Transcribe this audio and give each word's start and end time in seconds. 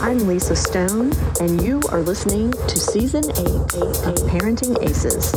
I'm 0.00 0.26
Lisa 0.26 0.56
Stone, 0.56 1.12
and 1.40 1.60
you 1.62 1.82
are 1.90 2.00
listening 2.00 2.52
to 2.52 2.78
Season 2.78 3.24
8 3.24 3.36
of 3.36 4.14
Parenting 4.28 4.82
Aces. 4.82 5.34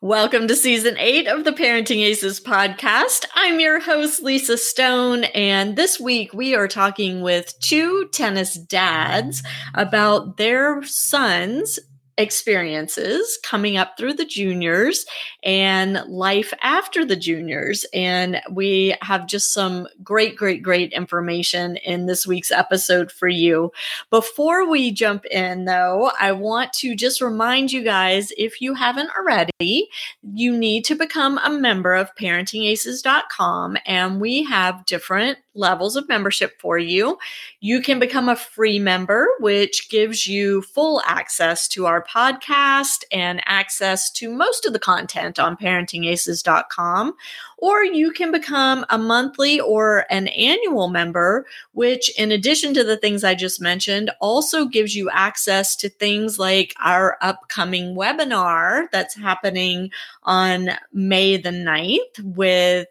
Welcome 0.00 0.46
to 0.48 0.54
season 0.54 0.96
eight 0.98 1.26
of 1.26 1.44
the 1.44 1.50
Parenting 1.50 2.04
Aces 2.04 2.40
podcast. 2.40 3.26
I'm 3.34 3.58
your 3.58 3.80
host, 3.80 4.22
Lisa 4.22 4.56
Stone, 4.56 5.24
and 5.24 5.74
this 5.74 5.98
week 5.98 6.32
we 6.32 6.54
are 6.54 6.68
talking 6.68 7.20
with 7.20 7.52
two 7.60 8.08
tennis 8.12 8.54
dads 8.54 9.42
about 9.74 10.36
their 10.36 10.84
sons 10.84 11.80
experiences 12.18 13.38
coming 13.42 13.76
up 13.76 13.96
through 13.96 14.14
the 14.14 14.24
juniors 14.24 15.06
and 15.42 16.02
life 16.08 16.52
after 16.60 17.04
the 17.04 17.16
juniors. 17.16 17.86
And 17.94 18.42
we 18.50 18.96
have 19.00 19.26
just 19.26 19.54
some 19.54 19.86
great, 20.02 20.36
great, 20.36 20.62
great 20.62 20.92
information 20.92 21.76
in 21.76 22.06
this 22.06 22.26
week's 22.26 22.50
episode 22.50 23.10
for 23.10 23.28
you. 23.28 23.72
Before 24.10 24.68
we 24.68 24.90
jump 24.90 25.24
in, 25.26 25.64
though, 25.64 26.10
I 26.20 26.32
want 26.32 26.72
to 26.74 26.94
just 26.96 27.20
remind 27.20 27.72
you 27.72 27.82
guys 27.82 28.32
if 28.36 28.60
you 28.60 28.74
haven't 28.74 29.10
already, 29.16 29.88
you 30.22 30.56
need 30.56 30.84
to 30.86 30.96
become 30.96 31.38
a 31.38 31.50
member 31.50 31.94
of 31.94 32.14
parentingaces.com. 32.16 33.78
And 33.86 34.20
we 34.20 34.42
have 34.44 34.84
different 34.86 35.38
levels 35.54 35.96
of 35.96 36.08
membership 36.08 36.60
for 36.60 36.78
you. 36.78 37.18
You 37.60 37.80
can 37.82 37.98
become 37.98 38.28
a 38.28 38.36
free 38.36 38.78
member, 38.78 39.28
which 39.40 39.90
gives 39.90 40.26
you 40.26 40.62
full 40.62 41.02
access 41.04 41.68
to 41.68 41.86
our 41.86 42.02
podcast 42.12 43.04
and 43.12 43.42
access 43.46 44.10
to 44.12 44.30
most 44.30 44.64
of 44.66 44.72
the 44.72 44.78
content 44.78 45.38
on 45.38 45.56
parentingaces.com. 45.56 47.14
Or 47.60 47.82
you 47.82 48.12
can 48.12 48.30
become 48.30 48.86
a 48.88 48.96
monthly 48.96 49.58
or 49.58 50.06
an 50.10 50.28
annual 50.28 50.88
member, 50.88 51.44
which, 51.72 52.08
in 52.16 52.30
addition 52.30 52.72
to 52.74 52.84
the 52.84 52.96
things 52.96 53.24
I 53.24 53.34
just 53.34 53.60
mentioned, 53.60 54.10
also 54.20 54.66
gives 54.66 54.94
you 54.94 55.10
access 55.10 55.74
to 55.76 55.88
things 55.88 56.38
like 56.38 56.72
our 56.82 57.18
upcoming 57.20 57.96
webinar 57.96 58.86
that's 58.92 59.16
happening 59.16 59.90
on 60.22 60.70
May 60.92 61.36
the 61.36 61.50
9th 61.50 62.22
with 62.22 62.86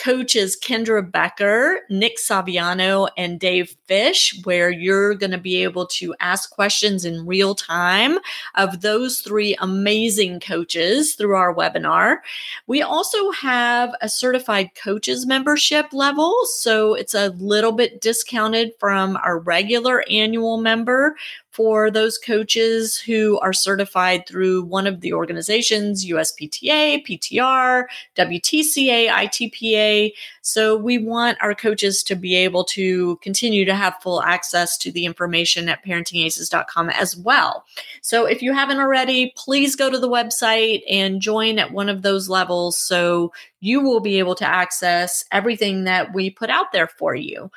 coaches 0.00 0.58
Kendra 0.58 1.08
Becker, 1.08 1.80
Nick 1.90 2.16
Saviano, 2.16 3.10
and 3.18 3.38
Dave 3.38 3.76
Fish, 3.86 4.38
where 4.44 4.70
you're 4.70 5.14
going 5.14 5.30
to 5.30 5.38
be 5.38 5.62
able 5.62 5.86
to 5.86 6.14
ask 6.20 6.50
questions 6.50 7.04
in 7.04 7.26
real 7.26 7.54
time 7.54 8.18
of 8.54 8.80
those 8.80 9.20
three 9.20 9.54
amazing 9.60 10.40
coaches 10.40 11.14
through 11.14 11.36
our 11.36 11.54
webinar. 11.54 12.18
We 12.66 12.80
also 12.80 13.30
have 13.32 13.94
a 14.00 14.08
certified 14.10 14.74
coaches 14.74 15.26
membership 15.26 15.86
level, 15.92 16.34
so 16.44 16.94
it's 16.94 17.14
a 17.14 17.30
little 17.38 17.72
bit 17.72 18.00
discounted 18.00 18.72
from 18.78 19.16
our 19.16 19.38
regular 19.38 20.04
annual 20.10 20.60
member 20.60 21.16
for 21.60 21.90
those 21.90 22.16
coaches 22.16 22.96
who 22.96 23.38
are 23.40 23.52
certified 23.52 24.26
through 24.26 24.62
one 24.62 24.86
of 24.86 25.02
the 25.02 25.12
organizations 25.12 26.06
USPTA, 26.06 27.06
PTR, 27.06 27.84
WTCA, 28.16 29.08
ITPA. 29.10 30.10
So 30.40 30.74
we 30.74 30.96
want 30.96 31.36
our 31.42 31.54
coaches 31.54 32.02
to 32.04 32.16
be 32.16 32.34
able 32.34 32.64
to 32.64 33.16
continue 33.16 33.66
to 33.66 33.74
have 33.74 34.00
full 34.00 34.22
access 34.22 34.78
to 34.78 34.90
the 34.90 35.04
information 35.04 35.68
at 35.68 35.84
parentingaces.com 35.84 36.88
as 36.88 37.14
well. 37.14 37.66
So 38.00 38.24
if 38.24 38.40
you 38.40 38.54
haven't 38.54 38.78
already, 38.78 39.34
please 39.36 39.76
go 39.76 39.90
to 39.90 39.98
the 39.98 40.08
website 40.08 40.80
and 40.88 41.20
join 41.20 41.58
at 41.58 41.72
one 41.72 41.90
of 41.90 42.00
those 42.00 42.30
levels 42.30 42.78
so 42.78 43.34
you 43.60 43.82
will 43.82 44.00
be 44.00 44.18
able 44.18 44.34
to 44.36 44.48
access 44.48 45.26
everything 45.30 45.84
that 45.84 46.14
we 46.14 46.30
put 46.30 46.48
out 46.48 46.72
there 46.72 46.86
for 46.86 47.14
you. 47.14 47.50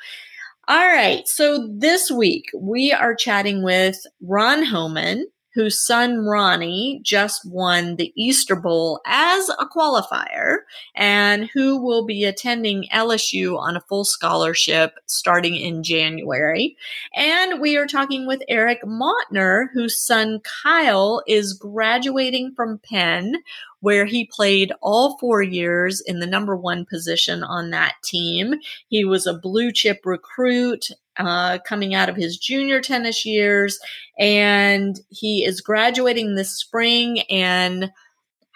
All 0.66 0.86
right. 0.86 1.26
So 1.28 1.68
this 1.70 2.10
week 2.10 2.46
we 2.58 2.92
are 2.92 3.14
chatting 3.14 3.62
with 3.62 3.96
Ron 4.22 4.64
Hohmann, 4.64 5.26
whose 5.54 5.78
son 5.78 6.24
Ronnie 6.26 7.00
just 7.02 7.48
won 7.48 7.96
the 7.96 8.12
Easter 8.16 8.56
Bowl 8.56 9.00
as 9.06 9.48
a 9.50 9.66
qualifier 9.66 10.58
and 10.96 11.48
who 11.54 11.80
will 11.80 12.04
be 12.04 12.24
attending 12.24 12.88
LSU 12.92 13.58
on 13.58 13.76
a 13.76 13.80
full 13.82 14.04
scholarship 14.04 14.94
starting 15.06 15.56
in 15.56 15.82
January. 15.82 16.76
And 17.14 17.60
we 17.60 17.76
are 17.76 17.86
talking 17.86 18.26
with 18.26 18.42
Eric 18.48 18.82
Mautner, 18.82 19.68
whose 19.72 20.00
son 20.00 20.40
Kyle 20.62 21.22
is 21.26 21.52
graduating 21.52 22.52
from 22.54 22.80
Penn 22.80 23.36
where 23.84 24.06
he 24.06 24.24
played 24.24 24.72
all 24.80 25.18
four 25.18 25.42
years 25.42 26.00
in 26.00 26.18
the 26.18 26.26
number 26.26 26.56
one 26.56 26.86
position 26.86 27.44
on 27.44 27.68
that 27.68 27.92
team. 28.02 28.54
He 28.88 29.04
was 29.04 29.26
a 29.26 29.34
blue 29.34 29.70
chip 29.72 30.00
recruit 30.06 30.86
uh, 31.16 31.58
coming 31.66 31.94
out 31.94 32.08
of 32.08 32.16
his 32.16 32.36
junior 32.36 32.80
tennis 32.80 33.24
years, 33.24 33.78
and 34.18 35.00
he 35.10 35.44
is 35.44 35.60
graduating 35.60 36.34
this 36.34 36.58
spring 36.58 37.20
and 37.30 37.90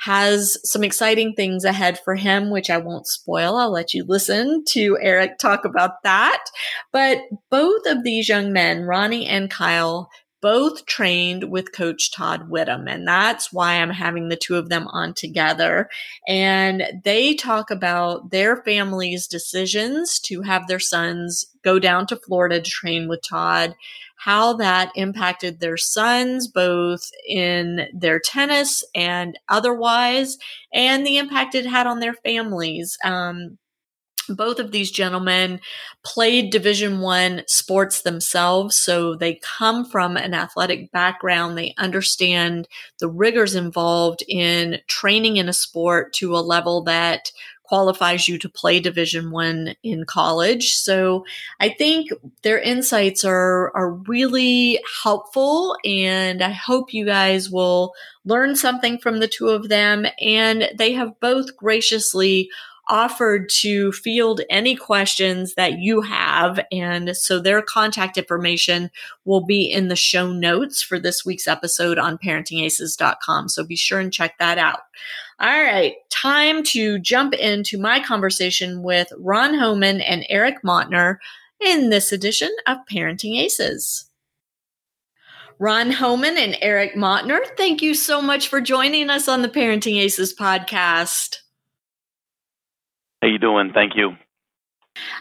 has 0.00 0.56
some 0.62 0.84
exciting 0.84 1.34
things 1.34 1.64
ahead 1.64 1.98
for 1.98 2.14
him, 2.14 2.50
which 2.50 2.70
I 2.70 2.78
won't 2.78 3.08
spoil. 3.08 3.56
I'll 3.56 3.72
let 3.72 3.94
you 3.94 4.04
listen 4.06 4.64
to 4.68 4.96
Eric 5.00 5.38
talk 5.38 5.64
about 5.64 6.02
that. 6.04 6.44
But 6.92 7.18
both 7.50 7.82
of 7.86 8.04
these 8.04 8.28
young 8.28 8.52
men, 8.52 8.82
Ronnie 8.82 9.26
and 9.26 9.50
Kyle, 9.50 10.08
both 10.40 10.86
trained 10.86 11.50
with 11.50 11.72
Coach 11.72 12.12
Todd 12.12 12.48
Widom. 12.50 12.88
And 12.88 13.06
that's 13.06 13.52
why 13.52 13.74
I'm 13.74 13.90
having 13.90 14.28
the 14.28 14.36
two 14.36 14.56
of 14.56 14.68
them 14.68 14.86
on 14.88 15.14
together. 15.14 15.88
And 16.26 16.84
they 17.04 17.34
talk 17.34 17.70
about 17.70 18.30
their 18.30 18.62
family's 18.62 19.26
decisions 19.26 20.20
to 20.20 20.42
have 20.42 20.66
their 20.66 20.78
sons 20.78 21.44
go 21.64 21.78
down 21.78 22.06
to 22.06 22.16
Florida 22.16 22.60
to 22.60 22.70
train 22.70 23.08
with 23.08 23.20
Todd, 23.28 23.74
how 24.16 24.54
that 24.54 24.92
impacted 24.94 25.60
their 25.60 25.76
sons, 25.76 26.48
both 26.48 27.10
in 27.26 27.88
their 27.92 28.20
tennis 28.20 28.84
and 28.94 29.38
otherwise, 29.48 30.38
and 30.72 31.06
the 31.06 31.18
impact 31.18 31.54
it 31.54 31.66
had 31.66 31.86
on 31.86 32.00
their 32.00 32.14
families. 32.14 32.96
Um, 33.04 33.58
both 34.28 34.58
of 34.58 34.72
these 34.72 34.90
gentlemen 34.90 35.60
played 36.04 36.50
division 36.50 37.00
one 37.00 37.42
sports 37.46 38.02
themselves 38.02 38.76
so 38.76 39.14
they 39.14 39.40
come 39.42 39.84
from 39.84 40.16
an 40.16 40.34
athletic 40.34 40.90
background. 40.92 41.56
They 41.56 41.74
understand 41.78 42.68
the 42.98 43.08
rigors 43.08 43.54
involved 43.54 44.22
in 44.28 44.78
training 44.86 45.36
in 45.36 45.48
a 45.48 45.52
sport 45.52 46.12
to 46.14 46.36
a 46.36 46.38
level 46.38 46.82
that 46.84 47.32
qualifies 47.64 48.26
you 48.26 48.38
to 48.38 48.48
play 48.48 48.80
division 48.80 49.30
one 49.30 49.74
in 49.82 50.04
college. 50.04 50.74
So 50.74 51.26
i 51.60 51.68
think 51.68 52.10
their 52.42 52.58
insights 52.58 53.24
are 53.24 53.76
are 53.76 53.90
really 53.90 54.82
helpful 55.02 55.76
and 55.84 56.40
i 56.42 56.50
hope 56.50 56.94
you 56.94 57.04
guys 57.04 57.50
will 57.50 57.92
learn 58.28 58.54
something 58.54 58.98
from 58.98 59.18
the 59.18 59.28
two 59.28 59.48
of 59.48 59.68
them. 59.68 60.06
And 60.20 60.70
they 60.76 60.92
have 60.92 61.18
both 61.20 61.56
graciously 61.56 62.50
offered 62.88 63.48
to 63.48 63.92
field 63.92 64.40
any 64.50 64.74
questions 64.74 65.54
that 65.54 65.78
you 65.78 66.00
have. 66.00 66.60
And 66.72 67.16
so 67.16 67.40
their 67.40 67.62
contact 67.62 68.16
information 68.16 68.90
will 69.24 69.44
be 69.44 69.70
in 69.70 69.88
the 69.88 69.96
show 69.96 70.32
notes 70.32 70.82
for 70.82 70.98
this 70.98 71.24
week's 71.24 71.46
episode 71.48 71.98
on 71.98 72.18
parentingaces.com. 72.18 73.48
So 73.48 73.64
be 73.64 73.76
sure 73.76 74.00
and 74.00 74.12
check 74.12 74.38
that 74.38 74.58
out. 74.58 74.80
All 75.40 75.48
right, 75.48 75.94
time 76.10 76.64
to 76.64 76.98
jump 76.98 77.32
into 77.34 77.78
my 77.78 78.00
conversation 78.00 78.82
with 78.82 79.12
Ron 79.18 79.54
Hohmann 79.54 80.00
and 80.00 80.26
Eric 80.28 80.62
Mautner 80.64 81.18
in 81.60 81.90
this 81.90 82.12
edition 82.12 82.50
of 82.66 82.78
Parenting 82.90 83.38
Aces. 83.38 84.06
Ron 85.60 85.90
Hohmann 85.90 86.38
and 86.38 86.56
Eric 86.60 86.94
Mautner, 86.94 87.40
thank 87.56 87.82
you 87.82 87.94
so 87.94 88.22
much 88.22 88.48
for 88.48 88.60
joining 88.60 89.10
us 89.10 89.26
on 89.26 89.42
the 89.42 89.48
Parenting 89.48 90.00
Aces 90.00 90.32
podcast. 90.32 91.38
How 93.20 93.28
you 93.28 93.38
doing? 93.38 93.72
Thank 93.72 93.96
you. 93.96 94.16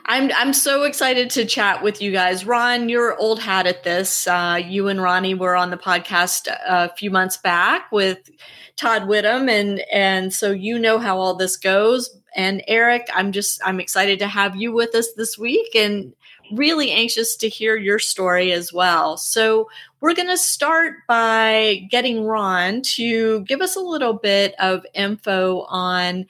I'm 0.05 0.31
I'm 0.35 0.53
so 0.53 0.83
excited 0.83 1.29
to 1.31 1.45
chat 1.45 1.83
with 1.83 2.01
you 2.01 2.11
guys. 2.11 2.45
Ron, 2.45 2.89
you're 2.89 3.17
old 3.17 3.39
hat 3.39 3.67
at 3.67 3.83
this. 3.83 4.27
Uh, 4.27 4.59
you 4.63 4.87
and 4.87 5.01
Ronnie 5.01 5.35
were 5.35 5.55
on 5.55 5.69
the 5.69 5.77
podcast 5.77 6.47
a 6.67 6.93
few 6.95 7.11
months 7.11 7.37
back 7.37 7.91
with 7.91 8.29
Todd 8.75 9.03
Widom, 9.03 9.49
and 9.49 9.79
and 9.91 10.33
so 10.33 10.51
you 10.51 10.79
know 10.79 10.99
how 10.99 11.17
all 11.17 11.35
this 11.35 11.57
goes. 11.57 12.15
And 12.35 12.63
Eric, 12.67 13.07
I'm 13.13 13.31
just 13.31 13.61
I'm 13.65 13.79
excited 13.79 14.19
to 14.19 14.27
have 14.27 14.55
you 14.55 14.71
with 14.71 14.95
us 14.95 15.13
this 15.13 15.37
week, 15.37 15.75
and 15.75 16.13
really 16.51 16.91
anxious 16.91 17.35
to 17.37 17.49
hear 17.49 17.75
your 17.75 17.99
story 17.99 18.51
as 18.51 18.71
well. 18.71 19.17
So 19.17 19.69
we're 19.99 20.13
going 20.13 20.29
to 20.29 20.37
start 20.37 20.95
by 21.07 21.87
getting 21.89 22.23
Ron 22.23 22.81
to 22.83 23.41
give 23.41 23.61
us 23.61 23.75
a 23.75 23.81
little 23.81 24.13
bit 24.13 24.55
of 24.59 24.85
info 24.93 25.61
on 25.63 26.25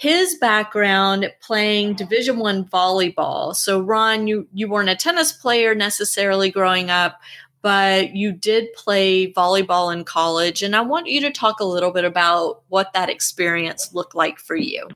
his 0.00 0.34
background 0.36 1.30
playing 1.42 1.92
division 1.92 2.38
one 2.38 2.64
volleyball 2.64 3.54
so 3.54 3.78
ron 3.78 4.26
you 4.26 4.48
you 4.54 4.66
weren't 4.66 4.88
a 4.88 4.96
tennis 4.96 5.30
player 5.30 5.74
necessarily 5.74 6.50
growing 6.50 6.90
up 6.90 7.20
but 7.62 8.16
you 8.16 8.32
did 8.32 8.72
play 8.72 9.30
volleyball 9.34 9.92
in 9.92 10.02
college 10.02 10.62
and 10.62 10.74
i 10.74 10.80
want 10.80 11.06
you 11.06 11.20
to 11.20 11.30
talk 11.30 11.60
a 11.60 11.64
little 11.64 11.90
bit 11.90 12.04
about 12.04 12.62
what 12.68 12.92
that 12.94 13.10
experience 13.10 13.92
looked 13.92 14.14
like 14.14 14.38
for 14.38 14.56
you 14.56 14.88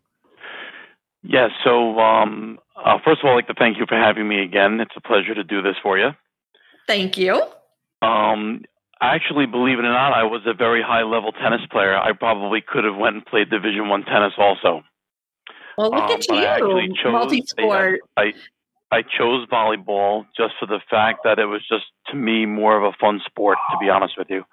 Yes. 1.26 1.32
Yeah, 1.32 1.64
so, 1.64 1.98
um, 1.98 2.58
uh, 2.76 2.98
first 3.02 3.20
of 3.20 3.24
all, 3.24 3.32
I'd 3.32 3.36
like 3.36 3.46
to 3.46 3.54
thank 3.54 3.78
you 3.78 3.86
for 3.88 3.96
having 3.96 4.28
me 4.28 4.42
again. 4.42 4.78
It's 4.78 4.92
a 4.94 5.00
pleasure 5.00 5.34
to 5.34 5.42
do 5.42 5.62
this 5.62 5.76
for 5.82 5.98
you. 5.98 6.10
Thank 6.86 7.16
you. 7.16 7.42
Um, 8.02 8.64
actually, 9.00 9.46
believe 9.46 9.78
it 9.78 9.86
or 9.86 9.92
not, 9.92 10.12
I 10.12 10.24
was 10.24 10.42
a 10.44 10.52
very 10.52 10.82
high 10.82 11.02
level 11.02 11.32
tennis 11.32 11.62
player. 11.70 11.96
I 11.96 12.12
probably 12.12 12.60
could 12.60 12.84
have 12.84 12.96
went 12.96 13.16
and 13.16 13.24
played 13.24 13.48
Division 13.48 13.88
One 13.88 14.04
tennis 14.04 14.34
also. 14.36 14.82
Well, 15.76 15.90
look 15.90 16.02
um, 16.04 16.10
at 16.12 16.28
you, 16.28 17.10
multi-sport. 17.10 18.00
I, 18.16 18.32
I 18.90 19.02
chose 19.02 19.48
volleyball 19.48 20.26
just 20.36 20.54
for 20.60 20.66
the 20.66 20.80
fact 20.88 21.20
that 21.24 21.38
it 21.38 21.46
was 21.46 21.62
just 21.68 21.84
to 22.08 22.16
me 22.16 22.46
more 22.46 22.76
of 22.76 22.84
a 22.84 22.96
fun 23.00 23.20
sport. 23.26 23.58
To 23.72 23.78
be 23.80 23.88
honest 23.88 24.14
with 24.16 24.28
you, 24.30 24.44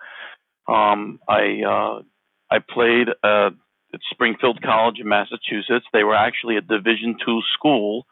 um, 0.73 1.19
I 1.27 1.61
uh, 1.67 2.01
I 2.49 2.59
played 2.59 3.09
uh, 3.23 3.51
at 3.93 3.99
Springfield 4.11 4.61
College 4.61 4.99
in 4.99 5.07
Massachusetts. 5.07 5.85
They 5.93 6.03
were 6.03 6.15
actually 6.15 6.57
a 6.57 6.61
Division 6.61 7.17
two 7.23 7.41
school, 7.53 8.05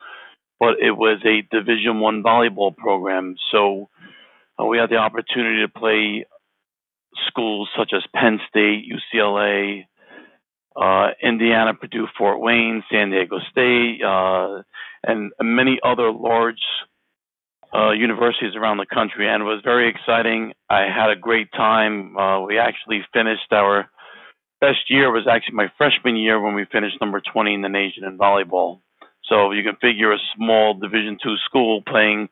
but 0.60 0.80
it 0.80 0.92
was 0.92 1.20
a 1.26 1.42
Division 1.56 2.00
one 2.00 2.22
volleyball 2.22 2.76
program. 2.76 3.36
So 3.52 3.90
uh, 4.60 4.66
we 4.66 4.78
had 4.78 4.90
the 4.90 4.98
opportunity 4.98 5.62
to 5.62 5.70
play 5.70 6.26
schools 7.28 7.70
such 7.78 7.92
as 7.94 8.04
Penn 8.14 8.40
State, 8.50 8.86
UCLA, 8.86 9.86
Indiana, 11.22 11.74
Purdue, 11.74 12.08
Fort 12.18 12.40
Wayne, 12.40 12.84
San 12.92 13.12
Diego 13.12 13.40
State, 13.52 14.02
uh, 14.04 14.64
and 15.04 15.32
many 15.42 15.80
other 15.84 16.12
large 16.12 16.62
uh, 17.74 17.92
universities 17.92 18.56
around 18.56 18.78
the 18.78 18.86
country. 18.86 19.28
And 19.28 19.42
it 19.42 19.46
was 19.46 19.62
very 19.64 19.90
exciting. 19.90 20.54
I 20.70 20.82
had 20.82 21.10
a 21.10 21.16
great 21.16 21.52
time. 21.52 22.18
Uh, 22.18 22.42
we 22.42 22.58
actually 22.58 23.02
finished 23.14 23.52
our 23.52 23.90
best 24.60 24.90
year 24.90 25.12
was 25.12 25.28
actually 25.30 25.56
my 25.56 25.72
freshman 25.78 26.16
year 26.16 26.40
when 26.40 26.54
we 26.54 26.66
finished 26.66 26.98
number 27.00 27.22
20 27.22 27.54
in 27.54 27.62
the 27.62 27.70
nation 27.70 28.04
in 28.04 28.18
volleyball. 28.18 28.80
So 29.24 29.52
you 29.52 29.64
can 29.64 29.76
figure 29.76 30.12
a 30.12 30.18
small 30.36 30.74
Division 30.74 31.18
two 31.22 31.36
school 31.46 31.82
playing 31.88 32.30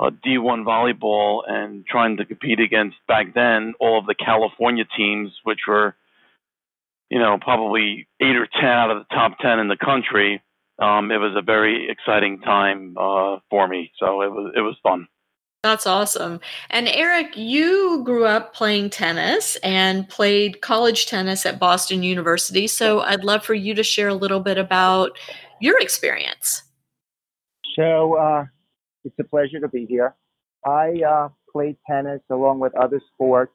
uh, 0.00 0.10
D1 0.26 0.64
volleyball 0.64 1.42
and 1.46 1.86
trying 1.86 2.16
to 2.16 2.24
compete 2.24 2.58
against 2.58 2.96
back 3.06 3.34
then 3.34 3.74
all 3.78 3.98
of 3.98 4.06
the 4.06 4.14
California 4.14 4.84
teams, 4.96 5.30
which 5.44 5.60
were, 5.68 5.94
you 7.12 7.18
know, 7.18 7.36
probably 7.38 8.08
eight 8.22 8.36
or 8.36 8.48
ten 8.58 8.70
out 8.70 8.90
of 8.90 8.96
the 8.96 9.14
top 9.14 9.36
ten 9.38 9.58
in 9.58 9.68
the 9.68 9.76
country. 9.76 10.42
Um, 10.78 11.12
it 11.12 11.18
was 11.18 11.34
a 11.36 11.42
very 11.42 11.90
exciting 11.90 12.40
time 12.40 12.96
uh, 12.98 13.36
for 13.50 13.68
me, 13.68 13.92
so 14.00 14.22
it 14.22 14.32
was 14.32 14.54
it 14.56 14.62
was 14.62 14.76
fun. 14.82 15.06
That's 15.62 15.86
awesome. 15.86 16.40
And 16.70 16.88
Eric, 16.88 17.36
you 17.36 18.02
grew 18.02 18.24
up 18.24 18.54
playing 18.54 18.88
tennis 18.88 19.56
and 19.56 20.08
played 20.08 20.62
college 20.62 21.04
tennis 21.04 21.44
at 21.44 21.58
Boston 21.58 22.02
University. 22.02 22.66
So 22.66 23.00
I'd 23.00 23.24
love 23.24 23.44
for 23.44 23.54
you 23.54 23.74
to 23.74 23.82
share 23.82 24.08
a 24.08 24.14
little 24.14 24.40
bit 24.40 24.56
about 24.56 25.18
your 25.60 25.78
experience. 25.80 26.62
So 27.76 28.16
uh, 28.16 28.46
it's 29.04 29.14
a 29.20 29.24
pleasure 29.24 29.60
to 29.60 29.68
be 29.68 29.84
here. 29.84 30.14
I 30.66 30.94
uh, 31.06 31.28
played 31.52 31.76
tennis 31.86 32.22
along 32.30 32.58
with 32.58 32.74
other 32.74 33.00
sports 33.14 33.54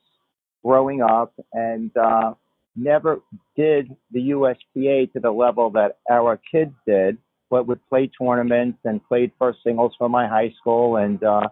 growing 0.64 1.02
up 1.02 1.34
and 1.54 1.92
uh, 1.98 2.36
never 2.78 3.20
did 3.56 3.90
the 4.12 4.30
USPA 4.30 5.12
to 5.14 5.20
the 5.20 5.32
level 5.32 5.70
that 5.72 5.98
our 6.10 6.40
kids 6.52 6.74
did, 6.86 7.18
but 7.50 7.68
would 7.68 7.86
play 7.90 8.10
tournaments 8.20 8.80
and 8.86 9.06
played 9.08 9.32
first 9.40 9.60
singles 9.66 9.94
for 9.98 10.10
my 10.10 10.28
high 10.28 10.54
school 10.60 10.98
and 10.98 11.24
uh, 11.24 11.48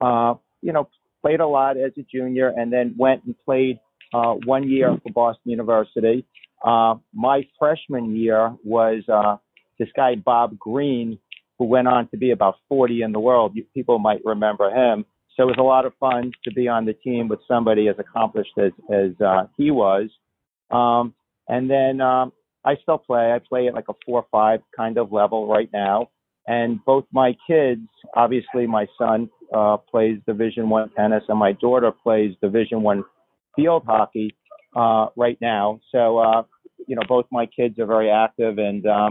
uh, 0.00 0.34
you 0.62 0.72
know, 0.72 0.88
played 1.22 1.40
a 1.40 1.46
lot 1.46 1.76
as 1.76 1.92
a 1.98 2.02
junior 2.02 2.52
and 2.56 2.72
then 2.72 2.94
went 2.98 3.24
and 3.24 3.34
played 3.44 3.78
uh, 4.12 4.34
one 4.44 4.68
year 4.68 4.96
for 5.02 5.12
Boston 5.12 5.50
University. 5.50 6.24
Uh, 6.64 6.94
my 7.12 7.46
freshman 7.58 8.16
year 8.16 8.54
was 8.64 9.02
uh, 9.12 9.36
this 9.78 9.88
guy, 9.94 10.14
Bob 10.14 10.58
Green, 10.58 11.18
who 11.58 11.66
went 11.66 11.88
on 11.88 12.08
to 12.08 12.16
be 12.16 12.30
about 12.30 12.56
40 12.68 13.02
in 13.02 13.12
the 13.12 13.20
world. 13.20 13.52
You, 13.54 13.64
people 13.74 13.98
might 13.98 14.20
remember 14.24 14.70
him. 14.70 15.04
So 15.36 15.44
it 15.44 15.46
was 15.46 15.56
a 15.58 15.62
lot 15.62 15.84
of 15.84 15.92
fun 15.98 16.32
to 16.44 16.52
be 16.52 16.68
on 16.68 16.84
the 16.84 16.92
team 16.92 17.28
with 17.28 17.40
somebody 17.48 17.88
as 17.88 17.96
accomplished 17.98 18.52
as, 18.58 18.72
as 18.92 19.20
uh, 19.20 19.46
he 19.56 19.70
was. 19.70 20.10
Um, 20.74 21.14
and 21.48 21.70
then 21.70 22.00
um, 22.00 22.32
I 22.64 22.76
still 22.82 22.98
play. 22.98 23.32
I 23.32 23.38
play 23.38 23.68
at 23.68 23.74
like 23.74 23.88
a 23.88 23.94
four 24.04 24.20
or 24.20 24.26
five 24.30 24.60
kind 24.76 24.98
of 24.98 25.12
level 25.12 25.46
right 25.46 25.68
now. 25.72 26.10
And 26.46 26.84
both 26.84 27.04
my 27.12 27.34
kids, 27.46 27.82
obviously 28.14 28.66
my 28.66 28.86
son 28.98 29.30
uh, 29.54 29.78
plays 29.78 30.18
Division 30.26 30.68
One 30.68 30.90
tennis, 30.90 31.24
and 31.28 31.38
my 31.38 31.52
daughter 31.52 31.90
plays 31.90 32.34
Division 32.42 32.82
One 32.82 33.04
field 33.56 33.84
hockey 33.86 34.34
uh, 34.76 35.06
right 35.16 35.38
now. 35.40 35.80
So 35.90 36.18
uh, 36.18 36.42
you 36.86 36.96
know, 36.96 37.02
both 37.08 37.26
my 37.30 37.46
kids 37.46 37.78
are 37.78 37.86
very 37.86 38.10
active, 38.10 38.58
and 38.58 38.86
uh, 38.86 39.10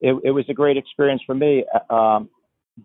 it, 0.00 0.14
it 0.24 0.30
was 0.30 0.44
a 0.48 0.54
great 0.54 0.76
experience 0.76 1.22
for 1.26 1.34
me. 1.34 1.64
Uh, 1.90 1.94
um, 1.94 2.28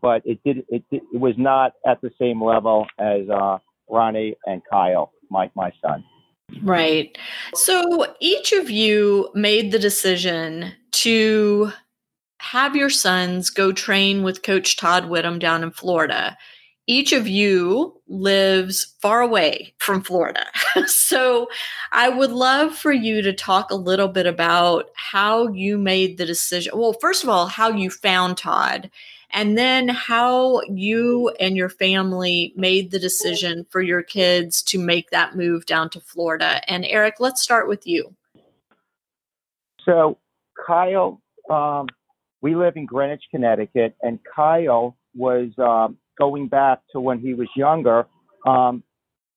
but 0.01 0.23
it 0.25 0.39
did 0.43 0.65
it, 0.69 0.83
it 0.91 1.03
was 1.13 1.35
not 1.37 1.73
at 1.85 2.01
the 2.01 2.09
same 2.19 2.43
level 2.43 2.87
as 2.99 3.29
uh, 3.29 3.57
Ronnie 3.89 4.35
and 4.45 4.61
Kyle, 4.69 5.11
my 5.29 5.51
my 5.55 5.71
son. 5.83 6.03
Right. 6.61 7.17
So 7.55 8.15
each 8.19 8.51
of 8.53 8.69
you 8.69 9.29
made 9.33 9.71
the 9.71 9.79
decision 9.79 10.73
to 10.91 11.71
have 12.39 12.75
your 12.75 12.89
sons 12.89 13.49
go 13.49 13.71
train 13.71 14.23
with 14.23 14.43
Coach 14.43 14.77
Todd 14.77 15.05
Widom 15.05 15.39
down 15.39 15.63
in 15.63 15.71
Florida 15.71 16.37
each 16.87 17.13
of 17.13 17.27
you 17.27 17.99
lives 18.07 18.95
far 19.01 19.21
away 19.21 19.73
from 19.77 20.01
Florida. 20.01 20.45
so 20.85 21.47
I 21.91 22.09
would 22.09 22.31
love 22.31 22.75
for 22.75 22.91
you 22.91 23.21
to 23.21 23.33
talk 23.33 23.71
a 23.71 23.75
little 23.75 24.09
bit 24.09 24.25
about 24.25 24.89
how 24.95 25.47
you 25.47 25.77
made 25.77 26.17
the 26.17 26.25
decision. 26.25 26.73
Well, 26.75 26.93
first 26.93 27.23
of 27.23 27.29
all, 27.29 27.47
how 27.47 27.69
you 27.69 27.89
found 27.89 28.37
Todd, 28.37 28.91
and 29.33 29.57
then 29.57 29.87
how 29.89 30.61
you 30.69 31.29
and 31.39 31.57
your 31.57 31.69
family 31.69 32.53
made 32.55 32.91
the 32.91 32.99
decision 32.99 33.65
for 33.69 33.81
your 33.81 34.03
kids 34.03 34.61
to 34.61 34.79
make 34.79 35.09
that 35.09 35.35
move 35.35 35.65
down 35.65 35.89
to 35.89 35.99
Florida. 35.99 36.61
And 36.71 36.85
Eric, 36.85 37.15
let's 37.19 37.41
start 37.41 37.67
with 37.67 37.87
you. 37.87 38.15
So, 39.85 40.19
Kyle, 40.65 41.19
um, 41.49 41.87
we 42.41 42.55
live 42.55 42.77
in 42.77 42.85
Greenwich, 42.85 43.23
Connecticut, 43.31 43.95
and 44.01 44.19
Kyle 44.35 44.95
was 45.15 45.49
um, 45.57 45.97
going 46.17 46.47
back 46.47 46.79
to 46.91 46.99
when 46.99 47.19
he 47.19 47.33
was 47.33 47.47
younger, 47.55 48.05
um, 48.45 48.83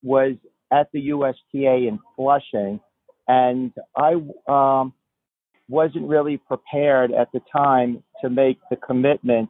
was 0.03 0.35
at 0.73 0.89
the 0.93 1.01
USTA 1.01 1.89
in 1.89 1.99
Flushing, 2.15 2.81
and 3.29 3.73
I 3.97 4.15
um, 4.49 4.93
wasn't 5.69 6.07
really 6.07 6.37
prepared 6.37 7.13
at 7.13 7.29
the 7.33 7.41
time 7.51 8.03
to 8.21 8.31
make 8.31 8.59
the 8.71 8.77
commitment 8.77 9.49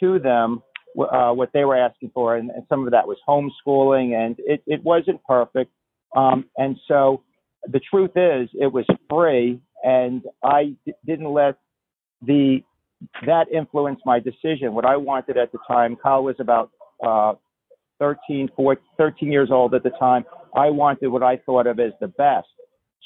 to 0.00 0.18
them 0.18 0.62
uh, 0.98 1.30
what 1.30 1.50
they 1.52 1.64
were 1.64 1.76
asking 1.76 2.10
for, 2.12 2.36
and, 2.36 2.50
and, 2.50 2.64
some 2.68 2.84
of 2.84 2.90
that 2.90 3.06
was 3.06 3.16
homeschooling, 3.28 4.14
and 4.14 4.36
it, 4.40 4.62
it 4.66 4.82
wasn't 4.82 5.22
perfect. 5.24 5.70
Um, 6.16 6.46
and 6.56 6.76
so 6.88 7.22
the 7.66 7.80
truth 7.80 8.10
is, 8.16 8.48
it 8.54 8.72
was 8.72 8.84
free, 9.08 9.60
and 9.84 10.22
I 10.42 10.74
d- 10.84 10.92
didn't 11.06 11.32
let 11.32 11.56
the 12.22 12.62
that 13.26 13.46
influenced 13.50 14.02
my 14.04 14.18
decision. 14.20 14.74
What 14.74 14.84
I 14.84 14.96
wanted 14.96 15.38
at 15.38 15.52
the 15.52 15.58
time, 15.66 15.96
Kyle 15.96 16.24
was 16.24 16.36
about 16.38 16.70
uh, 17.02 17.34
13, 17.98 18.50
14, 18.56 18.82
13 18.98 19.32
years 19.32 19.50
old 19.50 19.74
at 19.74 19.82
the 19.82 19.90
time. 19.90 20.24
I 20.54 20.68
wanted 20.70 21.08
what 21.08 21.22
I 21.22 21.36
thought 21.38 21.66
of 21.66 21.80
as 21.80 21.92
the 22.00 22.08
best. 22.08 22.48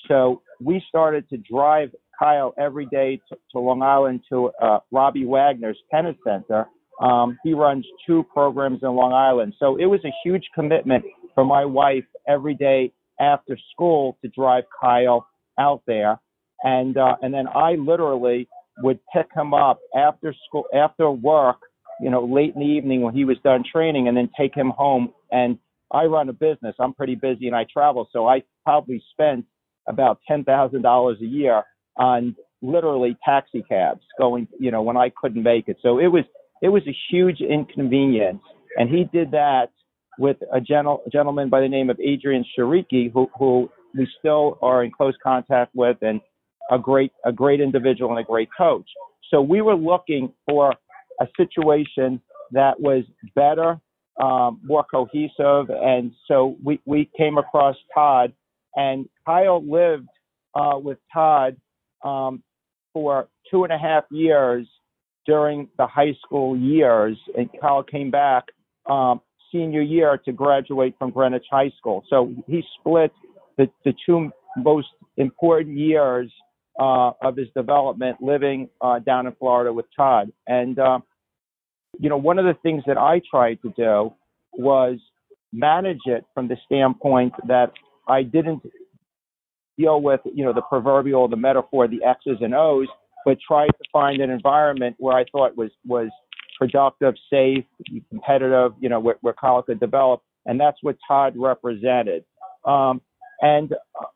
So 0.08 0.42
we 0.60 0.82
started 0.88 1.28
to 1.30 1.36
drive 1.36 1.90
Kyle 2.18 2.54
every 2.58 2.86
day 2.86 3.20
to, 3.28 3.36
to 3.52 3.58
Long 3.58 3.82
Island 3.82 4.22
to 4.30 4.50
uh, 4.62 4.78
Robbie 4.90 5.26
Wagner's 5.26 5.78
tennis 5.90 6.16
center. 6.24 6.66
Um, 7.00 7.38
he 7.44 7.54
runs 7.54 7.86
two 8.06 8.24
programs 8.32 8.80
in 8.82 8.90
Long 8.94 9.12
Island. 9.12 9.54
So 9.58 9.76
it 9.76 9.86
was 9.86 10.00
a 10.04 10.12
huge 10.24 10.44
commitment 10.54 11.04
for 11.34 11.44
my 11.44 11.64
wife 11.64 12.04
every 12.28 12.54
day 12.54 12.92
after 13.20 13.58
school 13.72 14.16
to 14.22 14.28
drive 14.28 14.64
Kyle 14.80 15.26
out 15.58 15.82
there. 15.86 16.20
And, 16.62 16.96
uh, 16.96 17.16
and 17.20 17.34
then 17.34 17.46
I 17.48 17.72
literally 17.74 18.48
would 18.78 18.98
pick 19.12 19.26
him 19.34 19.54
up 19.54 19.80
after 19.96 20.34
school, 20.46 20.64
after 20.74 21.10
work, 21.10 21.56
you 22.00 22.10
know, 22.10 22.24
late 22.24 22.54
in 22.54 22.60
the 22.60 22.66
evening 22.66 23.02
when 23.02 23.14
he 23.14 23.24
was 23.24 23.36
done 23.44 23.64
training, 23.70 24.08
and 24.08 24.16
then 24.16 24.30
take 24.36 24.54
him 24.54 24.70
home. 24.70 25.12
And 25.30 25.58
I 25.92 26.04
run 26.04 26.28
a 26.28 26.32
business. 26.32 26.74
I'm 26.80 26.94
pretty 26.94 27.14
busy 27.14 27.46
and 27.46 27.54
I 27.54 27.66
travel, 27.72 28.08
so 28.12 28.26
I 28.26 28.42
probably 28.64 29.02
spent 29.12 29.44
about 29.86 30.18
ten 30.26 30.44
thousand 30.44 30.82
dollars 30.82 31.18
a 31.20 31.26
year 31.26 31.62
on 31.96 32.34
literally 32.62 33.16
taxi 33.24 33.62
cabs 33.68 34.00
going, 34.18 34.48
you 34.58 34.70
know, 34.70 34.82
when 34.82 34.96
I 34.96 35.12
couldn't 35.20 35.42
make 35.42 35.68
it. 35.68 35.76
So 35.82 35.98
it 35.98 36.08
was 36.08 36.24
it 36.64 36.70
was 36.70 36.82
a 36.88 36.96
huge 37.10 37.42
inconvenience, 37.42 38.40
and 38.78 38.88
he 38.88 39.04
did 39.12 39.30
that 39.32 39.66
with 40.18 40.38
a, 40.50 40.62
gentle, 40.62 41.02
a 41.06 41.10
gentleman 41.10 41.50
by 41.50 41.60
the 41.60 41.68
name 41.68 41.90
of 41.90 42.00
Adrian 42.00 42.42
Shariki, 42.58 43.12
who 43.12 43.30
who 43.38 43.70
we 43.94 44.08
still 44.18 44.58
are 44.62 44.82
in 44.82 44.90
close 44.90 45.14
contact 45.22 45.72
with, 45.74 45.98
and 46.00 46.22
a 46.70 46.78
great 46.78 47.12
a 47.26 47.32
great 47.32 47.60
individual 47.60 48.10
and 48.12 48.18
a 48.18 48.24
great 48.24 48.48
coach. 48.56 48.88
So 49.30 49.42
we 49.42 49.60
were 49.60 49.74
looking 49.76 50.32
for 50.48 50.72
a 51.20 51.26
situation 51.36 52.18
that 52.52 52.80
was 52.80 53.04
better, 53.34 53.78
um, 54.18 54.58
more 54.64 54.86
cohesive, 54.90 55.68
and 55.68 56.12
so 56.26 56.56
we 56.64 56.80
we 56.86 57.10
came 57.14 57.36
across 57.36 57.76
Todd, 57.94 58.32
and 58.74 59.06
Kyle 59.26 59.62
lived 59.62 60.08
uh, 60.54 60.78
with 60.78 60.96
Todd 61.12 61.58
um, 62.02 62.42
for 62.94 63.28
two 63.50 63.64
and 63.64 63.72
a 63.72 63.78
half 63.78 64.04
years 64.10 64.66
during 65.26 65.68
the 65.78 65.86
high 65.86 66.14
school 66.24 66.56
years, 66.56 67.16
and 67.36 67.48
Kyle 67.60 67.82
came 67.82 68.10
back 68.10 68.44
um, 68.88 69.20
senior 69.50 69.82
year 69.82 70.18
to 70.24 70.32
graduate 70.32 70.94
from 70.98 71.10
Greenwich 71.10 71.46
High 71.50 71.70
School. 71.78 72.04
So 72.10 72.32
he 72.46 72.62
split 72.78 73.12
the, 73.56 73.68
the 73.84 73.94
two 74.04 74.30
most 74.56 74.88
important 75.16 75.76
years 75.76 76.30
uh, 76.78 77.12
of 77.22 77.36
his 77.36 77.48
development 77.56 78.20
living 78.20 78.68
uh, 78.80 78.98
down 78.98 79.26
in 79.26 79.34
Florida 79.38 79.72
with 79.72 79.86
Todd. 79.96 80.32
And, 80.46 80.78
uh, 80.78 80.98
you 81.98 82.08
know, 82.08 82.16
one 82.16 82.38
of 82.38 82.44
the 82.44 82.56
things 82.62 82.82
that 82.86 82.98
I 82.98 83.20
tried 83.30 83.62
to 83.62 83.72
do 83.76 84.12
was 84.52 84.98
manage 85.52 86.00
it 86.06 86.24
from 86.34 86.48
the 86.48 86.56
standpoint 86.66 87.32
that 87.46 87.72
I 88.08 88.22
didn't 88.22 88.62
deal 89.78 90.02
with, 90.02 90.20
you 90.24 90.44
know, 90.44 90.52
the 90.52 90.62
proverbial, 90.62 91.28
the 91.28 91.36
metaphor, 91.36 91.86
the 91.88 92.02
X's 92.04 92.38
and 92.40 92.54
O's, 92.54 92.88
but 93.24 93.38
tried 93.46 93.68
to 93.68 93.84
find 93.92 94.20
an 94.20 94.30
environment 94.30 94.96
where 94.98 95.16
I 95.16 95.24
thought 95.32 95.56
was 95.56 95.70
was 95.86 96.08
productive, 96.58 97.14
safe, 97.30 97.64
competitive, 98.08 98.72
you 98.80 98.88
know, 98.88 99.00
where, 99.00 99.16
where 99.20 99.34
Kyle 99.34 99.62
could 99.62 99.80
develop, 99.80 100.22
and 100.46 100.58
that's 100.58 100.78
what 100.82 100.96
Todd 101.06 101.34
represented. 101.36 102.24
Um, 102.64 103.00
and 103.40 103.74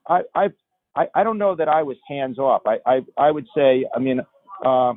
I, 0.09 0.23
I, 0.35 1.07
I 1.15 1.25
don't 1.25 1.39
know 1.39 1.55
that 1.57 1.69
I 1.69 1.83
was 1.83 1.97
hands 2.09 2.39
off. 2.39 2.63
I, 2.67 2.79
I, 2.87 3.01
I 3.17 3.31
would 3.31 3.47
say, 3.57 3.85
I 3.95 3.99
mean, 3.99 4.21
uh, 4.65 4.93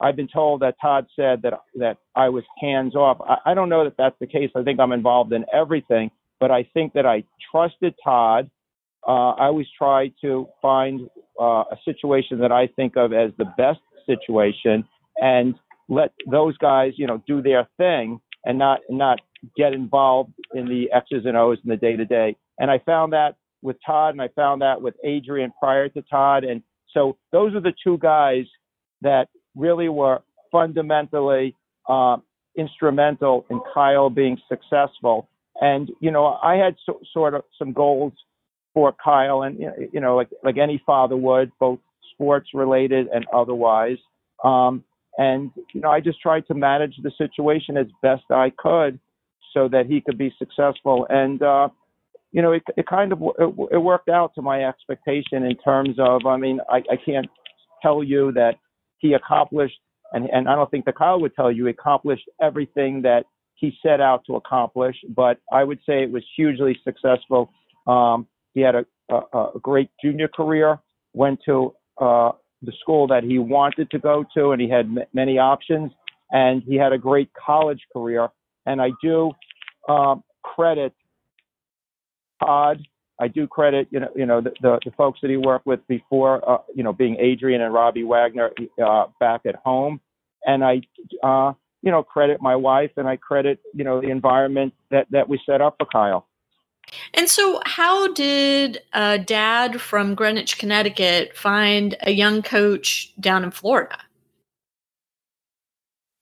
I've 0.00 0.16
been 0.16 0.28
told 0.28 0.60
that 0.60 0.76
Todd 0.80 1.06
said 1.16 1.42
that 1.42 1.54
that 1.76 1.98
I 2.14 2.28
was 2.28 2.44
hands 2.60 2.94
off. 2.94 3.18
I, 3.20 3.52
I 3.52 3.54
don't 3.54 3.68
know 3.68 3.84
that 3.84 3.96
that's 3.96 4.16
the 4.20 4.26
case. 4.26 4.50
I 4.54 4.62
think 4.62 4.78
I'm 4.80 4.92
involved 4.92 5.32
in 5.32 5.44
everything, 5.52 6.10
but 6.38 6.50
I 6.50 6.68
think 6.74 6.92
that 6.94 7.06
I 7.06 7.24
trusted 7.50 7.94
Todd. 8.02 8.50
Uh, 9.06 9.30
I 9.30 9.46
always 9.46 9.68
try 9.78 10.12
to 10.22 10.48
find 10.60 11.08
uh, 11.40 11.64
a 11.70 11.76
situation 11.84 12.38
that 12.38 12.52
I 12.52 12.66
think 12.68 12.96
of 12.96 13.12
as 13.12 13.30
the 13.38 13.46
best 13.56 13.80
situation 14.06 14.84
and 15.16 15.54
let 15.88 16.12
those 16.30 16.56
guys, 16.58 16.92
you 16.96 17.06
know, 17.06 17.22
do 17.26 17.42
their 17.42 17.68
thing 17.76 18.20
and 18.44 18.58
not 18.58 18.80
not 18.88 19.20
get 19.56 19.72
involved 19.72 20.32
in 20.54 20.66
the 20.66 20.90
X's 20.92 21.24
and 21.26 21.36
O's 21.36 21.58
in 21.64 21.70
the 21.70 21.76
day 21.76 21.96
to 21.96 22.04
day. 22.04 22.36
And 22.58 22.70
I 22.70 22.78
found 22.78 23.12
that 23.12 23.36
with 23.62 23.76
Todd, 23.84 24.14
and 24.14 24.22
I 24.22 24.28
found 24.28 24.62
that 24.62 24.80
with 24.80 24.94
Adrian 25.04 25.52
prior 25.58 25.88
to 25.90 26.02
Todd. 26.02 26.44
And 26.44 26.62
so 26.92 27.16
those 27.32 27.54
are 27.54 27.60
the 27.60 27.74
two 27.82 27.98
guys 27.98 28.44
that 29.02 29.28
really 29.54 29.88
were 29.88 30.22
fundamentally 30.50 31.54
uh, 31.88 32.16
instrumental 32.56 33.44
in 33.50 33.60
Kyle 33.74 34.10
being 34.10 34.38
successful. 34.48 35.28
And 35.60 35.90
you 36.00 36.10
know, 36.10 36.38
I 36.42 36.56
had 36.56 36.76
so, 36.84 37.00
sort 37.12 37.34
of 37.34 37.42
some 37.58 37.72
goals 37.72 38.12
for 38.76 38.94
Kyle, 39.02 39.40
and 39.40 39.58
you 39.58 40.00
know, 40.00 40.16
like 40.16 40.28
like 40.44 40.58
any 40.58 40.82
father 40.84 41.16
would, 41.16 41.50
both 41.58 41.78
sports 42.12 42.50
related 42.52 43.06
and 43.06 43.24
otherwise. 43.32 43.96
Um, 44.44 44.84
and 45.16 45.50
you 45.72 45.80
know, 45.80 45.88
I 45.88 46.00
just 46.00 46.20
tried 46.20 46.46
to 46.48 46.54
manage 46.54 46.94
the 47.02 47.10
situation 47.16 47.78
as 47.78 47.86
best 48.02 48.24
I 48.28 48.52
could 48.54 49.00
so 49.54 49.66
that 49.68 49.86
he 49.86 50.02
could 50.02 50.18
be 50.18 50.30
successful. 50.38 51.06
And 51.08 51.42
uh, 51.42 51.70
you 52.32 52.42
know, 52.42 52.52
it, 52.52 52.64
it 52.76 52.86
kind 52.86 53.12
of 53.12 53.22
it, 53.38 53.54
it 53.72 53.78
worked 53.78 54.10
out 54.10 54.34
to 54.34 54.42
my 54.42 54.64
expectation 54.64 55.44
in 55.44 55.56
terms 55.64 55.96
of, 55.98 56.26
I 56.26 56.36
mean, 56.36 56.60
I, 56.68 56.82
I 56.92 56.96
can't 57.02 57.28
tell 57.80 58.04
you 58.04 58.30
that 58.32 58.56
he 58.98 59.14
accomplished, 59.14 59.78
and, 60.12 60.28
and 60.30 60.50
I 60.50 60.54
don't 60.54 60.70
think 60.70 60.84
that 60.84 60.98
Kyle 60.98 61.18
would 61.22 61.34
tell 61.34 61.50
you, 61.50 61.64
he 61.64 61.70
accomplished 61.70 62.28
everything 62.42 63.00
that 63.02 63.24
he 63.54 63.72
set 63.82 64.02
out 64.02 64.24
to 64.26 64.36
accomplish, 64.36 64.96
but 65.08 65.38
I 65.50 65.64
would 65.64 65.78
say 65.86 66.02
it 66.02 66.12
was 66.12 66.22
hugely 66.36 66.78
successful. 66.84 67.50
Um, 67.86 68.26
he 68.56 68.62
had 68.62 68.74
a, 68.74 68.84
a, 69.10 69.38
a 69.54 69.60
great 69.60 69.90
junior 70.02 70.28
career, 70.28 70.80
went 71.12 71.38
to 71.44 71.74
uh, 72.00 72.32
the 72.62 72.72
school 72.80 73.06
that 73.06 73.22
he 73.22 73.38
wanted 73.38 73.90
to 73.90 73.98
go 73.98 74.24
to, 74.34 74.52
and 74.52 74.62
he 74.62 74.68
had 74.68 74.86
m- 74.86 75.06
many 75.12 75.38
options, 75.38 75.92
and 76.30 76.62
he 76.62 76.74
had 76.74 76.92
a 76.92 76.98
great 76.98 77.30
college 77.34 77.82
career. 77.92 78.30
And 78.64 78.80
I 78.80 78.90
do 79.02 79.30
um, 79.88 80.24
credit 80.42 80.94
Todd. 82.42 82.80
I 83.20 83.28
do 83.28 83.46
credit, 83.46 83.88
you 83.90 84.00
know, 84.00 84.08
you 84.16 84.26
know, 84.26 84.40
the, 84.40 84.52
the, 84.62 84.78
the 84.86 84.90
folks 84.92 85.20
that 85.20 85.30
he 85.30 85.36
worked 85.36 85.66
with 85.66 85.86
before, 85.86 86.48
uh, 86.48 86.58
you 86.74 86.82
know, 86.82 86.92
being 86.94 87.16
Adrian 87.18 87.60
and 87.60 87.72
Robbie 87.72 88.04
Wagner 88.04 88.50
uh, 88.84 89.04
back 89.20 89.42
at 89.46 89.56
home, 89.56 90.00
and 90.46 90.64
I, 90.64 90.80
uh, 91.22 91.52
you 91.82 91.90
know, 91.90 92.02
credit 92.02 92.40
my 92.40 92.56
wife 92.56 92.90
and 92.96 93.06
I 93.06 93.16
credit, 93.16 93.60
you 93.74 93.84
know, 93.84 94.00
the 94.00 94.08
environment 94.08 94.72
that 94.90 95.06
that 95.10 95.28
we 95.28 95.38
set 95.46 95.60
up 95.60 95.76
for 95.78 95.86
Kyle. 95.86 96.26
And 97.14 97.28
so, 97.28 97.60
how 97.66 98.12
did 98.12 98.82
uh, 98.92 99.18
Dad 99.18 99.80
from 99.80 100.14
Greenwich, 100.14 100.58
Connecticut, 100.58 101.36
find 101.36 101.96
a 102.02 102.12
young 102.12 102.42
coach 102.42 103.12
down 103.20 103.44
in 103.44 103.50
Florida? 103.50 103.98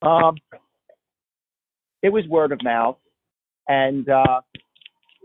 Um, 0.03 0.37
it 2.03 2.11
was 2.11 2.27
word 2.29 2.53
of 2.53 2.63
mouth, 2.63 2.99
and 3.69 4.09
uh, 4.09 4.41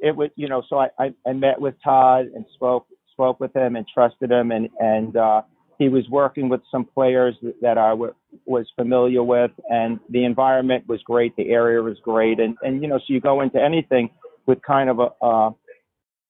it 0.01 0.15
was 0.15 0.29
you 0.35 0.47
know 0.47 0.63
so 0.69 0.77
I, 0.77 0.89
I, 0.97 1.13
I 1.27 1.33
met 1.33 1.59
with 1.59 1.75
Todd 1.83 2.27
and 2.33 2.45
spoke 2.53 2.87
spoke 3.19 3.39
with 3.41 3.53
him 3.53 3.75
and 3.75 3.85
trusted 3.93 4.31
him. 4.31 4.51
And 4.51 4.69
and 4.79 5.15
uh, 5.17 5.41
he 5.77 5.89
was 5.89 6.07
working 6.09 6.47
with 6.47 6.61
some 6.71 6.85
players 6.85 7.35
that 7.61 7.77
I 7.77 7.89
w- 7.89 8.13
was 8.45 8.65
familiar 8.75 9.23
with. 9.23 9.51
And 9.69 9.99
the 10.09 10.23
environment 10.23 10.87
was 10.87 11.01
great. 11.03 11.35
The 11.35 11.49
area 11.49 11.81
was 11.81 11.97
great. 12.01 12.39
And 12.39 12.57
and 12.61 12.81
you 12.81 12.87
know 12.87 12.97
so 12.97 13.05
you 13.07 13.19
go 13.19 13.41
into 13.41 13.61
anything 13.61 14.09
with 14.45 14.59
kind 14.65 14.89
of 14.89 14.99
a 14.99 15.25
uh, 15.25 15.51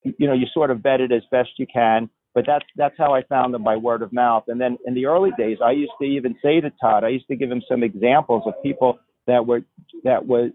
you 0.04 0.28
know 0.28 0.34
you 0.34 0.46
sort 0.54 0.72
of 0.72 0.82
vet 0.82 1.02
it 1.02 1.12
as 1.12 1.24
best 1.32 1.50
you 1.58 1.66
can 1.72 2.10
but 2.34 2.46
that's 2.46 2.66
that's 2.76 2.96
how 2.98 3.14
I 3.14 3.24
found 3.24 3.54
them 3.54 3.64
by 3.64 3.76
word 3.76 4.02
of 4.02 4.14
mouth 4.14 4.46
and 4.48 4.60
then 4.60 4.78
in 4.86 4.94
the 4.94 5.06
early 5.06 5.32
days 5.38 5.58
I 5.64 5.72
used 5.72 5.94
to 6.02 6.06
even 6.06 6.36
say 6.42 6.62
to 6.62 6.72
Todd 6.82 7.04
I 7.04 7.10
used 7.10 7.28
to 7.28 7.36
give 7.36 7.52
him 7.52 7.62
some 7.70 7.84
examples 7.84 8.44
of 8.46 8.54
people 8.64 9.00
that 9.28 9.46
were 9.46 9.62
that 10.04 10.26
were 10.26 10.50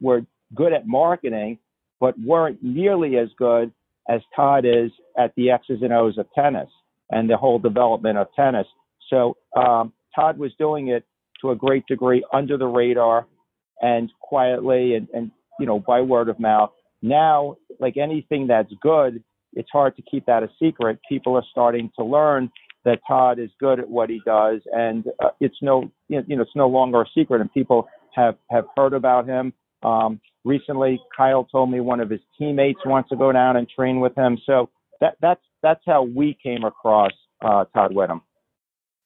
were 0.00 0.22
good 0.54 0.72
at 0.72 0.86
marketing 0.86 1.58
but 2.00 2.14
weren't 2.18 2.58
nearly 2.62 3.16
as 3.16 3.28
good 3.38 3.72
as 4.08 4.20
Todd 4.34 4.64
is 4.64 4.90
at 5.16 5.32
the 5.36 5.50
X's 5.50 5.82
and 5.82 5.92
O's 5.92 6.18
of 6.18 6.26
tennis 6.34 6.68
and 7.10 7.30
the 7.30 7.36
whole 7.36 7.58
development 7.58 8.18
of 8.18 8.26
tennis. 8.34 8.66
So 9.08 9.36
um, 9.56 9.92
Todd 10.14 10.38
was 10.38 10.50
doing 10.58 10.88
it 10.88 11.04
to 11.40 11.50
a 11.50 11.56
great 11.56 11.86
degree 11.86 12.24
under 12.32 12.56
the 12.56 12.66
radar 12.66 13.26
and 13.80 14.10
quietly 14.20 14.94
and, 14.94 15.08
and 15.12 15.30
you 15.60 15.66
know 15.66 15.78
by 15.78 16.00
word 16.00 16.28
of 16.28 16.40
mouth. 16.40 16.70
Now, 17.02 17.56
like 17.80 17.96
anything 17.96 18.46
that's 18.46 18.72
good, 18.80 19.22
it's 19.54 19.68
hard 19.70 19.96
to 19.96 20.02
keep 20.02 20.26
that 20.26 20.42
a 20.42 20.48
secret. 20.60 20.98
People 21.08 21.34
are 21.36 21.44
starting 21.50 21.90
to 21.98 22.04
learn 22.04 22.50
that 22.84 23.00
Todd 23.06 23.38
is 23.38 23.50
good 23.60 23.78
at 23.80 23.88
what 23.88 24.08
he 24.08 24.20
does, 24.24 24.60
and 24.72 25.06
uh, 25.22 25.30
it's 25.40 25.56
no 25.62 25.90
you 26.08 26.22
know 26.28 26.42
it's 26.42 26.56
no 26.56 26.68
longer 26.68 27.02
a 27.02 27.06
secret, 27.14 27.40
and 27.40 27.52
people 27.52 27.88
have 28.14 28.36
have 28.50 28.64
heard 28.76 28.92
about 28.92 29.26
him. 29.26 29.52
Um, 29.82 30.20
recently, 30.44 31.00
Kyle 31.16 31.44
told 31.44 31.70
me 31.70 31.80
one 31.80 32.00
of 32.00 32.10
his 32.10 32.20
teammates 32.38 32.80
wants 32.84 33.08
to 33.10 33.16
go 33.16 33.32
down 33.32 33.56
and 33.56 33.68
train 33.68 34.00
with 34.00 34.16
him. 34.16 34.38
So 34.46 34.70
that 35.00 35.16
that's 35.20 35.42
that's 35.62 35.82
how 35.86 36.02
we 36.02 36.36
came 36.42 36.64
across 36.64 37.12
uh, 37.44 37.64
Todd 37.74 37.92
Widom. 37.92 38.22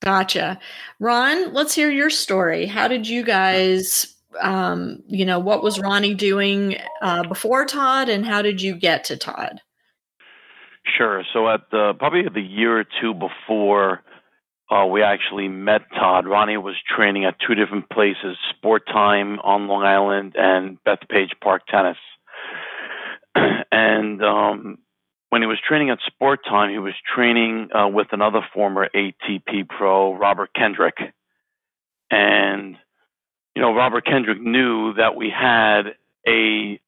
Gotcha, 0.02 0.58
Ron. 1.00 1.52
Let's 1.52 1.74
hear 1.74 1.90
your 1.90 2.10
story. 2.10 2.66
How 2.66 2.88
did 2.88 3.08
you 3.08 3.24
guys? 3.24 4.15
Um, 4.40 5.02
you 5.06 5.24
know, 5.24 5.38
what 5.38 5.62
was 5.62 5.80
Ronnie 5.80 6.14
doing 6.14 6.76
uh, 7.02 7.26
before 7.26 7.64
Todd, 7.64 8.08
and 8.08 8.24
how 8.24 8.42
did 8.42 8.60
you 8.60 8.74
get 8.74 9.04
to 9.04 9.16
Todd? 9.16 9.60
Sure. 10.96 11.22
So 11.32 11.48
at 11.48 11.62
the 11.70 11.94
probably 11.98 12.22
the 12.32 12.40
year 12.40 12.80
or 12.80 12.84
two 13.00 13.12
before 13.12 14.02
uh, 14.70 14.86
we 14.86 15.02
actually 15.02 15.48
met 15.48 15.82
Todd. 15.94 16.26
Ronnie 16.26 16.56
was 16.56 16.74
training 16.96 17.24
at 17.24 17.36
two 17.46 17.54
different 17.54 17.88
places, 17.90 18.36
Sport 18.56 18.86
Time 18.86 19.38
on 19.40 19.68
Long 19.68 19.84
Island 19.84 20.34
and 20.36 20.78
Bethpage 20.84 21.40
Park 21.42 21.62
Tennis. 21.68 21.98
and 23.72 24.22
um, 24.24 24.78
when 25.28 25.42
he 25.42 25.46
was 25.46 25.58
training 25.66 25.90
at 25.90 25.98
Sport 26.06 26.40
Time, 26.48 26.70
he 26.70 26.78
was 26.78 26.94
training 27.14 27.68
uh, 27.72 27.88
with 27.88 28.08
another 28.12 28.40
former 28.54 28.88
ATP 28.94 29.68
pro, 29.68 30.14
Robert 30.14 30.50
Kendrick. 30.54 30.96
And, 32.10 32.76
you 33.56 33.62
know, 33.62 33.74
Robert 33.74 34.04
Kendrick 34.04 34.38
knew 34.38 34.92
that 34.94 35.16
we 35.16 35.30
had 35.30 35.94
a 36.28 36.78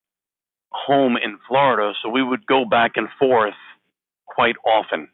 home 0.70 1.16
in 1.16 1.38
Florida, 1.48 1.94
so 2.02 2.10
we 2.10 2.22
would 2.22 2.46
go 2.46 2.66
back 2.66 2.92
and 2.96 3.08
forth 3.18 3.54
quite 4.26 4.56
often. 4.66 5.08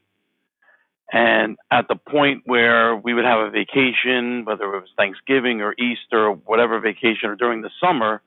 And 1.13 1.57
at 1.71 1.87
the 1.87 1.95
point 1.95 2.43
where 2.45 2.97
we 2.97 3.15
would 3.15 3.25
have 3.25 3.39
a 3.39 3.51
vacation, 3.51 4.45
whether 4.45 4.65
it 4.65 4.81
was 4.81 4.91
Thanksgiving 4.97 5.61
or 5.61 5.75
Easter 5.75 6.27
or 6.27 6.33
whatever 6.33 6.81
vacation 6.81 7.31
or 7.31 7.37
during 7.37 7.63
the 7.63 7.71
summer, 7.81 8.21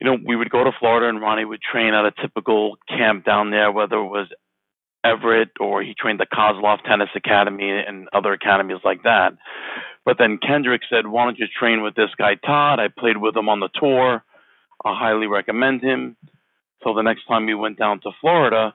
you 0.00 0.06
know, 0.06 0.18
we 0.26 0.34
would 0.34 0.50
go 0.50 0.64
to 0.64 0.72
Florida 0.80 1.08
and 1.08 1.20
Ronnie 1.20 1.44
would 1.44 1.62
train 1.62 1.94
at 1.94 2.04
a 2.04 2.10
typical 2.20 2.78
camp 2.88 3.24
down 3.24 3.52
there, 3.52 3.70
whether 3.70 3.96
it 3.96 4.08
was 4.08 4.26
Evert 5.04 5.50
or 5.60 5.84
he 5.84 5.94
trained 5.96 6.18
the 6.18 6.26
Kozlov 6.26 6.82
Tennis 6.82 7.10
Academy 7.14 7.70
and 7.70 8.08
other 8.12 8.32
academies 8.32 8.80
like 8.84 9.04
that. 9.04 9.34
But 10.06 10.18
then 10.18 10.38
Kendrick 10.38 10.82
said, 10.88 11.08
Why 11.08 11.24
don't 11.24 11.38
you 11.38 11.46
train 11.48 11.82
with 11.82 11.96
this 11.96 12.10
guy, 12.16 12.36
Todd? 12.36 12.78
I 12.78 12.86
played 12.88 13.18
with 13.18 13.36
him 13.36 13.48
on 13.48 13.60
the 13.60 13.68
tour. 13.74 14.24
I 14.84 14.98
highly 14.98 15.26
recommend 15.26 15.82
him. 15.82 16.16
So 16.84 16.94
the 16.94 17.02
next 17.02 17.26
time 17.26 17.46
we 17.46 17.54
went 17.54 17.76
down 17.76 18.00
to 18.02 18.12
Florida, 18.20 18.74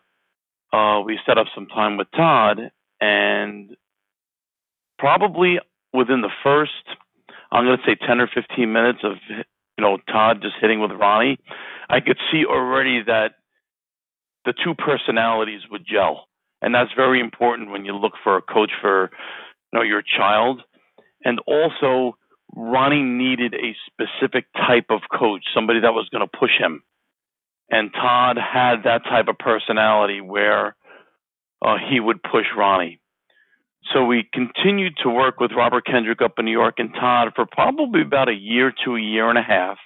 uh, 0.73 1.01
we 1.05 1.17
set 1.25 1.38
up 1.38 1.47
some 1.55 1.67
time 1.67 1.95
with 1.95 2.07
Todd, 2.15 2.71
and 3.00 3.75
probably 5.00 5.59
within 5.93 6.21
the 6.21 6.29
first, 6.43 6.71
I'm 7.51 7.65
going 7.65 7.77
to 7.77 7.83
say 7.85 7.95
10 7.95 8.19
or 8.19 8.29
15 8.33 8.71
minutes 8.71 9.00
of 9.03 9.13
you 9.29 9.45
know 9.79 9.97
Todd 10.11 10.41
just 10.41 10.55
hitting 10.59 10.81
with 10.81 10.91
Ronnie, 10.91 11.39
I 11.89 12.01
could 12.01 12.17
see 12.31 12.45
already 12.45 13.03
that 13.03 13.35
the 14.43 14.53
two 14.63 14.75
personalities 14.75 15.61
would 15.71 15.85
gel, 15.85 16.27
and 16.61 16.75
that's 16.75 16.91
very 16.95 17.21
important 17.21 17.71
when 17.71 17.85
you 17.85 17.95
look 17.95 18.13
for 18.21 18.35
a 18.35 18.41
coach 18.41 18.71
for 18.81 19.11
you 19.71 19.79
know 19.79 19.83
your 19.83 20.01
child, 20.01 20.63
and 21.23 21.39
also 21.47 22.17
Ronnie 22.55 23.03
needed 23.03 23.53
a 23.53 23.75
specific 23.87 24.45
type 24.53 24.87
of 24.89 25.01
coach, 25.11 25.43
somebody 25.53 25.81
that 25.81 25.93
was 25.93 26.07
going 26.11 26.27
to 26.27 26.37
push 26.37 26.57
him. 26.59 26.83
And 27.69 27.91
Todd 27.93 28.37
had 28.37 28.83
that 28.83 29.03
type 29.05 29.27
of 29.29 29.37
personality 29.37 30.19
where 30.19 30.75
uh, 31.61 31.77
he 31.89 31.99
would 31.99 32.21
push 32.21 32.45
Ronnie. 32.57 32.99
So 33.93 34.05
we 34.05 34.29
continued 34.33 34.93
to 35.03 35.09
work 35.09 35.39
with 35.39 35.51
Robert 35.55 35.85
Kendrick 35.85 36.21
up 36.21 36.33
in 36.37 36.45
New 36.45 36.51
York 36.51 36.75
and 36.77 36.93
Todd 36.93 37.29
for 37.35 37.45
probably 37.45 38.01
about 38.01 38.29
a 38.29 38.33
year 38.33 38.73
to 38.85 38.95
a 38.95 39.01
year 39.01 39.29
and 39.29 39.37
a 39.37 39.41
half. 39.41 39.77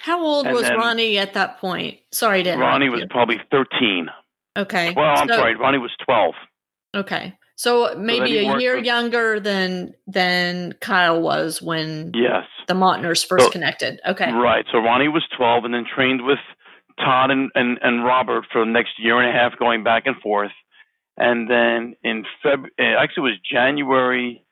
How 0.00 0.22
old 0.22 0.46
and 0.46 0.54
was 0.54 0.68
Ronnie 0.70 1.18
at 1.18 1.34
that 1.34 1.58
point? 1.58 1.98
Sorry 2.10 2.42
to 2.42 2.56
Ronnie 2.56 2.88
was 2.88 3.02
you. 3.02 3.06
probably 3.08 3.40
13. 3.50 4.08
Okay. 4.56 4.92
Well, 4.96 5.14
I'm 5.16 5.28
so, 5.28 5.36
sorry, 5.36 5.56
Ronnie 5.56 5.78
was 5.78 5.90
12. 6.04 6.34
Okay. 6.96 7.36
So 7.60 7.94
maybe 7.94 8.42
so 8.42 8.54
a 8.54 8.58
year 8.58 8.76
with, 8.76 8.86
younger 8.86 9.38
than 9.38 9.92
than 10.06 10.72
Kyle 10.80 11.20
was 11.20 11.60
when 11.60 12.10
yes 12.14 12.44
the 12.68 12.74
Mautners 12.74 13.22
first 13.22 13.44
so, 13.44 13.50
connected. 13.50 14.00
Okay. 14.08 14.32
Right. 14.32 14.64
So 14.72 14.78
Ronnie 14.78 15.08
was 15.08 15.22
12 15.36 15.66
and 15.66 15.74
then 15.74 15.84
trained 15.84 16.24
with 16.24 16.38
Todd 16.96 17.30
and, 17.30 17.50
and, 17.54 17.78
and 17.82 18.02
Robert 18.02 18.46
for 18.50 18.64
the 18.64 18.70
next 18.70 18.92
year 18.98 19.20
and 19.20 19.28
a 19.28 19.32
half 19.38 19.58
going 19.58 19.84
back 19.84 20.04
and 20.06 20.16
forth. 20.22 20.52
And 21.18 21.50
then 21.50 21.96
in 22.02 22.24
Feb, 22.42 22.64
eh, 22.78 22.94
actually 22.98 23.28
it 23.28 23.32
was 23.32 23.40
January, 23.52 24.42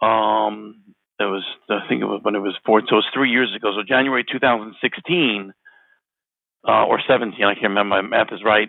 um, 0.00 0.82
it 1.18 1.24
was, 1.24 1.42
I 1.68 1.80
think 1.88 2.00
it 2.00 2.06
was 2.06 2.20
when 2.22 2.36
it 2.36 2.40
was 2.42 2.54
four, 2.64 2.80
so 2.82 2.86
it 2.92 2.94
was 2.94 3.10
three 3.12 3.30
years 3.30 3.52
ago. 3.56 3.72
So 3.74 3.82
January 3.82 4.24
2016, 4.30 5.52
uh, 6.68 6.84
or 6.84 7.00
17, 7.08 7.42
I 7.42 7.54
can't 7.54 7.62
remember, 7.64 8.02
my 8.02 8.02
math 8.02 8.32
is 8.32 8.44
right. 8.44 8.68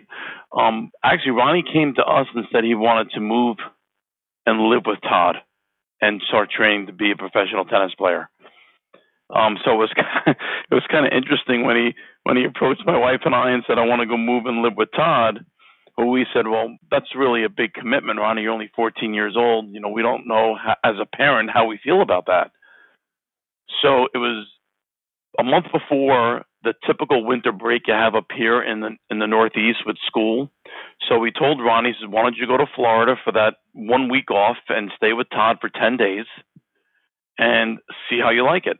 Um, 0.56 0.90
actually, 1.04 1.32
Ronnie 1.32 1.64
came 1.70 1.94
to 1.94 2.02
us 2.02 2.26
and 2.34 2.46
said 2.52 2.64
he 2.64 2.74
wanted 2.74 3.10
to 3.12 3.20
move 3.20 3.58
and 4.46 4.68
live 4.68 4.82
with 4.86 5.00
Todd 5.02 5.36
and 6.00 6.22
start 6.28 6.50
training 6.50 6.86
to 6.86 6.92
be 6.92 7.10
a 7.12 7.16
professional 7.16 7.64
tennis 7.64 7.94
player. 7.96 8.30
Um, 9.34 9.58
so 9.64 9.72
it 9.72 9.76
was 9.76 9.92
kind 9.96 10.36
it 10.70 10.74
was 10.74 10.84
kind 10.90 11.06
of 11.06 11.12
interesting 11.12 11.64
when 11.64 11.76
he 11.76 11.94
when 12.24 12.36
he 12.36 12.44
approached 12.44 12.82
my 12.86 12.96
wife 12.96 13.20
and 13.24 13.34
I 13.34 13.50
and 13.50 13.62
said 13.66 13.78
I 13.78 13.86
want 13.86 14.00
to 14.00 14.06
go 14.06 14.16
move 14.16 14.46
and 14.46 14.62
live 14.62 14.74
with 14.76 14.88
Todd. 14.96 15.44
Well, 15.98 16.08
we 16.10 16.26
said, 16.32 16.46
well, 16.46 16.76
that's 16.92 17.16
really 17.16 17.42
a 17.42 17.48
big 17.48 17.74
commitment, 17.74 18.20
Ronnie. 18.20 18.42
You're 18.42 18.52
only 18.52 18.70
14 18.76 19.14
years 19.14 19.34
old. 19.36 19.68
You 19.72 19.80
know, 19.80 19.88
we 19.88 20.02
don't 20.02 20.28
know 20.28 20.54
how, 20.54 20.76
as 20.84 20.94
a 21.02 21.06
parent 21.06 21.50
how 21.52 21.66
we 21.66 21.80
feel 21.82 22.02
about 22.02 22.26
that. 22.26 22.52
So 23.82 24.06
it 24.14 24.18
was 24.18 24.46
a 25.40 25.42
month 25.42 25.66
before 25.72 26.44
the 26.62 26.74
typical 26.86 27.24
winter 27.24 27.52
break 27.52 27.82
you 27.86 27.94
have 27.94 28.14
up 28.14 28.26
here 28.36 28.62
in 28.62 28.80
the 28.80 28.96
in 29.10 29.18
the 29.18 29.26
Northeast 29.26 29.80
with 29.86 29.96
school. 30.06 30.50
So 31.08 31.18
we 31.18 31.30
told 31.30 31.60
Ronnie, 31.62 31.94
said, 32.00 32.10
why 32.10 32.22
don't 32.22 32.36
you 32.36 32.46
go 32.46 32.56
to 32.56 32.66
Florida 32.74 33.16
for 33.24 33.32
that 33.32 33.54
one 33.72 34.10
week 34.10 34.30
off 34.30 34.56
and 34.68 34.90
stay 34.96 35.12
with 35.12 35.30
Todd 35.30 35.58
for 35.60 35.68
10 35.68 35.96
days 35.96 36.26
and 37.38 37.78
see 38.10 38.18
how 38.20 38.30
you 38.30 38.44
like 38.44 38.66
it. 38.66 38.78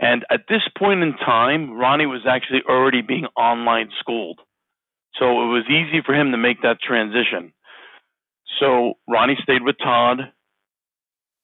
And 0.00 0.24
at 0.30 0.42
this 0.48 0.62
point 0.76 1.02
in 1.02 1.12
time, 1.16 1.72
Ronnie 1.72 2.06
was 2.06 2.22
actually 2.28 2.62
already 2.68 3.02
being 3.02 3.26
online 3.36 3.90
schooled. 4.00 4.40
So 5.18 5.26
it 5.42 5.46
was 5.46 5.64
easy 5.68 6.02
for 6.04 6.14
him 6.14 6.30
to 6.32 6.38
make 6.38 6.62
that 6.62 6.80
transition. 6.80 7.52
So 8.58 8.94
Ronnie 9.08 9.38
stayed 9.42 9.62
with 9.62 9.76
Todd 9.78 10.32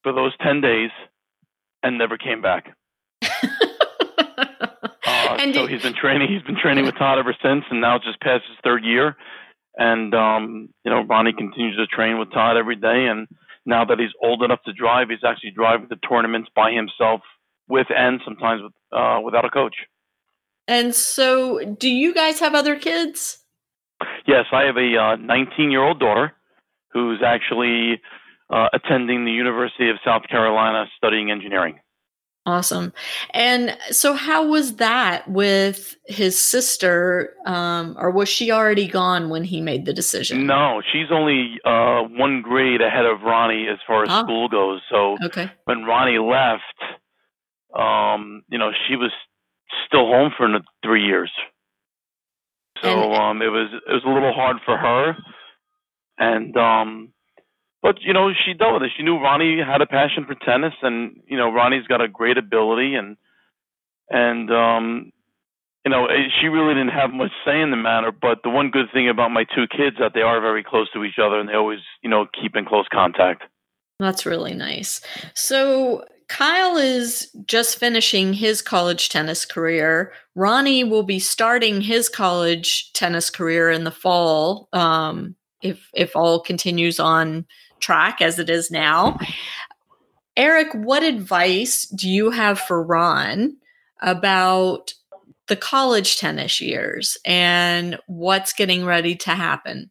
for 0.03 0.13
those 0.13 0.33
10 0.43 0.61
days 0.61 0.91
and 1.83 1.99
never 1.99 2.17
came 2.19 2.43
back. 2.43 2.75
uh, 5.31 5.37
and 5.41 5.55
so 5.55 5.67
he's 5.67 5.83
been 5.83 5.95
training. 5.95 6.29
He's 6.33 6.43
been 6.43 6.61
training 6.61 6.85
with 6.85 6.97
Todd 6.97 7.19
ever 7.19 7.35
since, 7.43 7.65
and 7.71 7.81
now 7.81 7.97
it's 7.97 8.05
just 8.05 8.21
past 8.21 8.45
his 8.49 8.57
third 8.65 8.85
year. 8.85 9.17
And 9.77 10.15
um, 10.15 10.69
you 10.85 10.91
know, 10.91 11.03
Ronnie 11.03 11.35
continues 11.37 11.77
to 11.77 11.87
train 11.87 12.19
with 12.19 12.33
Todd 12.33 12.57
every 12.57 12.77
day. 12.77 13.07
And 13.11 13.29
now 13.65 13.85
that 13.85 13.99
he's 13.99 14.11
old 14.23 14.43
enough 14.43 14.63
to 14.65 14.73
drive, 14.73 15.11
he's 15.11 15.25
actually 15.27 15.51
driving 15.51 15.89
the 15.91 15.97
tournaments 15.97 16.49
by 16.55 16.73
himself, 16.73 17.21
with 17.69 17.87
and 17.91 18.21
sometimes 18.25 18.63
with 18.63 18.73
uh, 18.93 19.21
without 19.25 19.45
a 19.45 19.51
coach. 19.51 19.75
And 20.69 20.95
so, 20.95 21.61
do 21.79 21.89
you 21.89 22.13
guys 22.13 22.41
have 22.41 22.55
other 22.55 22.77
kids? 22.77 23.39
Yes, 24.27 24.47
I 24.53 24.65
have 24.65 24.77
a 24.77 25.17
19 25.17 25.27
uh, 25.29 25.71
year 25.71 25.83
old 25.83 26.01
daughter 26.01 26.33
who's 26.93 27.23
actually 27.25 28.01
uh, 28.51 28.69
attending 28.73 29.25
the 29.25 29.31
University 29.33 29.91
of 29.91 29.97
South 30.05 30.23
Carolina 30.29 30.87
studying 30.97 31.31
engineering. 31.31 31.79
Awesome. 32.47 32.93
And 33.31 33.77
so, 33.91 34.15
how 34.15 34.47
was 34.47 34.77
that 34.77 35.29
with 35.29 35.97
his 36.07 36.41
sister, 36.41 37.35
um, 37.45 37.97
or 37.99 38.13
was 38.13 38.29
she 38.29 38.53
already 38.53 38.87
gone 38.87 39.31
when 39.31 39.43
he 39.43 39.61
made 39.61 39.85
the 39.85 39.93
decision? 39.93 40.47
No, 40.47 40.81
she's 40.93 41.11
only 41.11 41.59
uh, 41.65 42.03
one 42.03 42.43
grade 42.43 42.81
ahead 42.81 43.05
of 43.05 43.23
Ronnie 43.23 43.67
as 43.69 43.79
far 43.85 44.05
as 44.05 44.11
oh. 44.13 44.23
school 44.23 44.49
goes. 44.49 44.81
So, 44.89 45.17
okay. 45.25 45.51
when 45.65 45.83
Ronnie 45.83 46.19
left, 46.19 46.63
um, 47.77 48.43
you 48.49 48.59
know, 48.59 48.71
she 48.87 48.95
was 48.95 49.11
still 49.89 50.07
home 50.07 50.31
for 50.37 50.49
three 50.85 51.05
years. 51.05 51.33
So 52.81 52.89
and, 52.89 53.15
um, 53.15 53.43
it 53.43 53.49
was 53.49 53.71
it 53.73 53.93
was 53.93 54.03
a 54.05 54.11
little 54.11 54.33
hard 54.33 54.59
for 54.65 54.77
her, 54.77 55.17
and 56.19 56.57
um, 56.57 57.13
but 57.83 57.97
you 58.01 58.13
know 58.13 58.31
she 58.45 58.55
dealt 58.55 58.75
with 58.75 58.83
it. 58.83 58.93
She 58.97 59.03
knew 59.03 59.19
Ronnie 59.19 59.59
had 59.65 59.81
a 59.81 59.87
passion 59.87 60.25
for 60.27 60.35
tennis, 60.35 60.75
and 60.83 61.21
you 61.27 61.37
know 61.37 61.53
Ronnie's 61.53 61.87
got 61.87 62.01
a 62.01 62.09
great 62.09 62.39
ability, 62.39 62.95
and 62.95 63.17
and 64.11 64.51
um, 64.51 65.13
you 65.85 65.91
know 65.91 66.07
eh, 66.07 66.29
she 66.41 66.49
really 66.49 66.75
didn't 66.75 66.95
have 66.95 67.13
much 67.13 67.33
say 67.45 67.61
in 67.61 67.71
the 67.71 67.77
matter. 67.77 68.11
But 68.11 68.43
the 68.43 68.51
one 68.51 68.71
good 68.71 68.87
thing 68.93 69.09
about 69.09 69.31
my 69.31 69.45
two 69.45 69.67
kids 69.69 69.97
that 69.99 70.13
they 70.15 70.23
are 70.23 70.41
very 70.41 70.65
close 70.65 70.91
to 70.93 71.05
each 71.05 71.19
other, 71.23 71.39
and 71.39 71.49
they 71.49 71.55
always 71.55 71.81
you 72.03 72.11
know 72.11 72.27
keep 72.41 72.57
in 72.57 72.65
close 72.65 72.87
contact. 72.93 73.45
That's 73.99 74.27
really 74.27 74.55
nice. 74.55 75.01
So 75.35 76.05
Kyle 76.29 76.77
is 76.77 77.31
just 77.47 77.79
finishing 77.79 78.33
his 78.33 78.61
college 78.61 79.09
tennis 79.09 79.45
career. 79.45 80.13
Ronnie 80.35 80.85
will 80.85 81.05
be 81.05 81.19
starting 81.19 81.81
his 81.81 82.09
college 82.09 82.93
tennis 82.93 83.31
career 83.31 83.71
in 83.71 83.85
the 83.85 83.91
fall, 83.91 84.69
um, 84.73 85.37
if 85.63 85.89
if 85.95 86.15
all 86.17 86.41
continues 86.41 86.99
on 86.99 87.47
track 87.81 88.21
as 88.21 88.39
it 88.39 88.51
is 88.51 88.71
now. 88.71 89.19
Eric, 90.37 90.69
what 90.75 91.03
advice 91.03 91.87
do 91.87 92.09
you 92.09 92.31
have 92.31 92.59
for 92.59 92.83
Ron 92.83 93.57
about 94.03 94.93
the 95.49 95.57
college 95.57 96.19
tennis 96.19 96.61
years 96.61 97.17
and 97.25 97.99
what's 98.07 98.53
getting 98.53 98.85
ready 98.85 99.15
to 99.15 99.31
happen? 99.31 99.91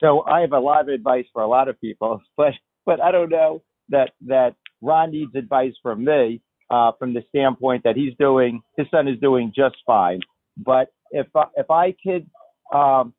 So 0.00 0.22
I 0.22 0.40
have 0.40 0.52
a 0.52 0.58
lot 0.58 0.82
of 0.82 0.88
advice 0.88 1.26
for 1.32 1.42
a 1.42 1.48
lot 1.48 1.68
of 1.68 1.80
people, 1.80 2.20
but 2.36 2.54
but 2.84 3.00
I 3.00 3.12
don't 3.12 3.30
know 3.30 3.62
that 3.90 4.10
that 4.26 4.54
Ron 4.80 5.12
needs 5.12 5.34
advice 5.34 5.74
from 5.82 6.04
me 6.04 6.40
uh, 6.70 6.92
from 6.98 7.12
the 7.12 7.22
standpoint 7.28 7.84
that 7.84 7.96
he's 7.96 8.14
doing, 8.18 8.62
his 8.76 8.86
son 8.90 9.06
is 9.06 9.20
doing 9.20 9.52
just 9.54 9.76
fine. 9.86 10.20
But 10.56 10.88
if 11.10 11.26
if 11.56 11.70
I 11.70 11.94
could 12.04 12.26
um, 12.74 13.14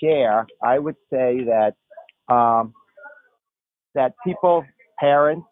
share, 0.00 0.46
I 0.62 0.78
would 0.78 0.96
say 1.10 1.44
that 1.44 1.74
um, 2.28 2.74
that 3.94 4.14
people, 4.24 4.64
parents, 4.98 5.46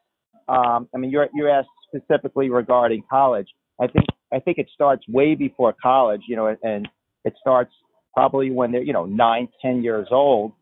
um, 0.49 0.89
I 0.95 0.99
mean, 0.99 1.11
you're, 1.11 1.29
you 1.35 1.49
asked 1.49 1.69
specifically 1.95 2.51
regarding 2.51 3.03
college. 3.09 3.49
I 3.81 3.87
think 3.87 4.07
I 4.33 4.39
think 4.39 4.59
it 4.59 4.69
starts 4.73 5.03
way 5.09 5.35
before 5.35 5.75
college, 5.83 6.23
you 6.29 6.37
know, 6.37 6.57
and 6.63 6.89
it 7.25 7.35
starts 7.41 7.73
probably 8.15 8.51
when 8.51 8.73
they're 8.73 8.83
you 8.83 8.93
know 8.93 9.07
nine, 9.07 9.49
ten 9.61 9.83
years 9.83 10.09
old 10.11 10.53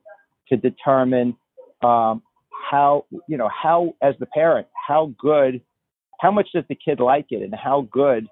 to 0.49 0.57
determine 0.57 1.37
um, 1.83 2.23
how 2.71 3.07
you 3.29 3.37
know 3.37 3.49
how 3.49 3.95
as 4.03 4.15
the 4.21 4.27
parent 4.27 4.67
how 4.89 5.13
good 5.19 5.61
how 6.21 6.31
much 6.31 6.49
does 6.55 6.65
the 6.69 6.75
kid 6.75 7.01
like 7.01 7.27
it 7.31 7.43
and 7.43 7.55
how 7.55 7.89
good 7.91 8.27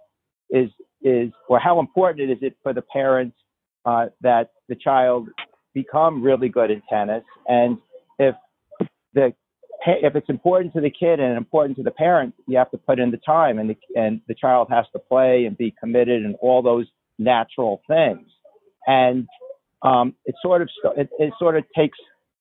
is 0.50 0.70
is 1.02 1.30
or 1.48 1.58
how 1.58 1.80
important 1.80 2.30
is 2.30 2.38
it 2.42 2.56
for 2.62 2.72
the 2.72 2.82
parents 2.82 3.36
uh, 3.84 4.06
that 4.20 4.50
the 4.68 4.74
child 4.74 5.28
become 5.74 6.22
really 6.22 6.48
good 6.48 6.70
at 6.70 6.82
tennis. 6.88 7.24
And 7.46 7.78
if 8.18 8.34
the 9.14 9.32
if 9.86 10.16
it's 10.16 10.28
important 10.28 10.74
to 10.74 10.80
the 10.80 10.90
kid 10.90 11.20
and 11.20 11.36
important 11.36 11.76
to 11.76 11.84
the 11.84 11.90
parent 11.90 12.34
you 12.48 12.58
have 12.58 12.70
to 12.72 12.78
put 12.78 12.98
in 12.98 13.10
the 13.10 13.18
time 13.18 13.58
and 13.58 13.70
the 13.70 13.76
and 13.94 14.20
the 14.26 14.34
child 14.34 14.68
has 14.70 14.84
to 14.92 14.98
play 14.98 15.44
and 15.46 15.56
be 15.56 15.72
committed 15.78 16.24
and 16.24 16.34
all 16.40 16.62
those 16.62 16.86
natural 17.18 17.82
things. 17.86 18.28
And 18.86 19.26
um, 19.82 20.14
it 20.24 20.34
sort 20.42 20.62
of 20.62 20.68
it, 20.96 21.08
it 21.18 21.32
sort 21.38 21.56
of 21.56 21.64
takes 21.76 21.98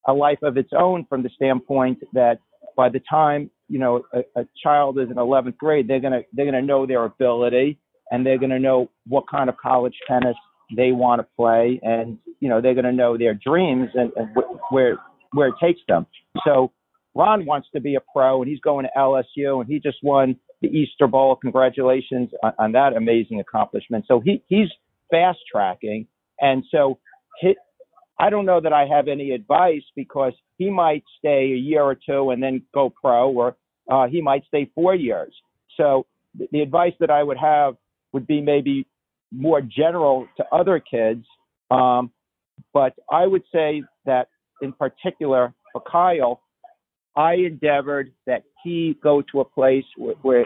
a 0.07 0.13
life 0.13 0.39
of 0.41 0.57
its 0.57 0.71
own 0.77 1.05
from 1.07 1.23
the 1.23 1.29
standpoint 1.35 1.99
that 2.13 2.39
by 2.75 2.89
the 2.89 3.01
time 3.09 3.49
you 3.67 3.79
know 3.79 4.03
a, 4.13 4.41
a 4.41 4.47
child 4.61 4.99
is 4.99 5.09
in 5.09 5.15
11th 5.15 5.57
grade, 5.57 5.87
they're 5.87 5.99
gonna 5.99 6.21
they're 6.33 6.45
gonna 6.45 6.61
know 6.61 6.85
their 6.85 7.03
ability 7.03 7.79
and 8.11 8.25
they're 8.25 8.39
gonna 8.39 8.59
know 8.59 8.89
what 9.05 9.25
kind 9.29 9.49
of 9.49 9.57
college 9.57 9.95
tennis 10.07 10.35
they 10.75 10.91
want 10.91 11.21
to 11.21 11.27
play, 11.36 11.80
and 11.84 12.17
you 12.39 12.49
know 12.49 12.62
they're 12.62 12.75
gonna 12.75 12.91
know 12.91 13.17
their 13.17 13.34
dreams 13.34 13.89
and, 13.95 14.12
and 14.15 14.30
wh- 14.36 14.71
where 14.71 14.97
where 15.34 15.49
it 15.49 15.56
takes 15.62 15.82
them. 15.88 16.06
So 16.45 16.71
Ron 17.15 17.45
wants 17.45 17.67
to 17.75 17.82
be 17.82 17.95
a 17.95 17.99
pro 18.13 18.41
and 18.41 18.49
he's 18.49 18.60
going 18.62 18.86
to 18.86 18.91
LSU 18.97 19.62
and 19.62 19.67
he 19.67 19.80
just 19.80 19.97
won 20.03 20.36
the 20.62 20.67
Easter 20.69 21.08
Bowl. 21.08 21.36
Congratulations 21.36 22.30
on, 22.43 22.53
on 22.60 22.71
that 22.73 22.95
amazing 22.95 23.39
accomplishment. 23.39 24.06
So 24.08 24.21
he, 24.23 24.43
he's 24.47 24.67
fast 25.12 25.39
tracking. 25.51 26.08
And 26.39 26.63
so 26.71 26.99
he, 27.41 27.56
I 28.19 28.30
don't 28.30 28.45
know 28.45 28.62
that 28.62 28.73
I 28.73 28.86
have 28.88 29.08
any 29.08 29.32
advice 29.32 29.84
because 29.95 30.34
he 30.58 30.69
might 30.69 31.03
stay 31.19 31.51
a 31.53 31.58
year 31.58 31.84
or 31.84 31.95
two 31.95 32.32
and 32.32 32.41
then 32.41 32.63
go 32.73 32.89
pro, 32.89 33.32
or 33.32 33.58
uh, 33.91 34.08
he 34.08 34.21
might 34.21 34.43
stay 34.47 34.69
four 34.75 34.95
years. 34.95 35.34
So 35.77 36.06
the, 36.38 36.47
the 36.51 36.62
advice 36.62 36.93
that 36.99 37.10
I 37.12 37.23
would 37.23 37.38
have 37.38 37.75
would 38.13 38.27
be 38.27 38.41
maybe 38.41 38.88
more 39.31 39.61
general 39.61 40.27
to 40.37 40.45
other 40.51 40.79
kids. 40.79 41.25
Um, 41.71 42.11
but 42.73 42.93
I 43.11 43.27
would 43.27 43.43
say 43.53 43.83
that 44.05 44.29
in 44.61 44.73
particular 44.73 45.53
for 45.71 45.81
Kyle, 45.81 46.41
I 47.15 47.33
endeavored 47.33 48.11
that 48.25 48.43
he 48.63 48.97
go 49.01 49.23
to 49.31 49.39
a 49.41 49.45
place 49.45 49.85
where, 49.97 50.15
where 50.21 50.43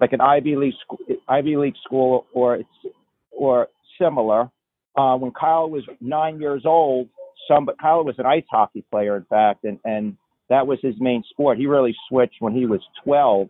like 0.00 0.12
an 0.12 0.20
Ivy 0.20 0.56
League 0.56 0.74
school, 0.84 0.98
Ivy 1.28 1.56
League 1.56 1.76
school 1.84 2.26
or 2.34 2.56
it's 2.56 2.94
or 3.30 3.68
similar. 4.00 4.50
Uh, 4.96 5.16
when 5.16 5.32
Kyle 5.32 5.68
was 5.68 5.82
nine 6.00 6.40
years 6.40 6.62
old, 6.64 7.08
some 7.48 7.66
but 7.66 7.78
Kyle 7.78 8.04
was 8.04 8.14
an 8.18 8.26
ice 8.26 8.44
hockey 8.50 8.84
player, 8.90 9.16
in 9.16 9.24
fact, 9.24 9.64
and 9.64 9.78
and 9.84 10.16
that 10.48 10.66
was 10.66 10.78
his 10.82 10.94
main 10.98 11.22
sport. 11.30 11.58
He 11.58 11.66
really 11.66 11.94
switched 12.08 12.36
when 12.40 12.54
he 12.54 12.66
was 12.66 12.80
12 13.04 13.48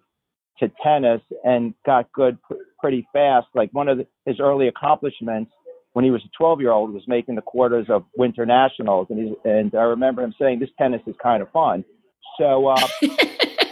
to 0.60 0.70
tennis 0.82 1.20
and 1.44 1.74
got 1.84 2.10
good 2.12 2.38
pretty 2.84 3.08
fast. 3.14 3.46
Like 3.54 3.70
one 3.72 3.88
of 3.88 3.96
the, 3.96 4.06
his 4.26 4.40
early 4.40 4.68
accomplishments 4.68 5.50
when 5.94 6.04
he 6.04 6.10
was 6.10 6.20
a 6.22 6.28
12 6.36 6.60
year 6.60 6.70
old 6.70 6.92
was 6.92 7.02
making 7.08 7.34
the 7.34 7.40
quarters 7.40 7.86
of 7.88 8.04
winter 8.18 8.44
nationals, 8.44 9.06
and 9.08 9.18
he 9.18 9.48
and 9.48 9.74
I 9.74 9.84
remember 9.84 10.22
him 10.22 10.34
saying 10.38 10.58
this 10.58 10.68
tennis 10.76 11.00
is 11.06 11.14
kind 11.22 11.42
of 11.42 11.50
fun. 11.50 11.82
So, 12.38 12.66
uh, 12.66 12.86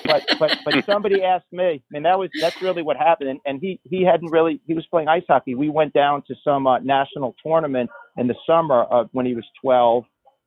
but 0.06 0.24
but 0.38 0.58
but 0.64 0.86
somebody 0.86 1.22
asked 1.22 1.52
me, 1.52 1.64
I 1.64 1.82
mean 1.90 2.04
that 2.04 2.18
was 2.18 2.30
that's 2.40 2.62
really 2.62 2.80
what 2.80 2.96
happened, 2.96 3.28
and, 3.28 3.40
and 3.44 3.60
he 3.60 3.78
he 3.84 4.02
hadn't 4.02 4.30
really 4.30 4.62
he 4.66 4.72
was 4.72 4.86
playing 4.86 5.08
ice 5.08 5.24
hockey. 5.28 5.54
We 5.54 5.68
went 5.68 5.92
down 5.92 6.22
to 6.28 6.34
some 6.42 6.66
uh, 6.66 6.78
national 6.78 7.36
tournament 7.44 7.90
in 8.16 8.28
the 8.28 8.36
summer 8.46 8.84
of 8.84 9.10
when 9.12 9.26
he 9.26 9.34
was 9.34 9.44
12, 9.60 10.04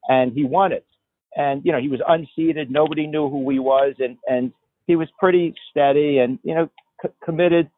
and 0.10 0.34
he 0.34 0.44
won 0.44 0.72
it. 0.72 0.88
And 1.38 1.64
you 1.64 1.72
know 1.72 1.80
he 1.80 1.90
was 1.90 2.00
unseeded, 2.10 2.72
nobody 2.72 3.06
knew 3.06 3.30
who 3.30 3.48
he 3.52 3.60
was, 3.60 3.94
and 4.00 4.18
and 4.28 4.52
he 4.88 4.96
was 4.96 5.08
pretty 5.20 5.54
steady 5.70 6.18
and 6.18 6.40
you 6.42 6.56
know 6.56 6.68
c- 7.04 7.14
committed 7.24 7.70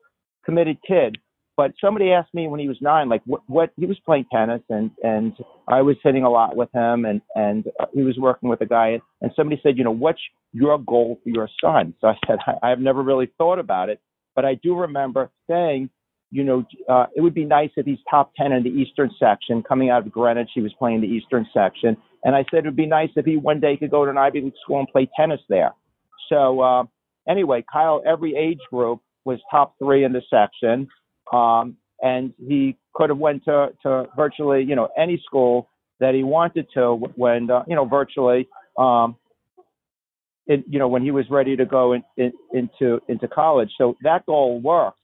committed 0.48 0.78
kid. 0.88 1.18
But 1.56 1.72
somebody 1.84 2.12
asked 2.12 2.36
me 2.36 2.48
when 2.48 2.60
he 2.60 2.68
was 2.68 2.78
nine, 2.82 3.10
like 3.10 3.24
what, 3.26 3.42
what 3.48 3.72
he 3.78 3.88
was 3.88 4.00
playing 4.06 4.26
tennis, 4.32 4.62
and 4.70 4.92
and 5.02 5.34
I 5.68 5.82
was 5.82 5.96
hitting 6.04 6.24
a 6.24 6.30
lot 6.30 6.56
with 6.56 6.70
him, 6.72 7.06
and 7.06 7.20
and 7.34 7.66
he 7.94 8.04
was 8.04 8.16
working 8.20 8.48
with 8.48 8.62
a 8.62 8.68
guy, 8.68 9.02
and 9.22 9.32
somebody 9.36 9.60
said, 9.64 9.76
you 9.76 9.84
know, 9.84 9.92
what's 9.92 10.22
your 10.54 10.78
goal 10.78 11.20
for 11.24 11.30
your 11.30 11.50
son? 11.60 11.96
So 12.00 12.10
I 12.10 12.14
said, 12.28 12.38
I, 12.48 12.72
I've 12.72 12.80
never 12.80 13.02
really 13.02 13.32
thought 13.40 13.58
about 13.58 13.90
it, 13.90 14.00
but 14.36 14.46
I 14.46 14.54
do 14.62 14.76
remember 14.76 15.32
saying, 15.50 15.90
you 16.30 16.44
know, 16.44 16.64
uh, 16.88 17.08
it 17.16 17.22
would 17.22 17.34
be 17.34 17.46
nice 17.46 17.72
if 17.76 17.88
he's 17.88 17.98
top 18.08 18.34
ten 18.36 18.52
in 18.52 18.62
the 18.62 18.70
Eastern 18.70 19.10
section. 19.20 19.64
Coming 19.64 19.90
out 19.90 20.06
of 20.06 20.12
Greenwich, 20.12 20.52
he 20.54 20.62
was 20.62 20.74
playing 20.78 21.02
the 21.02 21.08
Eastern 21.08 21.48
section, 21.56 21.98
and 22.24 22.36
I 22.36 22.46
said 22.52 22.60
it 22.60 22.66
would 22.66 22.76
be 22.76 22.86
nice 22.86 23.10
if 23.16 23.26
he 23.26 23.36
one 23.36 23.60
day 23.60 23.78
could 23.78 23.90
go 23.90 24.06
to 24.06 24.12
an 24.12 24.18
Ivy 24.20 24.42
League 24.42 24.54
school 24.62 24.78
and 24.78 24.88
play 24.90 25.10
tennis 25.20 25.42
there. 25.50 25.74
So 26.30 26.62
uh, 26.62 26.84
anyway, 27.28 27.66
Kyle, 27.72 28.04
every 28.06 28.36
age 28.36 28.60
group 28.72 29.02
was 29.28 29.40
top 29.52 29.76
three 29.80 30.04
in 30.04 30.14
the 30.14 30.22
section 30.30 30.88
um, 31.32 31.78
and 32.02 32.34
he 32.48 32.78
could 32.94 33.10
have 33.10 33.18
went 33.18 33.44
to, 33.46 33.70
to 33.84 34.06
virtually 34.16 34.64
you 34.64 34.76
know 34.76 34.90
any 34.98 35.22
school 35.26 35.70
that 36.00 36.14
he 36.14 36.24
wanted 36.24 36.68
to 36.74 36.96
when 37.16 37.50
uh, 37.50 37.64
you 37.68 37.76
know 37.76 37.86
virtually 37.86 38.48
um, 38.78 39.16
it, 40.48 40.64
you 40.68 40.80
know 40.80 40.88
when 40.88 41.04
he 41.04 41.12
was 41.12 41.26
ready 41.30 41.56
to 41.56 41.66
go 41.66 41.94
in, 41.94 42.04
in, 42.18 42.32
into 42.54 43.02
into 43.08 43.28
college. 43.28 43.72
So 43.78 43.96
that 44.04 44.26
goal 44.26 44.60
worked, 44.62 45.00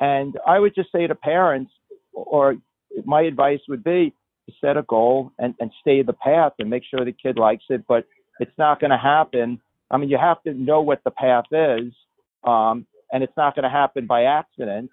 and 0.00 0.36
I 0.46 0.58
would 0.58 0.74
just 0.74 0.92
say 0.92 1.06
to 1.06 1.14
parents, 1.14 1.72
or 2.12 2.56
my 3.04 3.22
advice 3.22 3.60
would 3.68 3.84
be 3.84 4.14
to 4.46 4.54
set 4.60 4.76
a 4.76 4.82
goal 4.82 5.32
and, 5.38 5.54
and 5.60 5.70
stay 5.80 6.02
the 6.02 6.12
path 6.12 6.52
and 6.58 6.68
make 6.68 6.82
sure 6.88 7.04
the 7.04 7.12
kid 7.12 7.38
likes 7.38 7.64
it. 7.68 7.84
But 7.86 8.06
it's 8.40 8.56
not 8.58 8.80
going 8.80 8.90
to 8.90 8.98
happen. 8.98 9.60
I 9.90 9.96
mean, 9.98 10.08
you 10.08 10.18
have 10.18 10.42
to 10.44 10.54
know 10.54 10.80
what 10.80 11.02
the 11.04 11.10
path 11.10 11.46
is, 11.52 11.92
um, 12.44 12.86
and 13.12 13.22
it's 13.22 13.32
not 13.36 13.54
going 13.54 13.64
to 13.64 13.70
happen 13.70 14.06
by 14.06 14.24
accident. 14.24 14.90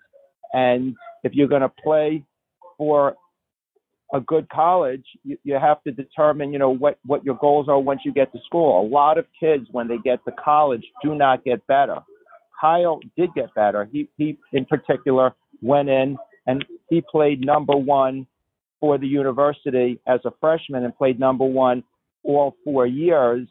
And 0.53 0.95
if 1.23 1.33
you're 1.33 1.47
going 1.47 1.61
to 1.61 1.71
play 1.83 2.23
for 2.77 3.15
a 4.13 4.21
good 4.21 4.47
college, 4.49 5.03
you, 5.23 5.37
you 5.43 5.55
have 5.55 5.83
to 5.83 5.91
determine, 5.91 6.53
you 6.53 6.59
know, 6.59 6.69
what, 6.69 6.97
what 7.05 7.23
your 7.25 7.35
goals 7.35 7.67
are 7.67 7.79
once 7.79 8.01
you 8.05 8.13
get 8.13 8.31
to 8.31 8.39
school. 8.45 8.81
A 8.81 8.87
lot 8.87 9.17
of 9.17 9.25
kids, 9.39 9.67
when 9.71 9.87
they 9.87 9.97
get 9.97 10.23
to 10.25 10.31
college, 10.43 10.83
do 11.03 11.15
not 11.15 11.43
get 11.43 11.65
better. 11.67 11.99
Kyle 12.59 12.99
did 13.17 13.33
get 13.35 13.53
better. 13.53 13.87
He, 13.91 14.09
he 14.17 14.37
in 14.53 14.65
particular, 14.65 15.35
went 15.61 15.89
in 15.89 16.17
and 16.45 16.63
he 16.89 17.01
played 17.01 17.45
number 17.45 17.75
one 17.75 18.27
for 18.79 18.97
the 18.97 19.07
university 19.07 19.99
as 20.07 20.19
a 20.25 20.31
freshman 20.39 20.83
and 20.83 20.95
played 20.95 21.19
number 21.19 21.45
one 21.45 21.83
all 22.23 22.55
four 22.63 22.85
years, 22.85 23.47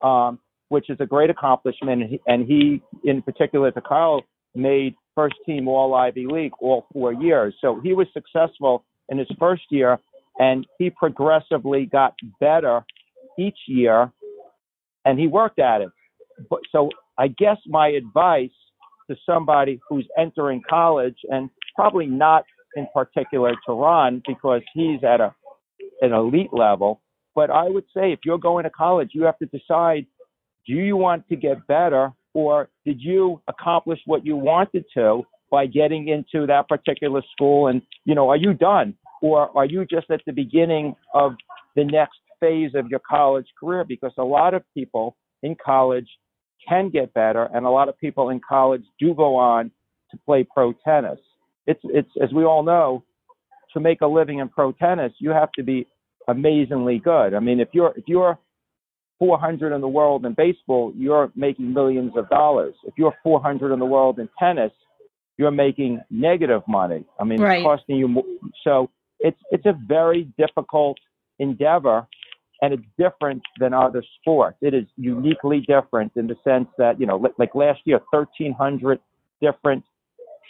um, 0.00 0.38
which 0.72 0.88
is 0.88 0.96
a 1.00 1.06
great 1.06 1.28
accomplishment. 1.28 2.18
And 2.26 2.46
he, 2.46 2.82
in 3.04 3.20
particular, 3.20 3.70
to 3.70 3.80
Kyle, 3.82 4.22
made 4.54 4.94
first 5.14 5.34
team 5.44 5.68
All 5.68 5.94
Ivy 5.94 6.26
League 6.26 6.52
all 6.62 6.86
four 6.94 7.12
years. 7.12 7.54
So 7.60 7.78
he 7.82 7.92
was 7.92 8.06
successful 8.14 8.82
in 9.10 9.18
his 9.18 9.28
first 9.38 9.64
year, 9.70 9.98
and 10.38 10.66
he 10.78 10.88
progressively 10.88 11.84
got 11.84 12.14
better 12.40 12.86
each 13.38 13.58
year, 13.68 14.10
and 15.04 15.18
he 15.18 15.26
worked 15.26 15.58
at 15.58 15.82
it. 15.82 15.90
But, 16.48 16.60
so 16.72 16.88
I 17.18 17.28
guess 17.28 17.58
my 17.66 17.88
advice 17.88 18.56
to 19.10 19.16
somebody 19.26 19.78
who's 19.86 20.08
entering 20.18 20.62
college, 20.68 21.18
and 21.28 21.50
probably 21.76 22.06
not 22.06 22.44
in 22.76 22.86
particular 22.94 23.52
to 23.66 23.72
Ron 23.74 24.22
because 24.26 24.62
he's 24.72 25.04
at 25.04 25.20
a 25.20 25.34
an 26.00 26.12
elite 26.12 26.52
level, 26.52 27.00
but 27.34 27.50
I 27.50 27.64
would 27.68 27.84
say 27.94 28.12
if 28.12 28.20
you're 28.24 28.38
going 28.38 28.64
to 28.64 28.70
college, 28.70 29.10
you 29.12 29.24
have 29.24 29.38
to 29.38 29.46
decide: 29.46 30.06
do 30.66 30.74
you 30.74 30.96
want 30.96 31.28
to 31.28 31.36
get 31.36 31.66
better 31.66 32.12
or 32.34 32.68
did 32.84 33.00
you 33.00 33.40
accomplish 33.48 34.00
what 34.06 34.24
you 34.24 34.36
wanted 34.36 34.84
to 34.94 35.22
by 35.50 35.66
getting 35.66 36.08
into 36.08 36.46
that 36.46 36.68
particular 36.68 37.22
school? 37.32 37.66
And 37.66 37.82
you 38.04 38.14
know 38.14 38.28
are 38.30 38.36
you 38.36 38.54
done? 38.54 38.94
Or 39.20 39.56
are 39.56 39.66
you 39.66 39.86
just 39.86 40.10
at 40.10 40.20
the 40.26 40.32
beginning 40.32 40.96
of 41.14 41.34
the 41.76 41.84
next 41.84 42.18
phase 42.40 42.72
of 42.74 42.88
your 42.88 43.00
college 43.08 43.46
career? 43.58 43.84
Because 43.84 44.12
a 44.18 44.24
lot 44.24 44.52
of 44.52 44.62
people 44.74 45.16
in 45.44 45.56
college 45.64 46.08
can 46.68 46.90
get 46.90 47.12
better 47.14 47.48
and 47.54 47.66
a 47.66 47.70
lot 47.70 47.88
of 47.88 47.98
people 47.98 48.30
in 48.30 48.40
college 48.46 48.82
do 48.98 49.14
go 49.14 49.36
on 49.36 49.70
to 50.10 50.18
play 50.24 50.44
pro 50.44 50.72
tennis. 50.84 51.18
It's 51.66 51.80
it's 51.84 52.10
as 52.22 52.32
we 52.32 52.44
all 52.44 52.62
know 52.62 53.04
to 53.74 53.80
make 53.80 54.00
a 54.00 54.06
living 54.06 54.38
in 54.38 54.48
pro 54.48 54.72
tennis 54.72 55.12
you 55.18 55.30
have 55.30 55.50
to 55.52 55.62
be 55.62 55.86
amazingly 56.28 56.98
good. 56.98 57.34
I 57.34 57.40
mean 57.40 57.60
if 57.60 57.68
you're 57.72 57.92
if 57.96 58.04
you're 58.06 58.38
400 59.22 59.72
in 59.72 59.80
the 59.80 59.86
world 59.86 60.26
in 60.26 60.34
baseball, 60.34 60.92
you're 60.96 61.30
making 61.36 61.72
millions 61.72 62.10
of 62.16 62.28
dollars. 62.28 62.74
If 62.82 62.94
you're 62.98 63.14
400 63.22 63.72
in 63.72 63.78
the 63.78 63.84
world 63.84 64.18
in 64.18 64.28
tennis, 64.36 64.72
you're 65.38 65.52
making 65.52 66.00
negative 66.10 66.62
money. 66.66 67.04
I 67.20 67.22
mean, 67.22 67.40
right. 67.40 67.58
it's 67.58 67.64
costing 67.64 67.98
you 67.98 68.08
more. 68.08 68.24
So 68.64 68.90
it's 69.20 69.38
it's 69.52 69.64
a 69.64 69.78
very 69.86 70.24
difficult 70.36 70.98
endeavor, 71.38 72.04
and 72.62 72.74
it's 72.74 72.82
different 72.98 73.42
than 73.60 73.72
other 73.72 74.02
sports. 74.18 74.56
It 74.60 74.74
is 74.74 74.86
uniquely 74.96 75.60
different 75.60 76.10
in 76.16 76.26
the 76.26 76.34
sense 76.42 76.66
that 76.78 76.98
you 76.98 77.06
know, 77.06 77.24
like 77.38 77.54
last 77.54 77.82
year, 77.84 78.00
1,300 78.10 78.98
different 79.40 79.84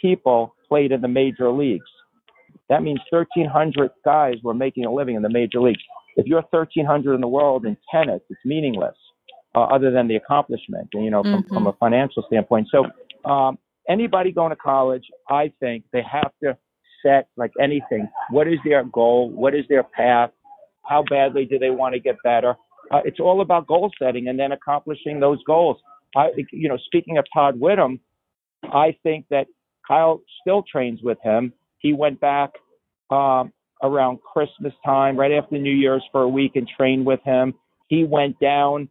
people 0.01 0.55
played 0.67 0.91
in 0.91 1.01
the 1.01 1.07
major 1.07 1.51
leagues. 1.51 1.91
That 2.69 2.81
means 2.81 3.01
1,300 3.11 3.91
guys 4.03 4.37
were 4.43 4.55
making 4.55 4.85
a 4.85 4.91
living 4.91 5.15
in 5.15 5.21
the 5.21 5.29
major 5.29 5.61
leagues 5.61 5.83
if 6.15 6.25
you're 6.25 6.43
1300 6.49 7.15
in 7.15 7.21
the 7.21 7.27
world 7.27 7.65
in 7.65 7.77
tennis, 7.91 8.21
it's 8.29 8.39
meaningless 8.45 8.95
uh, 9.55 9.61
other 9.61 9.91
than 9.91 10.07
the 10.07 10.15
accomplishment, 10.15 10.87
you 10.93 11.09
know, 11.09 11.23
from, 11.23 11.43
mm-hmm. 11.43 11.53
from 11.53 11.67
a 11.67 11.73
financial 11.73 12.23
standpoint. 12.27 12.67
So, 12.71 13.29
um, 13.29 13.57
anybody 13.89 14.31
going 14.31 14.49
to 14.51 14.55
college, 14.55 15.03
I 15.29 15.51
think 15.59 15.85
they 15.91 16.03
have 16.09 16.31
to 16.43 16.57
set 17.05 17.27
like 17.37 17.51
anything. 17.61 18.09
What 18.29 18.47
is 18.47 18.59
their 18.65 18.83
goal? 18.83 19.29
What 19.29 19.53
is 19.55 19.65
their 19.69 19.83
path? 19.83 20.31
How 20.83 21.03
badly 21.09 21.45
do 21.45 21.59
they 21.59 21.69
want 21.69 21.93
to 21.93 21.99
get 21.99 22.15
better? 22.23 22.55
Uh, 22.91 22.99
it's 23.05 23.19
all 23.19 23.41
about 23.41 23.67
goal 23.67 23.91
setting 24.01 24.27
and 24.27 24.37
then 24.37 24.51
accomplishing 24.51 25.19
those 25.19 25.41
goals. 25.45 25.77
I, 26.15 26.29
you 26.51 26.69
know, 26.69 26.77
speaking 26.85 27.17
of 27.17 27.25
Todd 27.33 27.59
Widom, 27.59 27.99
I 28.63 28.95
think 29.03 29.25
that 29.29 29.47
Kyle 29.87 30.21
still 30.41 30.63
trains 30.69 30.99
with 31.01 31.17
him. 31.23 31.53
He 31.79 31.93
went 31.93 32.19
back 32.19 32.51
um, 33.09 33.51
around 33.83 34.19
Christmas 34.21 34.73
time, 34.85 35.17
right 35.17 35.31
after 35.31 35.57
New 35.57 35.73
Year's 35.73 36.03
for 36.11 36.21
a 36.21 36.27
week 36.27 36.55
and 36.55 36.67
trained 36.67 37.05
with 37.05 37.19
him. 37.23 37.53
He 37.87 38.03
went 38.03 38.39
down 38.39 38.89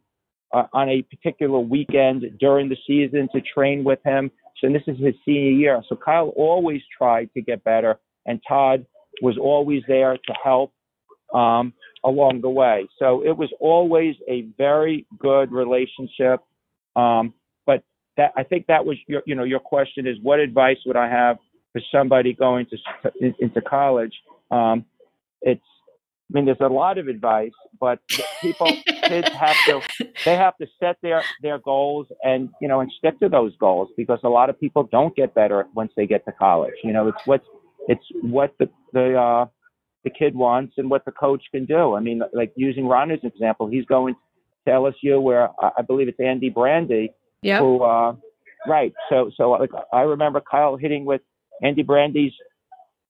uh, 0.53 0.63
on 0.71 0.87
a 0.87 1.01
particular 1.01 1.59
weekend 1.59 2.23
during 2.39 2.69
the 2.69 2.77
season 2.87 3.27
to 3.33 3.41
train 3.41 3.83
with 3.83 3.99
him. 4.05 4.31
So 4.61 4.71
this 4.71 4.83
is 4.87 4.97
his 5.03 5.15
senior 5.25 5.51
year. 5.51 5.83
So 5.89 5.95
Kyle 5.95 6.31
always 6.37 6.81
tried 6.95 7.29
to 7.33 7.41
get 7.41 7.63
better, 7.63 7.99
and 8.25 8.39
Todd 8.47 8.85
was 9.21 9.37
always 9.37 9.83
there 9.87 10.15
to 10.15 10.33
help 10.41 10.71
um, 11.33 11.73
along 12.03 12.41
the 12.41 12.49
way. 12.49 12.87
So 12.99 13.25
it 13.25 13.35
was 13.35 13.49
always 13.59 14.15
a 14.29 14.47
very 14.57 15.05
good 15.19 15.51
relationship. 15.51 16.41
Um, 16.95 17.33
but 17.65 17.83
that 18.17 18.31
I 18.37 18.43
think 18.43 18.67
that 18.67 18.85
was 18.85 18.97
your 19.07 19.23
you 19.25 19.35
know 19.35 19.43
your 19.43 19.59
question 19.59 20.05
is 20.05 20.17
what 20.21 20.39
advice 20.39 20.77
would 20.85 20.95
I 20.95 21.09
have 21.09 21.37
for 21.71 21.81
somebody 21.91 22.33
going 22.33 22.67
to 22.67 23.11
into 23.39 23.61
college? 23.61 24.13
Um, 24.53 24.85
it's 25.41 25.61
I 26.29 26.37
mean, 26.37 26.45
there's 26.45 26.57
a 26.61 26.67
lot 26.67 26.97
of 26.97 27.07
advice, 27.07 27.51
but 27.79 27.99
people, 28.41 28.67
kids 29.03 29.29
have 29.29 29.55
to, 29.67 29.81
they 30.25 30.35
have 30.35 30.57
to 30.57 30.67
set 30.79 30.97
their 31.01 31.21
their 31.41 31.59
goals 31.59 32.07
and 32.23 32.49
you 32.61 32.67
know 32.67 32.79
and 32.79 32.91
stick 32.97 33.19
to 33.19 33.29
those 33.29 33.55
goals 33.57 33.89
because 33.97 34.19
a 34.23 34.29
lot 34.29 34.49
of 34.49 34.59
people 34.59 34.87
don't 34.91 35.15
get 35.15 35.35
better 35.35 35.65
once 35.75 35.91
they 35.95 36.07
get 36.07 36.25
to 36.25 36.31
college. 36.31 36.73
You 36.83 36.93
know, 36.93 37.07
it's 37.07 37.21
what 37.25 37.43
it's 37.87 38.05
what 38.21 38.55
the 38.57 38.69
the 38.93 39.15
uh, 39.19 39.45
the 40.03 40.09
kid 40.09 40.35
wants 40.35 40.73
and 40.77 40.89
what 40.89 41.05
the 41.05 41.11
coach 41.11 41.43
can 41.51 41.65
do. 41.65 41.95
I 41.95 41.99
mean, 41.99 42.21
like 42.33 42.51
using 42.55 42.87
Ron 42.87 43.11
as 43.11 43.19
an 43.23 43.31
example, 43.33 43.67
he's 43.67 43.85
going 43.85 44.15
to 44.65 44.71
LSU 44.71 45.21
where 45.21 45.49
I 45.61 45.81
believe 45.81 46.07
it's 46.07 46.19
Andy 46.19 46.49
Brandi, 46.49 47.09
yep. 47.41 47.59
who, 47.59 47.83
uh, 47.83 48.15
right. 48.67 48.93
So, 49.09 49.31
so 49.35 49.51
like 49.51 49.71
I 49.91 50.01
remember 50.01 50.41
Kyle 50.41 50.77
hitting 50.77 51.05
with 51.05 51.21
Andy 51.61 51.83
Brandi's 51.83 52.33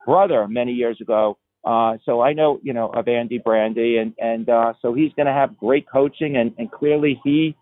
brother 0.06 0.48
many 0.48 0.72
years 0.72 1.00
ago. 1.02 1.38
Uh, 1.66 1.98
so 2.04 2.22
I 2.22 2.34
know, 2.34 2.60
you 2.62 2.74
know, 2.74 2.90
of 2.90 3.08
Andy 3.08 3.40
Brandi 3.40 4.02
and, 4.02 4.14
and, 4.20 4.50
uh, 4.50 4.74
so 4.82 4.94
he's 4.94 5.14
going 5.14 5.28
to 5.28 5.34
have 5.34 5.58
great 5.58 5.88
coaching 5.90 6.36
and, 6.36 6.54
and 6.58 6.70
clearly 6.70 7.22
he 7.24 7.56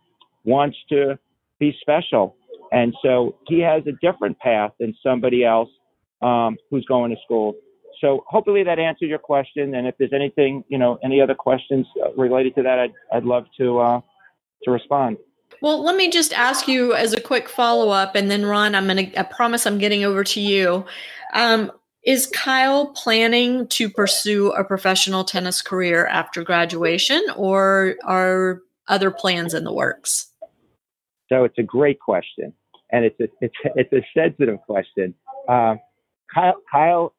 wants 0.43 0.77
to 0.89 1.19
be 1.59 1.75
special. 1.81 2.35
And 2.71 2.95
so 3.03 3.35
he 3.47 3.59
has 3.59 3.83
a 3.85 3.91
different 4.01 4.39
path 4.39 4.71
than 4.79 4.95
somebody 5.03 5.45
else, 5.45 5.69
um, 6.23 6.57
who's 6.71 6.85
going 6.85 7.11
to 7.11 7.17
school 7.23 7.55
so 8.01 8.25
hopefully 8.27 8.63
that 8.63 8.79
answers 8.79 9.09
your 9.09 9.19
question. 9.19 9.75
And 9.75 9.87
if 9.87 9.95
there's 9.97 10.11
anything, 10.13 10.63
you 10.67 10.77
know, 10.77 10.99
any 11.03 11.21
other 11.21 11.35
questions 11.35 11.85
uh, 12.03 12.11
related 12.13 12.55
to 12.55 12.63
that, 12.63 12.79
I'd, 12.79 12.93
I'd 13.13 13.23
love 13.23 13.45
to, 13.59 13.79
uh, 13.79 14.01
to 14.63 14.71
respond. 14.71 15.17
Well, 15.61 15.83
let 15.83 15.95
me 15.95 16.09
just 16.09 16.33
ask 16.33 16.67
you 16.67 16.93
as 16.93 17.13
a 17.13 17.21
quick 17.21 17.47
follow 17.47 17.89
up, 17.89 18.15
and 18.15 18.31
then 18.31 18.45
Ron, 18.45 18.73
I'm 18.73 18.87
to, 18.87 19.19
I 19.19 19.23
promise 19.23 19.67
I'm 19.67 19.77
getting 19.77 20.03
over 20.03 20.23
to 20.23 20.39
you. 20.39 20.85
Um, 21.33 21.71
is 22.03 22.27
Kyle 22.27 22.87
planning 22.87 23.67
to 23.67 23.89
pursue 23.89 24.51
a 24.51 24.63
professional 24.63 25.23
tennis 25.23 25.61
career 25.61 26.07
after 26.07 26.43
graduation, 26.43 27.21
or 27.35 27.95
are 28.03 28.61
other 28.87 29.11
plans 29.11 29.53
in 29.53 29.63
the 29.63 29.73
works? 29.73 30.27
So 31.29 31.43
it's 31.43 31.57
a 31.57 31.63
great 31.63 31.99
question, 31.99 32.53
and 32.91 33.05
it's 33.05 33.19
a 33.19 33.27
it's 33.41 33.55
it's 33.75 33.93
a 33.93 34.05
sensitive 34.13 34.59
question. 34.61 35.13
Uh, 35.47 35.75
Kyle, 36.33 36.61
Kyle 36.71 37.13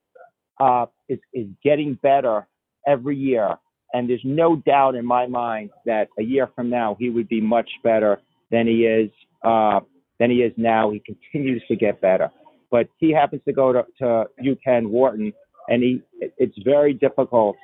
uh, 0.60 0.86
is, 1.08 1.18
is 1.32 1.46
getting 1.62 1.94
better 2.02 2.46
every 2.86 3.16
year. 3.16 3.56
And 3.94 4.08
there's 4.08 4.22
no 4.24 4.56
doubt 4.56 4.94
in 4.94 5.04
my 5.04 5.26
mind 5.26 5.70
that 5.84 6.08
a 6.18 6.22
year 6.22 6.48
from 6.54 6.70
now, 6.70 6.96
he 6.98 7.10
would 7.10 7.28
be 7.28 7.40
much 7.40 7.68
better 7.84 8.20
than 8.50 8.66
he 8.66 8.86
is, 8.86 9.10
uh, 9.44 9.80
than 10.18 10.30
he 10.30 10.38
is 10.38 10.52
now. 10.56 10.90
He 10.90 11.00
continues 11.00 11.62
to 11.68 11.76
get 11.76 12.00
better. 12.00 12.30
But 12.72 12.88
he 12.96 13.12
happens 13.12 13.42
to 13.44 13.52
go 13.52 13.72
to, 13.72 13.84
to 13.98 14.24
UPenn 14.42 14.88
Wharton, 14.88 15.32
and 15.68 15.82
he, 15.82 16.02
it's 16.38 16.56
very 16.64 16.94
difficult 16.94 17.56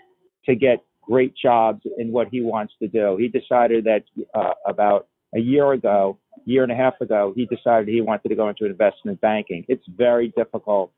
to 0.45 0.55
get 0.55 0.85
great 1.03 1.35
jobs 1.35 1.81
in 1.97 2.13
what 2.13 2.29
he 2.31 2.43
wants 2.43 2.75
to 2.81 2.89
do. 2.89 3.17
He 3.19 3.27
decided 3.29 3.85
that 3.85 4.05
uh, 4.35 4.53
about 4.67 5.09
a 5.35 5.41
year 5.41 5.73
ago, 5.73 6.19
year 6.45 6.63
and 6.63 6.71
a 6.71 6.77
half 6.77 7.01
ago, 7.01 7.33
he 7.35 7.47
decided 7.47 7.89
he 7.89 8.03
wanted 8.03 8.29
to 8.29 8.35
go 8.35 8.51
into 8.51 8.67
investment 8.67 9.21
banking. 9.21 9.65
It's 9.67 9.85
very 9.97 10.33
difficult 10.37 10.93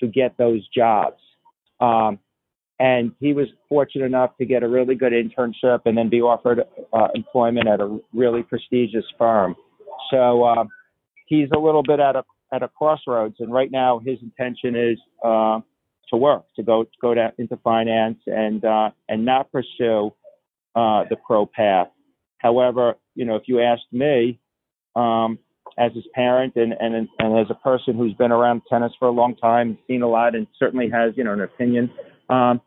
to 0.00 0.06
get 0.06 0.36
those 0.36 0.66
jobs. 0.68 1.20
Um, 1.80 2.18
and 2.78 3.12
he 3.20 3.32
was 3.32 3.46
fortunate 3.70 4.04
enough 4.04 4.36
to 4.36 4.44
get 4.44 4.62
a 4.62 4.68
really 4.68 4.94
good 4.94 5.12
internship 5.12 5.80
and 5.86 5.96
then 5.96 6.10
be 6.10 6.20
offered 6.20 6.60
uh, 6.92 7.08
employment 7.14 7.68
at 7.68 7.80
a 7.80 7.98
really 8.12 8.42
prestigious 8.42 9.04
firm. 9.16 9.56
So 10.10 10.44
uh, 10.44 10.64
he's 11.24 11.48
a 11.56 11.58
little 11.58 11.82
bit 11.82 12.00
at 12.00 12.16
a 12.16 12.24
at 12.52 12.62
a 12.62 12.68
crossroads, 12.68 13.36
and 13.40 13.52
right 13.52 13.70
now 13.70 13.98
his 13.98 14.18
intention 14.22 14.76
is 14.76 14.98
uh, 15.24 15.60
to 16.10 16.16
work, 16.16 16.44
to 16.56 16.62
go 16.62 16.84
to 16.84 16.90
go 17.00 17.14
down 17.14 17.32
into 17.38 17.56
finance 17.58 18.18
and 18.26 18.64
uh, 18.64 18.90
and 19.08 19.24
not 19.24 19.50
pursue 19.50 20.12
uh, 20.74 21.04
the 21.10 21.16
pro 21.26 21.46
path. 21.46 21.88
However, 22.38 22.94
you 23.14 23.24
know, 23.24 23.36
if 23.36 23.44
you 23.46 23.60
asked 23.60 23.92
me, 23.92 24.38
um, 24.94 25.38
as 25.78 25.92
his 25.92 26.04
parent 26.14 26.54
and, 26.56 26.72
and, 26.80 27.08
and 27.18 27.38
as 27.38 27.46
a 27.50 27.54
person 27.54 27.94
who's 27.96 28.14
been 28.14 28.32
around 28.32 28.62
tennis 28.68 28.92
for 28.98 29.08
a 29.08 29.10
long 29.10 29.36
time, 29.36 29.76
seen 29.86 30.02
a 30.02 30.08
lot, 30.08 30.34
and 30.34 30.46
certainly 30.58 30.88
has, 30.88 31.12
you 31.16 31.24
know, 31.24 31.32
an 31.32 31.42
opinion. 31.42 31.90
Um, 32.30 32.60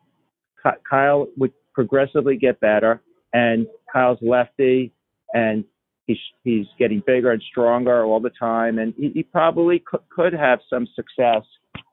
Kyle 0.88 1.26
would 1.36 1.52
progressively 1.74 2.36
get 2.36 2.60
better, 2.60 3.02
and 3.32 3.66
Kyle's 3.92 4.18
lefty, 4.22 4.92
and 5.32 5.64
he's 6.10 6.18
he's 6.44 6.66
getting 6.78 7.02
bigger 7.06 7.30
and 7.30 7.42
stronger 7.50 8.04
all 8.04 8.20
the 8.20 8.30
time, 8.30 8.78
and 8.78 8.94
he, 8.96 9.10
he 9.14 9.22
probably 9.22 9.82
could, 9.86 10.00
could 10.10 10.32
have 10.32 10.58
some 10.68 10.86
success 10.94 11.44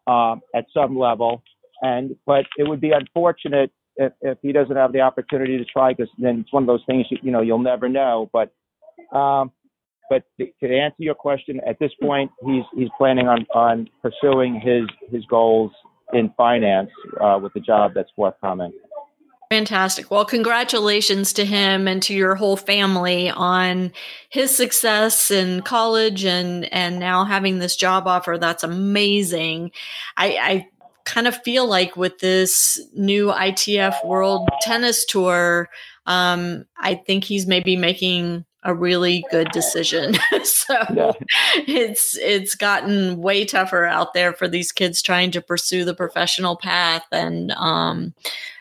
um, 0.08 0.42
at 0.56 0.66
some 0.74 0.98
level, 0.98 1.44
and 1.82 2.16
but 2.26 2.46
it 2.58 2.68
would 2.68 2.82
be 2.82 2.92
unfortunate 2.92 3.72
if, 3.98 4.14
if 4.22 4.38
he 4.42 4.52
doesn't 4.52 4.76
have 4.76 4.94
the 4.94 5.02
opportunity 5.02 5.58
to 5.58 5.66
try, 5.66 5.94
because 5.94 6.10
then 6.18 6.40
it's 6.40 6.54
one 6.54 6.64
of 6.64 6.68
those 6.68 6.84
things 6.88 7.06
you, 7.10 7.18
you 7.22 7.32
know 7.32 7.42
you'll 7.42 7.60
never 7.60 7.90
know. 7.90 8.30
But 8.34 8.54
um, 9.16 9.52
but 10.10 10.24
to 10.40 10.78
answer 10.78 10.96
your 11.00 11.16
question, 11.16 11.60
at 11.68 11.78
this 11.80 11.92
point, 12.02 12.32
he's 12.46 12.64
he's 12.76 12.90
planning 12.98 13.28
on 13.28 13.46
on 13.54 13.90
pursuing 14.02 14.62
his 14.64 14.88
his 15.12 15.26
goals 15.26 15.72
in 16.14 16.32
finance 16.38 16.90
uh, 17.22 17.38
with 17.42 17.54
the 17.54 17.60
job 17.60 17.92
that's 17.94 18.10
forthcoming. 18.16 18.72
Fantastic. 19.50 20.12
Well, 20.12 20.26
congratulations 20.26 21.32
to 21.34 21.46
him 21.46 21.88
and 21.88 22.04
to 22.04 22.14
your 22.14 22.36
whole 22.36 22.58
family 22.58 23.30
on 23.30 23.94
his 24.30 24.56
success 24.56 25.32
in 25.32 25.62
college 25.62 26.26
and 26.26 26.66
and 26.74 27.00
now 27.00 27.24
having 27.24 27.60
this 27.60 27.78
job 27.78 28.08
offer. 28.08 28.38
That's 28.38 28.64
amazing. 28.64 29.72
I, 30.18 30.28
I 30.28 30.68
kind 31.06 31.28
of 31.28 31.42
feel 31.44 31.66
like 31.66 31.96
with 31.96 32.20
this 32.20 32.78
new 32.94 33.28
ITF 33.28 34.06
World 34.06 34.50
Tennis 34.62 35.06
Tour, 35.06 35.70
um, 36.06 36.66
I 36.78 36.96
think 36.96 37.24
he's 37.24 37.48
maybe 37.48 37.78
making 37.78 38.44
a 38.64 38.76
really 38.76 39.24
good 39.32 39.50
decision. 39.52 40.16
so 40.44 40.76
yeah. 40.94 41.12
it's 41.68 42.18
it's 42.18 42.54
gotten 42.54 43.18
way 43.22 43.46
tougher 43.46 43.86
out 43.86 44.14
there 44.14 44.34
for 44.34 44.50
these 44.50 44.74
kids 44.74 45.02
trying 45.02 45.32
to 45.32 45.42
pursue 45.42 45.86
the 45.86 45.96
professional 45.96 46.58
path 46.58 47.06
and 47.14 47.52
um 47.52 48.14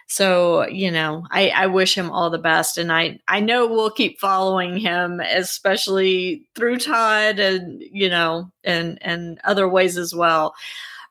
so 0.07 0.67
you 0.69 0.91
know 0.91 1.27
I, 1.31 1.49
I 1.49 1.67
wish 1.67 1.97
him 1.97 2.11
all 2.11 2.31
the 2.31 2.39
best 2.39 2.79
and 2.79 2.93
i 2.93 3.19
i 3.29 3.41
know 3.41 3.67
we'll 3.67 3.91
keep 3.91 4.21
following 4.21 4.77
him 4.77 5.21
especially 5.21 6.47
through 6.55 6.79
todd 6.79 7.39
and 7.39 7.83
you 7.91 8.09
know 8.09 8.51
and 8.65 8.99
and 9.03 9.41
other 9.45 9.69
ways 9.69 9.97
as 9.97 10.15
well 10.15 10.55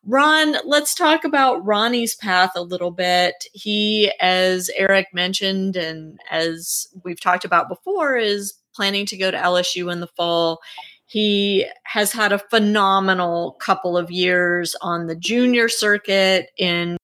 Ron, 0.08 0.58
let's 0.66 0.94
talk 0.94 1.24
about 1.24 1.66
Ronnie's 1.66 2.14
path 2.14 2.52
a 2.56 2.62
little 2.62 2.92
bit. 2.92 3.34
He, 3.54 4.12
as 4.22 4.70
Eric 4.78 5.08
mentioned, 5.14 5.76
and 5.76 6.20
as 6.30 6.88
we've 7.04 7.20
talked 7.20 7.44
about 7.44 7.70
before, 7.70 8.16
is 8.16 8.54
planning 8.76 9.08
to 9.08 9.18
go 9.18 9.32
to 9.32 9.38
LSU 9.38 9.92
in 9.92 10.02
the 10.02 10.08
fall. 10.16 10.60
He 11.08 11.66
has 11.86 12.12
had 12.12 12.32
a 12.32 12.40
phenomenal 12.52 13.54
couple 13.60 13.98
of 13.98 14.12
years 14.12 14.76
on 14.82 15.08
the 15.08 15.16
junior 15.16 15.70
circuit 15.70 16.52
in 16.58 16.98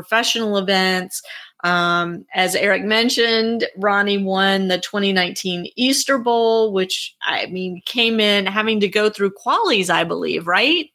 professional 0.00 0.56
events. 0.56 1.22
Um, 1.62 2.24
as 2.34 2.54
Eric 2.54 2.84
mentioned, 2.84 3.66
Ronnie 3.76 4.22
won 4.22 4.68
the 4.68 4.78
2019 4.78 5.66
Easter 5.76 6.18
Bowl, 6.18 6.72
which 6.72 7.14
I 7.22 7.46
mean 7.46 7.82
came 7.84 8.18
in 8.18 8.46
having 8.46 8.80
to 8.80 8.88
go 8.88 9.10
through 9.10 9.32
qualies, 9.32 9.90
I 9.90 10.04
believe, 10.04 10.46
right? 10.46 10.86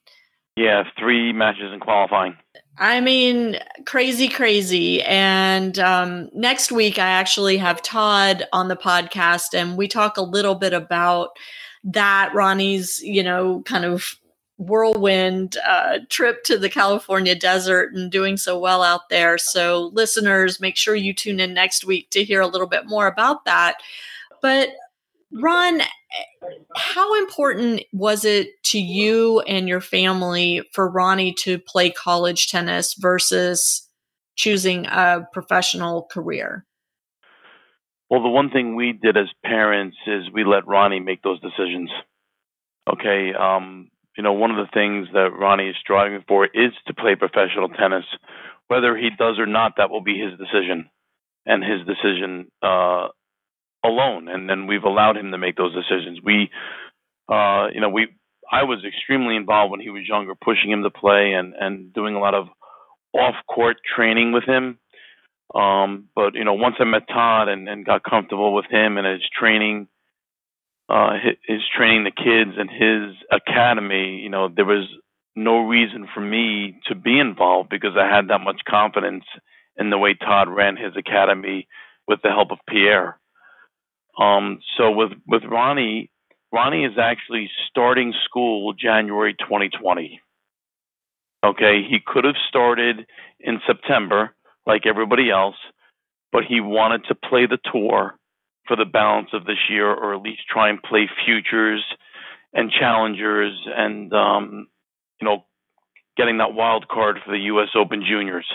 Yeah, 0.56 0.84
three 0.98 1.34
matches 1.34 1.72
in 1.72 1.80
qualifying. 1.80 2.36
I 2.78 3.00
mean, 3.00 3.58
crazy, 3.86 4.28
crazy. 4.28 5.04
And 5.04 5.78
um, 5.78 6.30
next 6.34 6.72
week, 6.72 6.98
I 6.98 7.08
actually 7.08 7.58
have 7.58 7.84
Todd 7.84 8.46
on 8.52 8.68
the 8.68 8.76
podcast, 8.76 9.54
and 9.54 9.78
we 9.78 9.88
talk 9.88 10.18
a 10.18 10.24
little 10.24 10.56
bit 10.56 10.74
about 10.74 11.30
that. 11.84 12.32
Ronnie's, 12.34 13.00
you 13.04 13.22
know, 13.22 13.62
kind 13.66 13.86
of 13.86 14.16
whirlwind 14.58 15.58
uh, 15.66 16.00
trip 16.10 16.44
to 16.46 16.58
the 16.58 16.70
California 16.70 17.36
desert 17.36 17.94
and 17.94 18.12
doing 18.12 18.38
so 18.38 18.58
well 18.58 18.84
out 18.84 19.10
there. 19.10 19.38
So, 19.38 19.92
listeners, 19.94 20.62
make 20.62 20.78
sure 20.78 20.96
you 20.96 21.14
tune 21.14 21.40
in 21.40 21.54
next 21.54 21.84
week 21.86 22.10
to 22.12 22.24
hear 22.24 22.42
a 22.42 22.48
little 22.48 22.68
bit 22.68 22.86
more 22.86 23.08
about 23.08 23.46
that. 23.46 23.78
But 24.42 24.70
Ron, 25.32 25.82
how 26.76 27.20
important 27.20 27.84
was 27.92 28.24
it 28.24 28.52
to 28.66 28.80
you 28.80 29.42
and 29.42 29.68
your 29.68 29.82
family 29.82 30.64
for 30.72 30.90
Ronnie 30.90 31.34
to 31.40 31.60
play 31.60 31.90
college 31.90 32.48
tennis 32.48 32.94
versus 32.94 33.90
choosing 34.36 34.86
a 34.86 35.28
professional 35.34 36.04
career? 36.04 36.66
Well, 38.10 38.22
the 38.22 38.30
one 38.30 38.52
thing 38.52 38.76
we 38.76 38.94
did 38.94 39.18
as 39.18 39.28
parents 39.44 39.98
is 40.06 40.32
we 40.32 40.44
let 40.44 40.68
Ronnie 40.68 41.00
make 41.00 41.22
those 41.24 41.42
decisions. 41.42 41.90
Okay, 42.88 43.34
um, 43.34 43.90
you 44.18 44.24
know, 44.24 44.34
one 44.34 44.52
of 44.52 44.58
the 44.58 44.72
things 44.74 45.08
that 45.14 45.32
Ronnie 45.38 45.70
is 45.70 45.76
striving 45.80 46.24
for 46.28 46.46
is 46.46 46.72
to 46.88 46.94
play 46.94 47.16
professional 47.16 47.70
tennis. 47.70 48.06
Whether 48.68 48.98
he 48.98 49.10
does 49.18 49.38
or 49.38 49.46
not, 49.46 49.74
that 49.78 49.90
will 49.90 50.02
be 50.02 50.20
his 50.20 50.38
decision, 50.40 50.90
and 51.46 51.64
his 51.64 51.86
decision 51.86 52.52
uh, 52.64 53.10
alone, 53.84 54.28
and 54.28 54.50
then 54.50 54.68
we've 54.68 54.84
allowed 54.84 55.18
him 55.18 55.32
to 55.32 55.38
make 55.38 55.56
those 55.56 55.76
decisions. 55.76 56.20
We, 56.24 56.50
uh, 57.30 57.68
you 57.74 57.82
know, 57.82 57.90
we 57.90 58.08
I 58.52 58.64
was 58.64 58.84
extremely 58.86 59.36
involved 59.36 59.72
when 59.72 59.80
he 59.80 59.90
was 59.90 60.08
younger, 60.08 60.34
pushing 60.36 60.72
him 60.72 60.84
to 60.84 60.90
play 60.90 61.34
and 61.34 61.54
and 61.60 61.94
doing 61.94 62.16
a 62.16 62.20
lot 62.20 62.34
of 62.34 62.48
off 63.14 63.36
court 63.48 63.78
training 63.96 64.32
with 64.32 64.44
him. 64.46 64.80
Um, 65.54 66.10
but 66.16 66.34
you 66.34 66.44
know, 66.44 66.54
once 66.54 66.76
I 66.80 66.86
met 66.86 67.08
Todd 67.08 67.48
and, 67.48 67.70
and 67.70 67.86
got 67.86 68.04
comfortable 68.04 68.54
with 68.54 68.66
him 68.70 68.98
and 68.98 69.06
his 69.06 69.22
training, 69.38 69.88
uh, 70.90 71.14
his, 71.48 71.62
training 71.76 72.04
the 72.04 72.12
kids 72.12 72.58
and 72.58 72.70
his 72.70 73.16
academy, 73.32 74.20
you 74.22 74.30
know, 74.30 74.50
there 74.54 74.66
was 74.66 74.88
no 75.36 75.60
reason 75.60 76.08
for 76.14 76.22
me 76.22 76.80
to 76.88 76.96
be 76.96 77.20
involved 77.20 77.70
because 77.70 77.98
I 77.98 78.08
had 78.08 78.30
that 78.30 78.42
much 78.42 78.62
confidence 78.68 79.26
in 79.78 79.90
the 79.90 79.98
way 79.98 80.14
Todd 80.14 80.48
ran 80.48 80.78
his 80.78 80.94
academy 80.96 81.68
with 82.08 82.20
the 82.22 82.30
help 82.30 82.52
of 82.52 82.60
Pierre. 82.70 83.20
Um, 84.20 84.60
so 84.78 84.92
with 84.92 85.12
with 85.28 85.44
Ronnie, 85.44 86.10
Ronnie 86.54 86.86
is 86.86 86.98
actually 86.98 87.50
starting 87.70 88.14
school 88.24 88.74
January 88.74 89.34
2020. 89.34 90.22
Okay, 91.44 91.84
he 91.88 92.00
could 92.06 92.24
have 92.24 92.36
started 92.48 93.06
in 93.40 93.60
September 93.68 94.34
like 94.66 94.86
everybody 94.86 95.30
else, 95.30 95.58
but 96.32 96.44
he 96.48 96.62
wanted 96.62 97.04
to 97.06 97.16
play 97.16 97.46
the 97.46 97.60
tour 97.72 98.18
for 98.68 98.76
the 98.76 98.86
balance 98.86 99.30
of 99.34 99.46
this 99.46 99.70
year, 99.70 99.88
or 99.88 100.16
at 100.16 100.22
least 100.22 100.42
try 100.50 100.70
and 100.70 100.82
play 100.82 101.10
futures 101.26 101.84
and 102.54 102.72
challengers, 102.72 103.54
and 103.76 104.12
um, 104.14 104.68
you 105.20 105.26
know, 105.26 105.44
getting 106.18 106.38
that 106.38 106.54
wild 106.54 106.88
card 106.88 107.18
for 107.24 107.32
the 107.32 107.44
U.S. 107.46 107.70
Open 107.76 108.04
Juniors. 108.08 108.48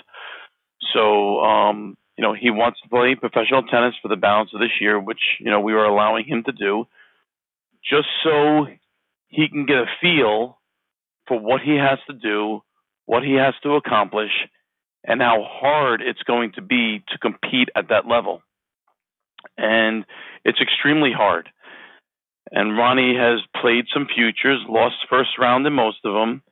So, 0.94 1.40
um, 1.40 1.96
you 2.16 2.22
know, 2.22 2.34
he 2.34 2.50
wants 2.50 2.80
to 2.82 2.88
play 2.88 3.14
professional 3.14 3.62
tennis 3.62 3.94
for 4.02 4.08
the 4.08 4.16
balance 4.16 4.50
of 4.54 4.60
this 4.60 4.80
year, 4.80 4.98
which 4.98 5.20
you 5.38 5.50
know 5.50 5.60
we 5.60 5.72
are 5.72 5.84
allowing 5.84 6.24
him 6.24 6.42
to 6.44 6.52
do, 6.52 6.86
just 7.88 8.08
so 8.24 8.66
he 9.28 9.48
can 9.48 9.66
get 9.66 9.76
a 9.76 9.86
feel 10.00 10.58
for 11.26 11.38
what 11.38 11.60
he 11.60 11.76
has 11.76 11.98
to 12.08 12.12
do, 12.12 12.60
what 13.06 13.22
he 13.22 13.34
has 13.34 13.54
to 13.62 13.74
accomplish, 13.74 14.32
and 15.04 15.20
how 15.20 15.44
hard 15.48 16.02
it's 16.02 16.22
going 16.24 16.52
to 16.52 16.62
be 16.62 17.02
to 17.08 17.18
compete 17.18 17.68
at 17.76 17.88
that 17.88 18.06
level. 18.06 18.42
And 19.60 20.04
it's 20.44 20.60
extremely 20.60 21.12
hard. 21.12 21.48
And 22.50 22.76
Ronnie 22.76 23.14
has 23.16 23.40
played 23.60 23.84
some 23.92 24.06
futures, 24.12 24.60
lost 24.68 24.96
first 25.08 25.30
round 25.38 25.66
in 25.66 25.72
most 25.72 25.98
of 26.04 26.14
them, 26.14 26.42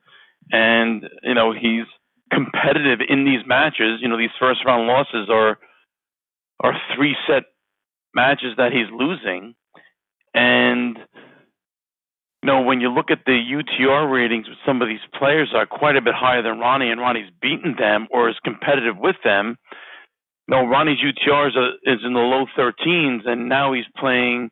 and 0.51 1.03
you 1.23 1.33
know 1.33 1.51
he's 1.51 1.85
competitive 2.31 2.99
in 3.07 3.25
these 3.25 3.45
matches. 3.45 3.99
You 4.01 4.07
know 4.07 4.17
these 4.17 4.29
first 4.39 4.63
round 4.65 4.87
losses 4.87 5.29
are 5.29 5.57
are 6.61 6.73
three 6.95 7.15
set 7.27 7.43
matches 8.13 8.53
that 8.57 8.71
he's 8.71 8.87
losing, 8.93 9.55
and 10.33 10.97
you 12.43 12.47
know, 12.47 12.61
when 12.61 12.79
you 12.79 12.89
look 12.89 13.11
at 13.11 13.25
the 13.25 13.33
UTR 13.33 14.09
ratings 14.09 14.45
some 14.65 14.81
of 14.81 14.87
these 14.87 15.03
players 15.17 15.49
are 15.53 15.65
quite 15.65 15.97
a 15.97 16.01
bit 16.01 16.13
higher 16.15 16.41
than 16.41 16.59
Ronnie, 16.59 16.89
and 16.89 17.01
Ronnie's 17.01 17.29
beaten 17.41 17.75
them 17.77 18.07
or 18.11 18.29
is 18.29 18.37
competitive 18.45 18.97
with 18.97 19.17
them. 19.23 19.57
Know, 20.49 20.65
is, 20.65 21.55
a, 21.55 21.67
is 21.85 21.99
in 22.03 22.13
the 22.13 22.19
low 22.19 22.45
13s, 22.57 23.27
and 23.27 23.47
now 23.47 23.73
he's 23.73 23.85
playing 23.97 24.49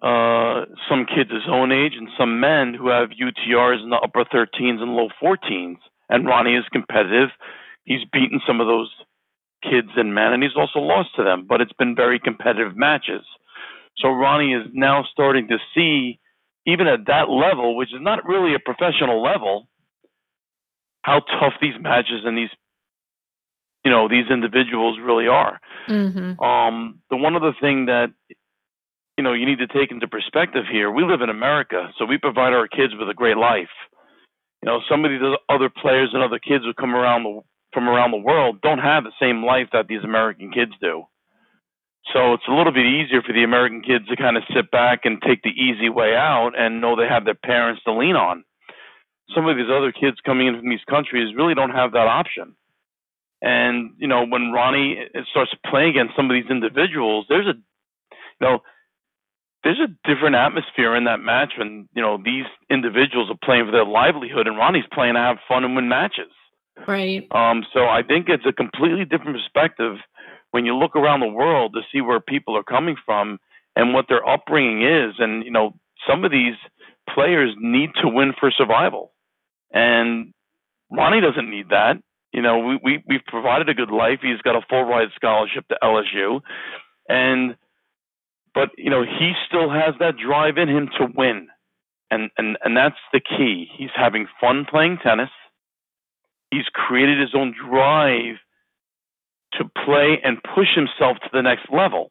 uh, 0.00 0.66
some 0.88 1.06
kids 1.06 1.30
his 1.30 1.48
own 1.48 1.72
age 1.72 1.94
and 1.96 2.08
some 2.16 2.38
men 2.38 2.74
who 2.74 2.90
have 2.90 3.08
UTRs 3.10 3.82
in 3.82 3.90
the 3.90 3.96
upper 3.96 4.24
13s 4.24 4.80
and 4.80 4.94
low 4.94 5.08
14s. 5.22 5.78
And 6.08 6.26
Ronnie 6.26 6.54
is 6.54 6.64
competitive. 6.72 7.30
He's 7.84 8.04
beaten 8.12 8.40
some 8.46 8.60
of 8.60 8.68
those 8.68 8.90
kids 9.62 9.88
and 9.96 10.14
men, 10.14 10.32
and 10.32 10.42
he's 10.42 10.56
also 10.56 10.78
lost 10.78 11.08
to 11.16 11.24
them. 11.24 11.46
But 11.48 11.60
it's 11.60 11.72
been 11.72 11.96
very 11.96 12.20
competitive 12.20 12.76
matches. 12.76 13.24
So 13.96 14.10
Ronnie 14.10 14.52
is 14.52 14.66
now 14.72 15.04
starting 15.10 15.48
to 15.48 15.58
see 15.74 16.20
even 16.66 16.86
at 16.86 17.06
that 17.06 17.28
level, 17.30 17.76
which 17.76 17.92
is 17.92 18.00
not 18.00 18.24
really 18.26 18.54
a 18.54 18.58
professional 18.58 19.22
level, 19.22 19.68
how 21.02 21.20
tough 21.20 21.54
these 21.60 21.74
matches 21.80 22.22
and 22.24 22.38
these 22.38 22.50
you 23.84 23.90
know 23.90 24.08
these 24.08 24.26
individuals 24.30 24.98
really 25.02 25.28
are. 25.28 25.60
Mm-hmm. 25.88 26.40
Um, 26.40 27.00
the 27.10 27.16
one 27.16 27.36
other 27.36 27.54
thing 27.60 27.86
that 27.86 28.12
you 29.18 29.24
know 29.24 29.32
you 29.32 29.46
need 29.46 29.58
to 29.58 29.66
take 29.66 29.90
into 29.90 30.08
perspective 30.08 30.64
here: 30.70 30.90
we 30.90 31.04
live 31.04 31.20
in 31.20 31.30
America, 31.30 31.90
so 31.98 32.04
we 32.04 32.18
provide 32.18 32.52
our 32.52 32.68
kids 32.68 32.94
with 32.98 33.08
a 33.08 33.14
great 33.14 33.36
life. 33.36 33.74
You 34.62 34.70
know, 34.70 34.80
some 34.88 35.04
of 35.04 35.10
these 35.10 35.20
other 35.48 35.68
players 35.68 36.10
and 36.14 36.22
other 36.22 36.38
kids 36.38 36.64
who 36.64 36.72
come 36.72 36.94
around 36.94 37.24
the 37.24 37.40
from 37.74 37.88
around 37.88 38.12
the 38.12 38.16
world 38.16 38.60
don't 38.62 38.78
have 38.78 39.04
the 39.04 39.12
same 39.20 39.44
life 39.44 39.68
that 39.72 39.88
these 39.88 40.04
American 40.04 40.50
kids 40.50 40.72
do. 40.80 41.04
So 42.12 42.34
it's 42.34 42.46
a 42.48 42.52
little 42.52 42.72
bit 42.72 42.86
easier 42.86 43.22
for 43.22 43.32
the 43.32 43.44
American 43.44 43.82
kids 43.82 44.06
to 44.08 44.16
kind 44.16 44.36
of 44.36 44.44
sit 44.54 44.70
back 44.70 45.00
and 45.04 45.20
take 45.20 45.42
the 45.42 45.50
easy 45.50 45.88
way 45.88 46.14
out 46.14 46.52
and 46.56 46.80
know 46.80 46.96
they 46.96 47.08
have 47.08 47.24
their 47.24 47.34
parents 47.34 47.82
to 47.84 47.92
lean 47.92 48.14
on. 48.14 48.44
Some 49.34 49.48
of 49.48 49.56
these 49.56 49.72
other 49.72 49.90
kids 49.90 50.18
coming 50.24 50.46
in 50.46 50.60
from 50.60 50.68
these 50.68 50.84
countries 50.88 51.34
really 51.34 51.54
don't 51.54 51.70
have 51.74 51.92
that 51.92 52.06
option. 52.06 52.54
And 53.44 53.90
you 53.98 54.08
know, 54.08 54.24
when 54.24 54.52
Ronnie 54.52 54.96
starts 55.30 55.52
playing 55.70 55.90
against 55.90 56.16
some 56.16 56.30
of 56.30 56.34
these 56.34 56.50
individuals, 56.50 57.26
there's 57.28 57.46
a 57.46 57.52
you 57.52 58.40
know, 58.40 58.58
there's 59.62 59.80
a 59.80 59.92
different 60.08 60.34
atmosphere 60.34 60.96
in 60.96 61.04
that 61.04 61.20
match 61.20 61.52
when 61.58 61.86
you 61.94 62.00
know 62.00 62.16
these 62.16 62.46
individuals 62.70 63.28
are 63.30 63.36
playing 63.44 63.66
for 63.66 63.70
their 63.70 63.84
livelihood, 63.84 64.46
and 64.46 64.56
Ronnie's 64.56 64.88
playing 64.94 65.12
to 65.12 65.20
have 65.20 65.36
fun 65.46 65.62
and 65.62 65.76
win 65.76 65.90
matches. 65.90 66.32
Right. 66.88 67.28
Um. 67.32 67.66
So 67.74 67.80
I 67.80 68.02
think 68.02 68.30
it's 68.30 68.46
a 68.48 68.52
completely 68.52 69.04
different 69.04 69.36
perspective 69.36 69.96
when 70.52 70.64
you 70.64 70.74
look 70.74 70.96
around 70.96 71.20
the 71.20 71.28
world 71.28 71.74
to 71.74 71.82
see 71.92 72.00
where 72.00 72.20
people 72.20 72.56
are 72.56 72.64
coming 72.64 72.96
from 73.04 73.38
and 73.76 73.92
what 73.92 74.06
their 74.08 74.26
upbringing 74.26 74.80
is, 74.88 75.16
and 75.18 75.44
you 75.44 75.50
know, 75.50 75.74
some 76.08 76.24
of 76.24 76.30
these 76.30 76.56
players 77.12 77.54
need 77.60 77.90
to 78.00 78.08
win 78.08 78.32
for 78.40 78.50
survival, 78.50 79.12
and 79.70 80.32
Ronnie 80.90 81.20
doesn't 81.20 81.50
need 81.50 81.68
that. 81.68 82.00
You 82.34 82.42
know, 82.42 82.58
we, 82.58 82.80
we 82.82 83.04
we've 83.06 83.24
provided 83.28 83.68
a 83.68 83.74
good 83.74 83.92
life. 83.92 84.18
He's 84.20 84.42
got 84.42 84.56
a 84.56 84.66
full 84.68 84.82
ride 84.82 85.08
scholarship 85.14 85.68
to 85.68 85.78
LSU, 85.80 86.40
and 87.08 87.54
but 88.52 88.70
you 88.76 88.90
know 88.90 89.04
he 89.04 89.34
still 89.46 89.70
has 89.70 89.94
that 90.00 90.16
drive 90.16 90.58
in 90.58 90.68
him 90.68 90.88
to 90.98 91.06
win, 91.14 91.46
and 92.10 92.30
and 92.36 92.58
and 92.64 92.76
that's 92.76 92.98
the 93.12 93.20
key. 93.20 93.68
He's 93.78 93.94
having 93.94 94.26
fun 94.40 94.66
playing 94.68 94.98
tennis. 95.00 95.30
He's 96.50 96.66
created 96.74 97.20
his 97.20 97.36
own 97.36 97.54
drive 97.54 98.34
to 99.52 99.64
play 99.84 100.18
and 100.24 100.42
push 100.42 100.74
himself 100.74 101.18
to 101.22 101.30
the 101.32 101.42
next 101.42 101.70
level. 101.72 102.10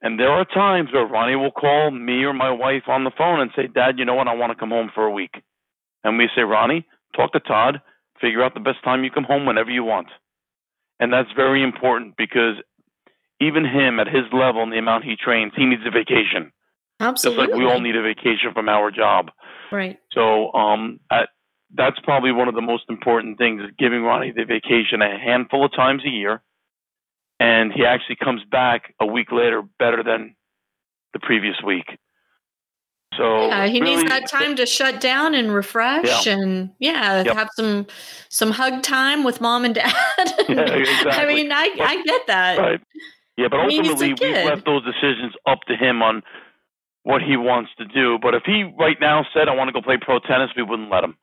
And 0.00 0.20
there 0.20 0.30
are 0.30 0.44
times 0.44 0.90
where 0.92 1.06
Ronnie 1.06 1.34
will 1.34 1.50
call 1.50 1.90
me 1.90 2.22
or 2.22 2.32
my 2.32 2.52
wife 2.52 2.84
on 2.86 3.02
the 3.02 3.10
phone 3.18 3.40
and 3.40 3.50
say, 3.56 3.66
Dad, 3.66 3.98
you 3.98 4.04
know 4.04 4.14
what? 4.14 4.28
I 4.28 4.34
want 4.34 4.52
to 4.52 4.56
come 4.56 4.70
home 4.70 4.92
for 4.94 5.04
a 5.04 5.10
week. 5.10 5.42
And 6.04 6.18
we 6.18 6.28
say, 6.36 6.42
Ronnie, 6.42 6.86
talk 7.16 7.32
to 7.32 7.40
Todd, 7.40 7.80
figure 8.20 8.42
out 8.42 8.54
the 8.54 8.60
best 8.60 8.82
time 8.84 9.04
you 9.04 9.10
come 9.10 9.24
home 9.24 9.46
whenever 9.46 9.70
you 9.70 9.84
want. 9.84 10.08
And 11.00 11.12
that's 11.12 11.30
very 11.34 11.62
important 11.62 12.16
because 12.16 12.56
even 13.40 13.64
him 13.64 13.98
at 14.00 14.06
his 14.06 14.24
level 14.32 14.62
and 14.62 14.72
the 14.72 14.78
amount 14.78 15.04
he 15.04 15.16
trains, 15.16 15.52
he 15.56 15.66
needs 15.66 15.82
a 15.86 15.90
vacation. 15.90 16.52
Absolutely. 17.00 17.46
Just 17.46 17.50
like 17.50 17.58
we 17.58 17.66
all 17.66 17.80
need 17.80 17.96
a 17.96 18.02
vacation 18.02 18.52
from 18.54 18.68
our 18.68 18.90
job. 18.90 19.30
Right. 19.72 19.98
So 20.12 20.52
um, 20.52 21.00
at, 21.10 21.28
that's 21.74 21.98
probably 22.04 22.30
one 22.30 22.48
of 22.48 22.54
the 22.54 22.62
most 22.62 22.84
important 22.88 23.38
things 23.38 23.62
is 23.62 23.70
giving 23.78 24.02
Ronnie 24.02 24.30
the 24.30 24.44
vacation 24.44 25.02
a 25.02 25.18
handful 25.18 25.64
of 25.64 25.72
times 25.72 26.02
a 26.06 26.10
year. 26.10 26.42
And 27.40 27.72
he 27.72 27.84
actually 27.84 28.16
comes 28.22 28.42
back 28.48 28.94
a 29.00 29.06
week 29.06 29.32
later 29.32 29.62
better 29.78 30.04
than 30.04 30.36
the 31.12 31.18
previous 31.18 31.56
week. 31.66 31.98
So 33.16 33.46
yeah, 33.48 33.66
he 33.66 33.80
really, 33.80 33.96
needs 33.96 34.10
that 34.10 34.28
time 34.28 34.56
to 34.56 34.66
shut 34.66 35.00
down 35.00 35.34
and 35.34 35.54
refresh, 35.54 36.26
yeah. 36.26 36.32
and 36.32 36.70
yeah, 36.78 37.22
yep. 37.22 37.36
have 37.36 37.48
some 37.54 37.86
some 38.28 38.50
hug 38.50 38.82
time 38.82 39.24
with 39.24 39.40
mom 39.40 39.64
and 39.64 39.74
dad. 39.74 39.94
yeah, 40.48 40.60
exactly. 40.60 41.12
I 41.12 41.26
mean, 41.26 41.52
I 41.52 41.68
but, 41.76 41.86
I 41.86 42.02
get 42.02 42.26
that. 42.26 42.58
Right. 42.58 42.80
Yeah, 43.36 43.48
but 43.48 43.60
I 43.60 43.66
mean, 43.66 43.80
ultimately 43.80 44.14
we've 44.20 44.44
left 44.44 44.64
those 44.64 44.84
decisions 44.84 45.34
up 45.46 45.60
to 45.68 45.76
him 45.76 46.02
on 46.02 46.22
what 47.02 47.20
he 47.22 47.36
wants 47.36 47.70
to 47.78 47.84
do. 47.84 48.18
But 48.20 48.34
if 48.34 48.42
he 48.46 48.64
right 48.78 48.96
now 49.00 49.26
said, 49.34 49.48
"I 49.48 49.54
want 49.54 49.68
to 49.68 49.72
go 49.72 49.82
play 49.82 49.98
pro 50.00 50.18
tennis," 50.20 50.50
we 50.56 50.62
wouldn't 50.62 50.90
let 50.90 51.04
him 51.04 51.16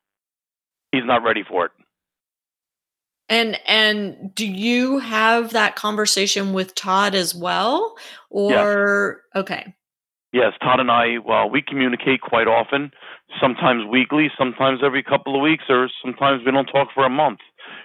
he's 0.92 1.06
not 1.06 1.24
ready 1.24 1.44
for 1.44 1.66
it. 1.66 1.72
And 3.30 3.58
and 3.66 4.36
do 4.36 4.46
you 4.46 5.00
have 5.00 5.52
that 5.54 5.76
conversation 5.76 6.54
with 6.54 6.76
Todd 6.76 7.16
as 7.16 7.34
well, 7.34 7.96
or 8.30 9.22
yes. 9.34 9.42
okay? 9.42 9.76
Yes, 10.34 10.54
Todd 10.62 10.80
and 10.80 10.90
I. 10.90 11.18
Well, 11.26 11.50
we 11.50 11.62
communicate 11.62 12.22
quite 12.22 12.48
often. 12.48 12.92
Sometimes 13.42 13.84
weekly, 13.90 14.30
sometimes 14.38 14.80
every 14.84 15.04
couple 15.04 15.36
of 15.36 15.42
weeks, 15.42 15.66
or 15.68 15.90
sometimes 16.02 16.42
we 16.46 16.52
don't 16.52 16.68
talk 16.68 16.88
for 16.94 17.06
a 17.06 17.10
month. 17.10 17.40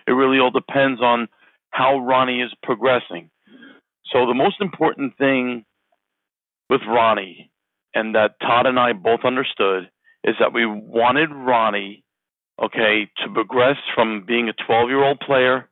It 0.07 0.13
really 0.13 0.39
all 0.39 0.53
depends 0.53 1.01
on 1.01 1.29
how 1.71 1.99
Ronnie 1.99 2.43
is 2.43 2.53
progressing. 2.63 3.31
So 4.13 4.27
the 4.27 4.35
most 4.35 4.61
important 4.61 5.19
thing 5.19 5.65
with 6.71 6.81
Ronnie, 6.87 7.51
and 7.95 8.15
that 8.15 8.39
Todd 8.41 8.67
and 8.67 8.79
I 8.79 8.93
both 8.93 9.21
understood, 9.25 9.91
is 10.23 10.37
that 10.39 10.53
we 10.53 10.67
wanted 10.67 11.31
Ronnie 11.33 12.05
okay, 12.63 13.09
to 13.19 13.33
progress 13.33 13.77
from 13.95 14.25
being 14.27 14.49
a 14.49 14.53
12 14.67 14.89
year 14.89 15.03
old 15.03 15.21
player, 15.21 15.69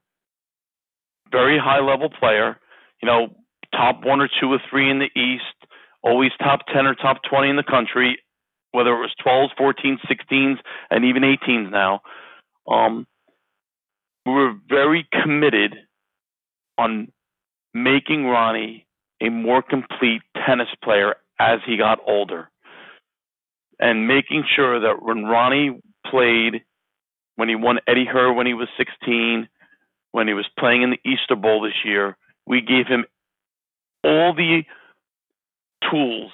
very 1.30 1.58
high 1.58 1.80
level 1.80 2.10
player. 2.10 2.58
You 3.02 3.06
know, 3.06 3.28
top 3.72 4.04
one 4.04 4.20
or 4.20 4.28
two 4.40 4.52
or 4.52 4.58
three 4.70 4.90
in 4.90 4.98
the 4.98 5.10
East, 5.18 5.68
always 6.04 6.30
top 6.38 6.60
10 6.72 6.86
or 6.86 6.94
top 6.94 7.22
20 7.28 7.50
in 7.50 7.56
the 7.56 7.64
country, 7.64 8.18
whether 8.72 8.90
it 8.90 9.00
was 9.00 9.14
12s, 9.26 9.48
14s, 9.58 9.98
16s, 10.08 10.58
and 10.90 11.04
even 11.04 11.22
18s 11.22 11.70
now. 11.70 12.02
Um, 12.68 13.06
we 14.26 14.32
were 14.32 14.52
very 14.68 15.08
committed 15.22 15.74
on 16.78 17.08
making 17.72 18.24
Ronnie 18.26 18.86
a 19.20 19.30
more 19.30 19.62
complete 19.62 20.22
tennis 20.46 20.68
player 20.82 21.14
as 21.40 21.60
he 21.66 21.76
got 21.76 21.98
older 22.06 22.50
and 23.80 24.06
making 24.06 24.44
sure 24.54 24.80
that 24.80 25.02
when 25.02 25.24
Ronnie 25.24 25.80
played, 26.06 26.62
when 27.36 27.48
he 27.48 27.54
won 27.54 27.78
Eddie 27.88 28.06
Herr 28.10 28.32
when 28.32 28.46
he 28.46 28.54
was 28.54 28.68
16, 28.76 29.48
when 30.12 30.28
he 30.28 30.34
was 30.34 30.46
playing 30.58 30.82
in 30.82 30.90
the 30.90 31.10
Easter 31.10 31.34
Bowl 31.34 31.62
this 31.62 31.84
year, 31.84 32.16
we 32.46 32.60
gave 32.60 32.86
him 32.86 33.04
all 34.04 34.34
the 34.34 34.62
tools 35.90 36.32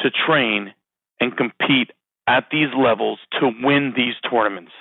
to 0.00 0.10
train 0.10 0.72
and 1.20 1.36
compete 1.36 1.90
at 2.26 2.46
these 2.50 2.68
levels 2.76 3.18
to 3.40 3.50
win 3.62 3.92
these 3.96 4.14
tournaments. 4.28 4.72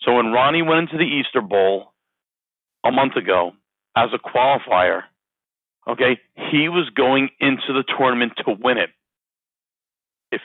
So 0.00 0.14
when 0.14 0.32
Ronnie 0.32 0.62
went 0.62 0.90
into 0.90 0.98
the 0.98 1.10
Easter 1.10 1.40
Bowl 1.40 1.92
a 2.84 2.92
month 2.92 3.16
ago 3.16 3.52
as 3.96 4.10
a 4.14 4.18
qualifier, 4.18 5.02
okay, 5.88 6.18
he 6.50 6.68
was 6.68 6.88
going 6.94 7.30
into 7.40 7.72
the 7.72 7.84
tournament 7.98 8.32
to 8.44 8.56
win 8.60 8.78
it. 8.78 8.90
If 10.30 10.40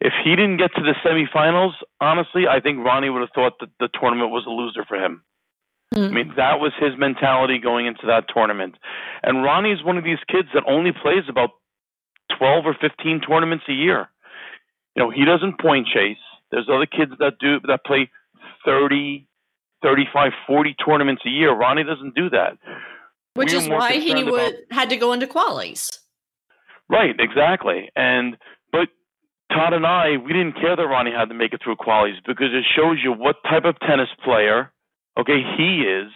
if 0.00 0.12
he 0.24 0.30
didn't 0.30 0.56
get 0.56 0.70
to 0.76 0.82
the 0.82 0.94
semifinals, 1.04 1.72
honestly, 2.00 2.44
I 2.48 2.60
think 2.60 2.84
Ronnie 2.84 3.10
would 3.10 3.20
have 3.20 3.34
thought 3.34 3.60
that 3.60 3.68
the 3.78 3.88
tournament 4.00 4.30
was 4.30 4.44
a 4.46 4.50
loser 4.50 4.84
for 4.86 4.96
him. 4.96 5.22
Mm. 5.94 6.08
I 6.08 6.12
mean, 6.12 6.32
that 6.36 6.58
was 6.58 6.72
his 6.80 6.92
mentality 6.96 7.58
going 7.58 7.86
into 7.86 8.06
that 8.06 8.24
tournament. 8.32 8.76
And 9.22 9.42
Ronnie 9.42 9.72
is 9.72 9.84
one 9.84 9.98
of 9.98 10.04
these 10.04 10.22
kids 10.28 10.48
that 10.54 10.62
only 10.66 10.92
plays 10.92 11.24
about 11.28 11.50
12 12.40 12.64
or 12.64 12.74
15 12.80 13.20
tournaments 13.20 13.64
a 13.68 13.72
year. 13.72 14.08
You 14.96 15.04
know, 15.04 15.10
he 15.10 15.24
doesn't 15.24 15.60
point 15.60 15.86
chase. 15.86 16.16
There's 16.50 16.68
other 16.72 16.86
kids 16.86 17.12
that 17.18 17.34
do 17.38 17.60
that 17.68 17.84
play 17.84 18.10
30, 18.64 19.28
35, 19.82 20.32
40 20.46 20.74
tournaments 20.84 21.22
a 21.26 21.28
year. 21.28 21.52
Ronnie 21.52 21.84
doesn't 21.84 22.14
do 22.14 22.30
that. 22.30 22.56
Which 23.34 23.52
is 23.52 23.68
why 23.68 23.92
he 23.92 24.24
would 24.24 24.28
about, 24.28 24.54
had 24.70 24.88
to 24.90 24.96
go 24.96 25.12
into 25.12 25.26
qualies. 25.26 25.98
Right, 26.88 27.14
exactly. 27.20 27.90
And 27.94 28.36
but 28.72 28.88
Todd 29.52 29.74
and 29.74 29.86
I, 29.86 30.16
we 30.16 30.32
didn't 30.32 30.54
care 30.54 30.74
that 30.74 30.82
Ronnie 30.82 31.12
had 31.12 31.28
to 31.28 31.34
make 31.34 31.52
it 31.52 31.60
through 31.62 31.76
qualies 31.76 32.16
because 32.26 32.48
it 32.52 32.64
shows 32.74 32.98
you 33.04 33.12
what 33.12 33.36
type 33.44 33.64
of 33.64 33.78
tennis 33.86 34.08
player, 34.24 34.72
okay, 35.18 35.42
he 35.56 35.82
is 35.82 36.10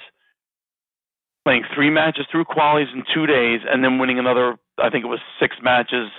playing 1.45 1.63
three 1.75 1.91
matches 1.91 2.27
through 2.31 2.45
qualies 2.47 2.93
in 2.93 3.05
two 3.15 3.27
days 3.27 3.61
and 3.69 3.85
then 3.85 3.99
winning 3.99 4.19
another, 4.19 4.57
I 4.83 4.91
think 4.91 5.05
it 5.05 5.09
was 5.09 5.21
six 5.41 5.57
matches 5.63 6.11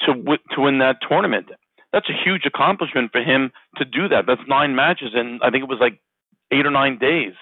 to 0.00 0.14
to 0.54 0.60
win 0.60 0.78
that 0.78 0.96
tournament. 1.06 1.46
That's 1.92 2.08
a 2.08 2.12
huge 2.12 2.42
accomplishment 2.46 3.12
for 3.12 3.22
him 3.22 3.50
to 3.76 3.84
do 3.84 4.08
that. 4.08 4.24
That's 4.26 4.42
nine 4.46 4.74
matches 4.74 5.10
and 5.14 5.40
I 5.42 5.50
think 5.50 5.62
it 5.62 5.68
was 5.68 5.80
like 5.80 6.00
eight 6.50 6.66
or 6.66 6.70
nine 6.70 6.98
days. 6.98 7.32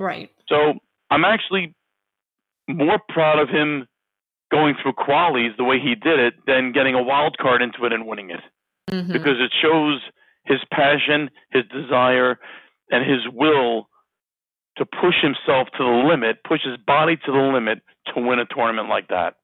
Right. 0.00 0.30
So 0.48 0.74
I'm 1.10 1.24
actually 1.24 1.74
more 2.68 2.98
proud 3.08 3.38
of 3.38 3.48
him 3.48 3.86
going 4.50 4.74
through 4.80 4.92
qualies 4.92 5.56
the 5.56 5.64
way 5.64 5.78
he 5.80 5.94
did 5.94 6.18
it 6.18 6.34
than 6.46 6.72
getting 6.72 6.94
a 6.94 7.02
wild 7.02 7.36
card 7.38 7.62
into 7.62 7.84
it 7.84 7.92
and 7.92 8.06
winning 8.06 8.30
it. 8.30 8.40
Mm-hmm. 8.90 9.12
Because 9.12 9.36
it 9.40 9.52
shows 9.62 10.00
his 10.44 10.58
passion, 10.70 11.30
his 11.50 11.64
desire, 11.72 12.38
and 12.90 13.08
his 13.08 13.20
will 13.32 13.88
to 14.76 14.84
push 14.84 15.14
himself 15.22 15.68
to 15.76 15.84
the 15.84 16.04
limit, 16.08 16.38
push 16.46 16.60
his 16.64 16.76
body 16.86 17.16
to 17.16 17.32
the 17.32 17.38
limit 17.38 17.80
to 18.14 18.20
win 18.20 18.38
a 18.38 18.46
tournament 18.46 18.88
like 18.88 19.08
that. 19.08 19.36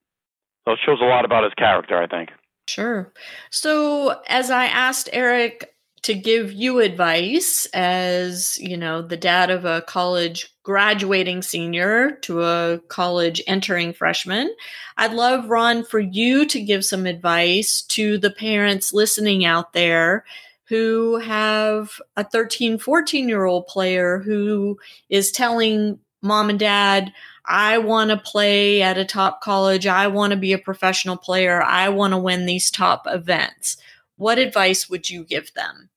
So 0.64 0.72
it 0.72 0.78
shows 0.84 1.00
a 1.00 1.04
lot 1.04 1.24
about 1.24 1.44
his 1.44 1.54
character, 1.54 2.00
I 2.00 2.06
think. 2.06 2.30
Sure. 2.66 3.12
So, 3.50 4.20
as 4.28 4.50
I 4.50 4.66
asked 4.66 5.08
Eric 5.12 5.74
to 6.02 6.14
give 6.14 6.52
you 6.52 6.78
advice 6.78 7.66
as, 7.74 8.56
you 8.58 8.76
know, 8.76 9.02
the 9.02 9.16
dad 9.16 9.50
of 9.50 9.64
a 9.64 9.82
college 9.82 10.54
graduating 10.62 11.42
senior 11.42 12.12
to 12.22 12.42
a 12.42 12.78
college 12.88 13.42
entering 13.46 13.92
freshman, 13.92 14.54
I'd 14.96 15.12
love 15.12 15.50
Ron 15.50 15.84
for 15.84 15.98
you 15.98 16.46
to 16.46 16.62
give 16.62 16.84
some 16.84 17.06
advice 17.06 17.82
to 17.88 18.18
the 18.18 18.30
parents 18.30 18.92
listening 18.92 19.44
out 19.44 19.72
there 19.72 20.24
who 20.70 21.18
have 21.18 22.00
a 22.16 22.22
13, 22.22 22.78
14 22.78 23.28
year 23.28 23.44
old 23.44 23.66
player 23.66 24.20
who 24.20 24.78
is 25.08 25.32
telling 25.32 25.98
mom 26.22 26.50
and 26.50 26.60
dad, 26.60 27.12
I 27.50 27.78
want 27.78 28.10
to 28.10 28.16
play 28.16 28.80
at 28.80 28.96
a 28.96 29.04
top 29.04 29.40
college. 29.40 29.84
I 29.84 30.06
want 30.06 30.30
to 30.30 30.38
be 30.38 30.52
a 30.52 30.58
professional 30.58 31.16
player. 31.16 31.60
I 31.60 31.88
want 31.88 32.12
to 32.12 32.18
win 32.18 32.46
these 32.46 32.70
top 32.70 33.06
events. 33.06 33.76
What 34.16 34.38
advice 34.38 34.88
would 34.88 35.10
you 35.10 35.24
give 35.24 35.52
them? 35.54 35.90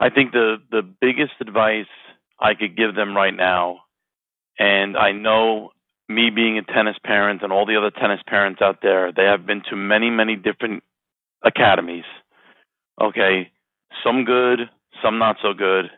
I 0.00 0.10
think 0.10 0.32
the 0.32 0.56
the 0.72 0.82
biggest 0.82 1.34
advice 1.40 1.86
I 2.40 2.54
could 2.54 2.76
give 2.76 2.96
them 2.96 3.16
right 3.16 3.34
now, 3.34 3.82
and 4.58 4.96
I 4.96 5.12
know 5.12 5.70
me 6.08 6.30
being 6.30 6.58
a 6.58 6.62
tennis 6.62 6.96
parent 7.04 7.42
and 7.42 7.52
all 7.52 7.64
the 7.64 7.76
other 7.76 7.92
tennis 7.92 8.20
parents 8.26 8.60
out 8.60 8.80
there, 8.82 9.12
they 9.12 9.24
have 9.24 9.46
been 9.46 9.62
to 9.70 9.76
many, 9.76 10.10
many 10.10 10.34
different 10.34 10.82
academies. 11.44 12.04
Okay, 13.00 13.52
some 14.04 14.24
good, 14.24 14.68
some 15.00 15.18
not 15.18 15.36
so 15.42 15.54
good. 15.54 15.90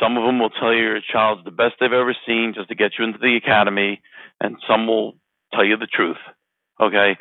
Some 0.00 0.16
of 0.16 0.24
them 0.24 0.38
will 0.38 0.50
tell 0.50 0.72
you 0.72 0.82
your 0.82 1.00
child's 1.00 1.44
the 1.44 1.50
best 1.50 1.74
they've 1.80 1.92
ever 1.92 2.14
seen 2.26 2.52
just 2.54 2.68
to 2.68 2.74
get 2.74 2.92
you 2.98 3.04
into 3.04 3.18
the 3.18 3.36
academy, 3.36 4.00
and 4.40 4.56
some 4.68 4.86
will 4.86 5.14
tell 5.52 5.64
you 5.64 5.76
the 5.76 5.86
truth. 5.86 6.16
Okay, 6.80 7.16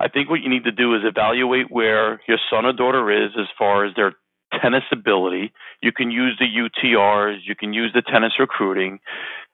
I 0.00 0.08
think 0.08 0.28
what 0.28 0.40
you 0.40 0.48
need 0.48 0.64
to 0.64 0.72
do 0.72 0.94
is 0.94 1.02
evaluate 1.04 1.70
where 1.70 2.20
your 2.26 2.38
son 2.50 2.64
or 2.66 2.72
daughter 2.72 3.10
is 3.24 3.30
as 3.38 3.46
far 3.56 3.84
as 3.84 3.94
their 3.94 4.14
tennis 4.60 4.82
ability. 4.90 5.52
You 5.82 5.92
can 5.92 6.10
use 6.10 6.36
the 6.38 6.46
UTRs, 6.46 7.38
you 7.44 7.54
can 7.54 7.72
use 7.72 7.92
the 7.94 8.02
tennis 8.02 8.32
recruiting, 8.38 8.98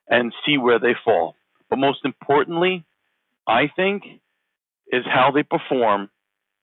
and 0.09 0.33
see 0.47 0.57
where 0.59 0.79
they 0.79 0.95
fall. 1.05 1.35
But 1.69 1.79
most 1.79 2.01
importantly, 2.05 2.85
I 3.47 3.71
think, 3.75 4.05
is 4.93 5.05
how 5.07 5.31
they 5.31 5.43
perform 5.43 6.11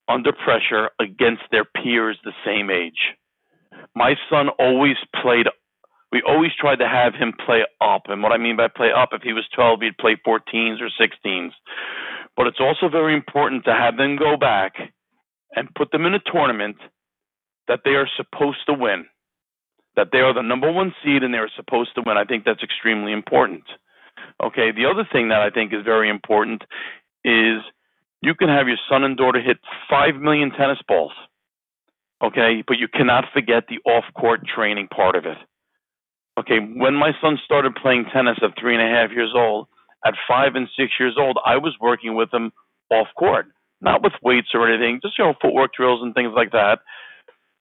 under 0.07 0.31
pressure 0.31 0.89
against 0.99 1.43
their 1.51 1.65
peers 1.65 2.17
the 2.23 2.33
same 2.45 2.69
age. 2.69 3.15
My 3.95 4.15
son 4.29 4.49
always 4.59 4.95
played, 5.21 5.47
we 6.11 6.23
always 6.27 6.51
tried 6.59 6.77
to 6.77 6.87
have 6.87 7.13
him 7.13 7.33
play 7.45 7.61
up. 7.81 8.03
And 8.07 8.23
what 8.23 8.31
I 8.31 8.37
mean 8.37 8.57
by 8.57 8.67
play 8.67 8.89
up, 8.95 9.09
if 9.11 9.21
he 9.21 9.33
was 9.33 9.45
12, 9.55 9.81
he'd 9.81 9.97
play 9.97 10.17
14s 10.25 10.81
or 10.81 10.89
16s. 10.99 11.51
But 12.35 12.47
it's 12.47 12.59
also 12.59 12.89
very 12.89 13.13
important 13.13 13.65
to 13.65 13.73
have 13.73 13.97
them 13.97 14.15
go 14.17 14.37
back 14.37 14.73
and 15.55 15.73
put 15.75 15.91
them 15.91 16.05
in 16.05 16.13
a 16.13 16.19
tournament 16.31 16.77
that 17.67 17.81
they 17.85 17.91
are 17.91 18.07
supposed 18.17 18.59
to 18.67 18.73
win, 18.73 19.05
that 19.95 20.07
they 20.11 20.19
are 20.19 20.33
the 20.33 20.41
number 20.41 20.71
one 20.71 20.93
seed 21.03 21.23
and 21.23 21.33
they 21.33 21.37
are 21.37 21.51
supposed 21.55 21.93
to 21.95 22.03
win. 22.05 22.17
I 22.17 22.25
think 22.25 22.43
that's 22.45 22.63
extremely 22.63 23.13
important. 23.13 23.63
Okay, 24.43 24.71
the 24.71 24.85
other 24.85 25.07
thing 25.11 25.29
that 25.29 25.41
I 25.41 25.49
think 25.49 25.73
is 25.73 25.83
very 25.83 26.09
important 26.09 26.63
is 27.23 27.61
you 28.21 28.33
can 28.33 28.49
have 28.49 28.67
your 28.67 28.77
son 28.89 29.03
and 29.03 29.15
daughter 29.15 29.41
hit 29.41 29.57
5 29.89 30.15
million 30.15 30.51
tennis 30.51 30.79
balls. 30.87 31.13
Okay, 32.23 32.63
but 32.67 32.77
you 32.77 32.87
cannot 32.87 33.25
forget 33.33 33.63
the 33.69 33.79
off 33.89 34.05
court 34.13 34.41
training 34.45 34.87
part 34.87 35.15
of 35.15 35.25
it. 35.25 35.37
Okay, 36.39 36.59
when 36.59 36.95
my 36.95 37.11
son 37.21 37.37
started 37.43 37.75
playing 37.75 38.05
tennis 38.13 38.37
at 38.41 38.57
three 38.57 38.73
and 38.73 38.81
a 38.81 38.95
half 38.95 39.11
years 39.11 39.33
old, 39.35 39.67
at 40.05 40.13
five 40.25 40.55
and 40.55 40.69
six 40.77 40.93
years 40.97 41.15
old, 41.19 41.37
I 41.45 41.57
was 41.57 41.75
working 41.81 42.15
with 42.15 42.33
him 42.33 42.53
off 42.89 43.07
court, 43.17 43.47
not 43.81 44.01
with 44.01 44.13
weights 44.23 44.47
or 44.53 44.71
anything, 44.71 45.01
just 45.03 45.17
you 45.19 45.25
know 45.25 45.33
footwork 45.41 45.73
drills 45.73 46.01
and 46.01 46.13
things 46.13 46.31
like 46.33 46.51
that. 46.51 46.79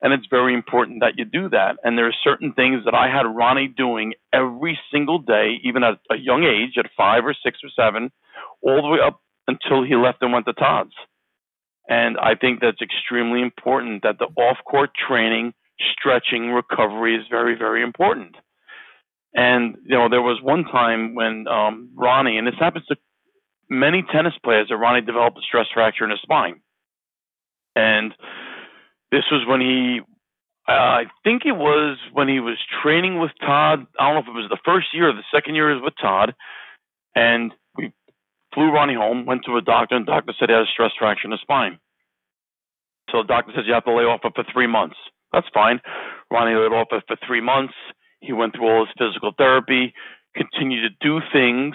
And 0.01 0.13
it's 0.13 0.27
very 0.31 0.55
important 0.55 1.01
that 1.01 1.15
you 1.19 1.25
do 1.25 1.49
that. 1.49 1.79
And 1.83 1.99
there 1.99 2.07
are 2.07 2.15
certain 2.23 2.53
things 2.53 2.85
that 2.85 2.95
I 2.95 3.09
had 3.09 3.27
Ronnie 3.27 3.67
doing 3.67 4.15
every 4.33 4.79
single 4.93 5.19
day, 5.19 5.59
even 5.65 5.83
at 5.83 5.99
a 6.09 6.15
young 6.17 6.45
age, 6.45 6.79
at 6.79 6.87
five 6.97 7.25
or 7.25 7.35
six 7.35 7.59
or 7.65 7.71
seven, 7.75 8.13
all 8.63 8.81
the 8.81 8.89
way 8.89 8.99
up 9.05 9.21
until 9.49 9.83
he 9.83 9.97
left 9.97 10.23
and 10.23 10.33
went 10.33 10.47
to 10.47 10.53
Todd's. 10.53 10.95
And 11.89 12.17
I 12.17 12.37
think 12.37 12.61
that's 12.61 12.81
extremely 12.81 13.43
important 13.43 14.05
that 14.05 14.21
the 14.21 14.27
off 14.41 14.59
court 14.71 14.91
training, 14.95 15.53
stretching, 15.99 16.51
recovery 16.51 17.17
is 17.17 17.25
very, 17.29 17.57
very 17.59 17.83
important. 17.83 18.37
And, 19.35 19.77
you 19.85 19.97
know, 19.97 20.09
there 20.09 20.23
was 20.23 20.41
one 20.43 20.65
time 20.65 21.15
when 21.15 21.47
um, 21.49 21.91
Ronnie, 21.95 22.39
and 22.39 22.47
this 22.47 22.55
happens 22.59 22.87
to 22.87 22.97
many 23.69 24.03
tennis 24.13 24.35
players, 24.43 24.69
that 24.69 24.77
Ronnie 24.77 25.05
developed 25.05 25.39
a 25.39 25.43
stress 25.43 25.67
fracture 25.73 26.05
in 26.05 26.11
his 26.11 26.21
spine. 26.23 26.61
And 27.77 28.13
this 29.13 29.25
was 29.31 29.47
when 29.47 29.61
he, 29.61 30.01
uh, 30.69 30.73
I 30.73 31.05
think 31.25 31.43
it 31.45 31.53
was 31.53 31.99
when 32.13 32.29
he 32.29 32.41
was 32.41 32.59
training 32.83 33.21
with 33.21 33.31
Todd. 33.41 33.87
I 33.99 34.07
don't 34.07 34.15
know 34.15 34.21
if 34.21 34.29
it 34.29 34.41
was 34.41 34.51
the 34.51 34.59
first 34.65 34.89
year 34.93 35.11
or 35.11 35.13
the 35.13 35.23
second 35.33 35.55
year 35.55 35.73
was 35.73 35.83
with 35.83 35.95
Todd. 36.01 36.35
And 37.15 37.53
we 37.77 37.93
flew 38.55 38.71
Ronnie 38.71 38.95
home, 38.95 39.27
went 39.27 39.45
to 39.47 39.57
a 39.57 39.63
doctor, 39.63 39.95
and 39.95 40.07
the 40.07 40.13
doctor 40.13 40.33
said 40.39 40.49
he 40.49 40.55
had 40.55 40.63
a 40.63 40.73
stress 40.73 40.93
fracture 40.99 41.27
in 41.27 41.31
the 41.31 41.39
spine. 41.41 41.79
So 43.11 43.23
the 43.23 43.29
doctor 43.29 43.53
says 43.55 43.65
you 43.67 43.75
have 43.75 43.85
to 43.85 43.95
lay 43.95 44.05
off 44.05 44.21
it 44.25 44.33
for 44.35 44.45
three 44.53 44.67
months. 44.67 44.97
That's 45.33 45.47
fine. 45.53 45.81
Ronnie 46.31 46.57
laid 46.57 46.73
off 46.73 46.89
it 46.93 47.05
for 47.07 47.17
three 47.27 47.41
months. 47.41 47.75
He 48.21 48.33
went 48.33 48.55
through 48.55 48.69
all 48.69 48.87
his 48.87 48.95
physical 48.99 49.33
therapy, 49.37 49.95
continued 50.35 50.89
to 50.89 51.07
do 51.07 51.21
things 51.33 51.75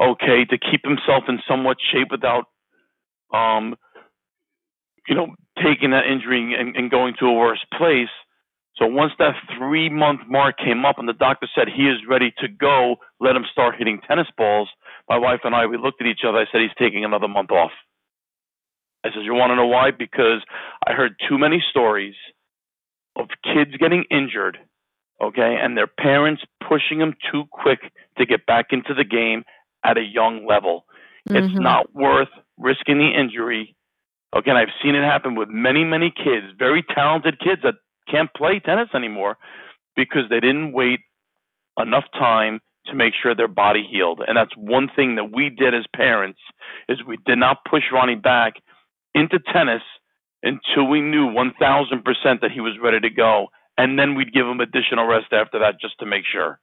okay, 0.00 0.44
to 0.44 0.58
keep 0.58 0.84
himself 0.84 1.24
in 1.28 1.38
somewhat 1.48 1.76
shape 1.92 2.08
without, 2.10 2.44
um, 3.34 3.76
you 5.08 5.14
know, 5.14 5.34
taking 5.62 5.90
that 5.90 6.06
injury 6.10 6.54
and, 6.58 6.76
and 6.76 6.90
going 6.90 7.14
to 7.20 7.26
a 7.26 7.32
worse 7.32 7.64
place. 7.76 8.08
So 8.76 8.86
once 8.86 9.12
that 9.18 9.34
three 9.58 9.90
month 9.90 10.20
mark 10.28 10.56
came 10.58 10.84
up 10.84 10.98
and 10.98 11.08
the 11.08 11.12
doctor 11.12 11.46
said 11.54 11.68
he 11.68 11.84
is 11.84 11.98
ready 12.08 12.32
to 12.38 12.48
go, 12.48 12.96
let 13.20 13.36
him 13.36 13.44
start 13.52 13.74
hitting 13.76 14.00
tennis 14.08 14.28
balls, 14.36 14.68
my 15.08 15.18
wife 15.18 15.40
and 15.44 15.54
I, 15.54 15.66
we 15.66 15.76
looked 15.76 16.00
at 16.00 16.06
each 16.06 16.22
other. 16.26 16.38
I 16.38 16.46
said, 16.50 16.62
he's 16.62 16.70
taking 16.78 17.04
another 17.04 17.28
month 17.28 17.50
off. 17.50 17.72
I 19.04 19.08
said, 19.08 19.24
you 19.24 19.34
want 19.34 19.50
to 19.50 19.56
know 19.56 19.66
why? 19.66 19.90
Because 19.90 20.42
I 20.86 20.92
heard 20.92 21.16
too 21.28 21.36
many 21.36 21.62
stories 21.70 22.14
of 23.16 23.26
kids 23.44 23.76
getting 23.78 24.04
injured, 24.10 24.56
okay, 25.22 25.56
and 25.60 25.76
their 25.76 25.86
parents 25.86 26.42
pushing 26.66 26.98
them 26.98 27.14
too 27.30 27.44
quick 27.50 27.80
to 28.18 28.26
get 28.26 28.46
back 28.46 28.66
into 28.70 28.94
the 28.94 29.04
game 29.04 29.44
at 29.84 29.96
a 29.96 30.02
young 30.02 30.46
level. 30.46 30.84
Mm-hmm. 31.28 31.36
It's 31.36 31.60
not 31.60 31.94
worth 31.94 32.28
risking 32.58 32.98
the 32.98 33.10
injury. 33.18 33.76
Okay, 34.34 34.50
and 34.50 34.58
I've 34.58 34.74
seen 34.82 34.94
it 34.94 35.04
happen 35.04 35.34
with 35.34 35.48
many, 35.48 35.84
many 35.84 36.10
kids, 36.10 36.46
very 36.58 36.82
talented 36.94 37.38
kids 37.38 37.62
that 37.62 37.74
can't 38.10 38.30
play 38.34 38.60
tennis 38.64 38.88
anymore 38.94 39.36
because 39.94 40.22
they 40.30 40.40
didn't 40.40 40.72
wait 40.72 41.00
enough 41.78 42.04
time 42.12 42.60
to 42.86 42.94
make 42.94 43.12
sure 43.20 43.34
their 43.34 43.48
body 43.48 43.86
healed. 43.88 44.20
And 44.26 44.36
that's 44.36 44.56
one 44.56 44.88
thing 44.94 45.16
that 45.16 45.32
we 45.32 45.50
did 45.50 45.74
as 45.74 45.84
parents 45.94 46.40
is 46.88 46.98
we 47.06 47.18
did 47.26 47.38
not 47.38 47.58
push 47.68 47.84
Ronnie 47.92 48.16
back 48.16 48.54
into 49.14 49.38
tennis 49.52 49.82
until 50.42 50.88
we 50.88 51.00
knew 51.00 51.28
1000% 51.28 51.52
that 52.40 52.50
he 52.52 52.60
was 52.60 52.76
ready 52.82 53.00
to 53.00 53.10
go 53.10 53.48
and 53.78 53.98
then 53.98 54.14
we'd 54.14 54.32
give 54.32 54.46
them 54.46 54.60
additional 54.60 55.06
rest 55.06 55.32
after 55.32 55.58
that 55.60 55.80
just 55.80 55.98
to 56.00 56.06
make 56.06 56.24
sure. 56.30 56.60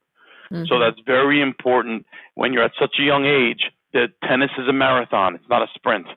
Mm-hmm. 0.51 0.65
So 0.67 0.79
that's 0.79 0.99
very 1.05 1.41
important 1.41 2.05
when 2.35 2.53
you're 2.53 2.63
at 2.63 2.71
such 2.79 2.95
a 2.99 3.03
young 3.03 3.25
age 3.25 3.71
that 3.93 4.09
tennis 4.27 4.51
is 4.57 4.67
a 4.67 4.73
marathon, 4.73 5.35
it's 5.35 5.49
not 5.49 5.61
a 5.61 5.67
sprint. 5.75 6.07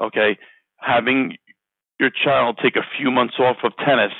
Okay? 0.00 0.38
Having 0.78 1.36
your 1.98 2.10
child 2.10 2.58
take 2.62 2.76
a 2.76 2.86
few 2.98 3.10
months 3.10 3.34
off 3.38 3.58
of 3.64 3.72
tennis 3.84 4.12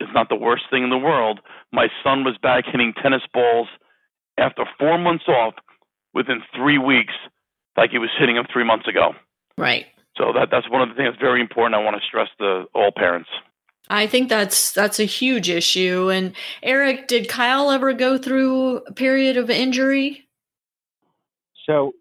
is 0.00 0.08
not 0.14 0.28
the 0.28 0.36
worst 0.36 0.64
thing 0.70 0.84
in 0.84 0.90
the 0.90 0.98
world. 0.98 1.40
My 1.72 1.88
son 2.02 2.24
was 2.24 2.36
back 2.42 2.64
hitting 2.66 2.94
tennis 3.02 3.22
balls 3.32 3.68
after 4.38 4.64
four 4.78 4.98
months 4.98 5.24
off 5.28 5.54
within 6.14 6.40
three 6.56 6.78
weeks, 6.78 7.14
like 7.76 7.90
he 7.90 7.98
was 7.98 8.10
hitting 8.18 8.36
them 8.36 8.46
three 8.50 8.64
months 8.64 8.88
ago. 8.88 9.12
Right. 9.58 9.86
So 10.16 10.32
that 10.34 10.48
that's 10.50 10.68
one 10.70 10.82
of 10.82 10.88
the 10.88 10.94
things 10.94 11.10
that's 11.10 11.20
very 11.20 11.40
important. 11.40 11.74
I 11.74 11.84
want 11.84 11.96
to 12.00 12.06
stress 12.06 12.28
to 12.38 12.64
all 12.74 12.90
parents. 12.94 13.28
I 13.88 14.06
think 14.06 14.28
that's 14.28 14.72
that's 14.72 15.00
a 15.00 15.04
huge 15.04 15.48
issue. 15.48 16.10
And 16.10 16.32
Eric, 16.62 17.08
did 17.08 17.28
Kyle 17.28 17.70
ever 17.70 17.92
go 17.92 18.18
through 18.18 18.78
a 18.78 18.92
period 18.92 19.36
of 19.36 19.50
injury? 19.50 20.28
So 21.66 21.92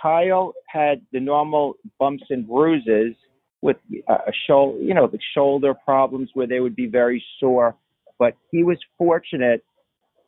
Kyle 0.00 0.54
had 0.68 1.00
the 1.12 1.20
normal 1.20 1.74
bumps 1.98 2.24
and 2.30 2.46
bruises 2.46 3.14
with 3.62 3.76
a 4.08 4.32
shoulder, 4.46 4.80
you 4.80 4.94
know, 4.94 5.06
the 5.06 5.18
shoulder 5.34 5.74
problems 5.74 6.30
where 6.34 6.46
they 6.46 6.60
would 6.60 6.76
be 6.76 6.86
very 6.86 7.22
sore. 7.40 7.74
But 8.18 8.34
he 8.50 8.62
was 8.62 8.78
fortunate 8.96 9.64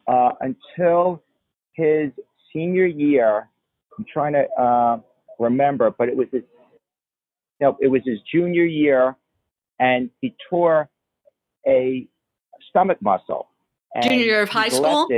uh, 0.07 0.30
until 0.40 1.22
his 1.72 2.11
senior 2.53 2.86
year. 2.86 3.48
I'm 3.98 4.05
trying 4.12 4.32
to 4.32 4.46
uh, 4.61 4.98
remember, 5.38 5.90
but 5.90 6.09
it 6.09 6.16
was 6.16 6.28
his 6.32 6.42
no, 7.61 7.76
it 7.80 7.88
was 7.88 8.01
his 8.07 8.18
junior 8.32 8.64
year, 8.64 9.16
and 9.81 10.11
he 10.20 10.37
tore 10.49 10.89
a 11.66 12.07
stomach 12.68 12.99
muscle. 13.01 13.49
junior 14.03 14.24
year 14.24 14.43
of 14.43 14.49
high 14.49 14.68
school. 14.68 15.09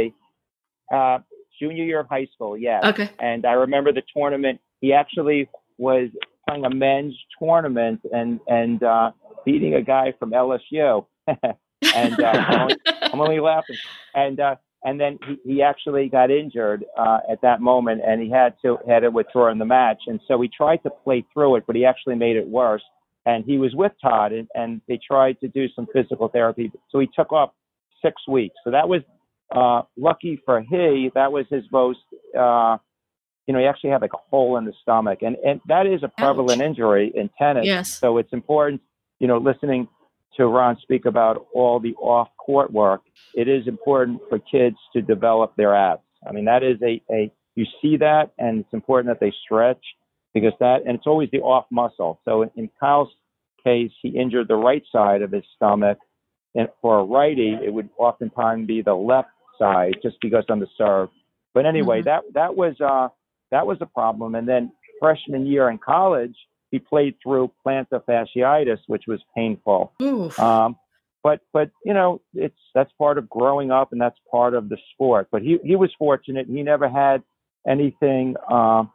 Uh, 0.95 1.19
junior 1.61 1.85
year 1.85 2.01
of 2.01 2.09
high 2.09 2.27
school, 2.33 2.57
yes. 2.57 2.85
Okay. 2.85 3.11
And 3.19 3.45
I 3.45 3.53
remember 3.53 3.93
the 3.93 4.03
tournament. 4.17 4.61
He 4.81 4.93
actually 4.93 5.49
was 5.79 6.09
playing 6.49 6.65
a 6.65 6.71
men's 6.71 7.15
tournament 7.39 8.01
and 8.13 8.41
and 8.49 8.83
uh, 8.83 9.11
beating 9.45 9.75
a 9.75 9.83
guy 9.83 10.15
from 10.19 10.31
LSU. 10.31 11.05
and 11.27 12.21
uh, 12.21 12.27
I'm, 12.27 12.61
only, 12.61 12.77
I'm, 12.87 13.21
only, 13.21 13.41
laughing. 13.41 13.77
And 14.15 14.41
uh, 14.41 14.57
and 14.85 15.01
then 15.01 15.19
he, 15.27 15.55
he 15.55 15.63
actually 15.63 16.09
got 16.09 16.31
injured 16.31 16.85
uh, 16.99 17.19
at 17.31 17.41
that 17.43 17.61
moment, 17.61 18.03
and 18.07 18.21
he 18.21 18.31
had 18.31 18.55
to 18.63 18.79
had 18.89 19.01
to 19.01 19.11
withdraw 19.11 19.51
in 19.51 19.59
the 19.59 19.65
match. 19.65 20.03
And 20.07 20.21
so 20.27 20.41
he 20.41 20.49
tried 20.49 20.83
to 20.85 20.91
play 20.91 21.25
through 21.33 21.57
it, 21.57 21.65
but 21.67 21.77
he 21.77 21.85
actually 21.85 22.17
made 22.17 22.37
it 22.37 22.47
worse. 22.47 22.83
And 23.25 23.45
he 23.45 23.59
was 23.59 23.75
with 23.75 23.93
Todd, 24.03 24.33
and, 24.33 24.49
and 24.55 24.81
they 24.89 24.99
tried 24.99 25.39
to 25.41 25.49
do 25.49 25.67
some 25.77 25.87
physical 25.93 26.29
therapy. 26.29 26.73
So 26.91 26.99
he 26.99 27.09
took 27.15 27.33
off 27.33 27.51
six 28.05 28.21
weeks. 28.27 28.55
So 28.65 28.73
that 28.73 28.89
was 28.89 29.03
uh, 29.55 29.83
lucky 29.97 30.41
for 30.45 30.61
he. 30.61 31.11
That 31.15 31.31
was 31.33 31.47
his 31.51 31.65
most. 31.71 32.01
Uh, 32.37 32.79
you 33.47 33.55
know, 33.55 33.61
he 33.61 33.67
actually 33.67 33.91
had 33.91 34.03
like 34.03 34.13
a 34.15 34.23
hole 34.31 34.57
in 34.57 34.65
the 34.65 34.73
stomach, 34.83 35.21
and 35.23 35.37
and 35.45 35.61
that 35.69 35.87
is 35.87 36.03
a 36.03 36.09
prevalent 36.09 36.61
Ouch. 36.61 36.67
injury 36.67 37.13
in 37.15 37.31
tennis. 37.39 37.67
Yes. 37.67 37.99
So 37.99 38.19
it's 38.19 38.33
important, 38.33 38.81
you 39.19 39.27
know, 39.27 39.39
listening 39.39 39.89
to 40.37 40.47
Ron 40.47 40.77
speak 40.83 41.05
about 41.05 41.47
all 41.55 41.79
the 41.79 41.95
off 41.95 42.29
court 42.39 42.73
work, 42.73 43.03
it 43.35 43.49
is 43.49 43.67
important 43.67 44.21
for 44.29 44.39
kids 44.39 44.77
to 44.95 45.03
develop 45.03 45.55
their 45.57 45.75
abs. 45.75 46.03
I 46.27 46.33
mean, 46.33 46.47
that 46.47 46.63
is 46.63 46.81
a, 46.83 47.03
a 47.13 47.33
you 47.55 47.67
see 47.83 47.97
that, 47.99 48.31
and 48.39 48.61
it's 48.61 48.73
important 48.73 49.09
that 49.09 49.21
they 49.25 49.33
stretch 49.45 49.85
because 50.35 50.53
that, 50.61 50.83
and 50.87 50.97
it's 50.97 51.07
always 51.07 51.31
the 51.31 51.41
off 51.41 51.67
muscle. 51.71 52.21
So 52.25 52.43
in, 52.43 52.51
in 52.57 52.71
Kyle's 52.81 53.09
case, 53.63 53.93
he 54.03 54.09
injured 54.11 54.49
the 54.49 54.57
right 54.57 54.83
side 54.91 55.23
of 55.23 55.33
his 55.33 55.45
stomach, 55.57 55.99
and 56.55 56.69
for 56.81 57.01
a 57.01 57.05
righty, 57.05 57.57
it 57.65 57.73
would 57.73 57.89
oftentimes 57.99 58.67
be 58.67 58.83
the 58.83 58.95
left 58.95 59.31
side 59.59 59.97
just 60.03 60.17
because 60.21 60.45
on 60.49 60.61
the 60.61 60.67
serve. 60.77 61.09
But 61.55 61.67
anyway, 61.67 62.01
mm-hmm. 62.01 62.07
that 62.07 62.23
that 62.35 62.57
was 62.57 62.75
uh, 62.81 63.09
that 63.51 63.67
was 63.67 63.79
a 63.81 63.87
problem. 63.87 64.35
And 64.35 64.49
then 64.49 64.73
freshman 65.01 65.47
year 65.47 65.71
in 65.71 65.79
college, 65.79 66.35
he 66.71 66.79
played 66.79 67.17
through 67.23 67.53
plantar 67.65 68.03
fasciitis, 68.05 68.79
which 68.87 69.05
was 69.07 69.21
painful. 69.37 69.93
Um, 70.39 70.77
but 71.23 71.41
but 71.53 71.71
you 71.85 71.95
know 71.95 72.21
it's 72.35 72.59
that's 72.75 72.91
part 72.99 73.19
of 73.19 73.29
growing 73.29 73.71
up 73.71 73.93
and 73.93 74.01
that's 74.01 74.19
part 74.31 74.55
of 74.55 74.69
the 74.69 74.79
sport. 74.93 75.29
But 75.31 75.43
he 75.43 75.59
he 75.63 75.77
was 75.77 75.91
fortunate. 75.99 76.47
He 76.49 76.63
never 76.63 76.89
had 76.89 77.23
anything 77.69 78.35
um, 78.51 78.91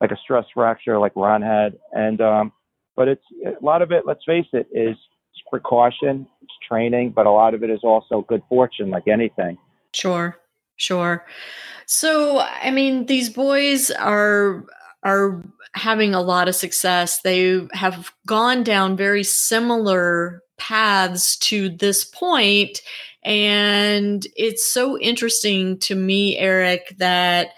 like 0.00 0.10
a 0.10 0.16
stress 0.16 0.44
fracture 0.52 0.98
like 0.98 1.12
Ron 1.16 1.42
had. 1.42 1.78
And 1.92 2.20
um, 2.20 2.52
but 2.96 3.08
it's 3.08 3.24
a 3.44 3.64
lot 3.64 3.82
of 3.82 3.92
it. 3.92 4.04
Let's 4.06 4.24
face 4.24 4.46
it, 4.52 4.66
is 4.72 4.96
precaution, 5.50 6.26
it's 6.42 6.52
training, 6.66 7.10
but 7.10 7.26
a 7.26 7.30
lot 7.30 7.54
of 7.54 7.62
it 7.62 7.70
is 7.70 7.80
also 7.84 8.22
good 8.28 8.42
fortune, 8.48 8.90
like 8.90 9.06
anything. 9.06 9.56
Sure, 9.92 10.36
sure. 10.76 11.24
So 11.86 12.40
I 12.40 12.70
mean, 12.70 13.06
these 13.06 13.30
boys 13.30 13.90
are 13.90 14.64
are 15.02 15.44
having 15.74 16.14
a 16.14 16.22
lot 16.22 16.48
of 16.48 16.54
success. 16.54 17.20
They 17.20 17.66
have 17.72 18.12
gone 18.26 18.64
down 18.64 18.96
very 18.96 19.22
similar 19.22 20.42
paths 20.58 21.36
to 21.36 21.68
this 21.68 22.04
point, 22.04 22.80
And 23.22 24.26
it's 24.36 24.64
so 24.64 24.98
interesting 24.98 25.78
to 25.80 25.94
me, 25.94 26.38
Eric, 26.38 26.94
that 26.98 27.48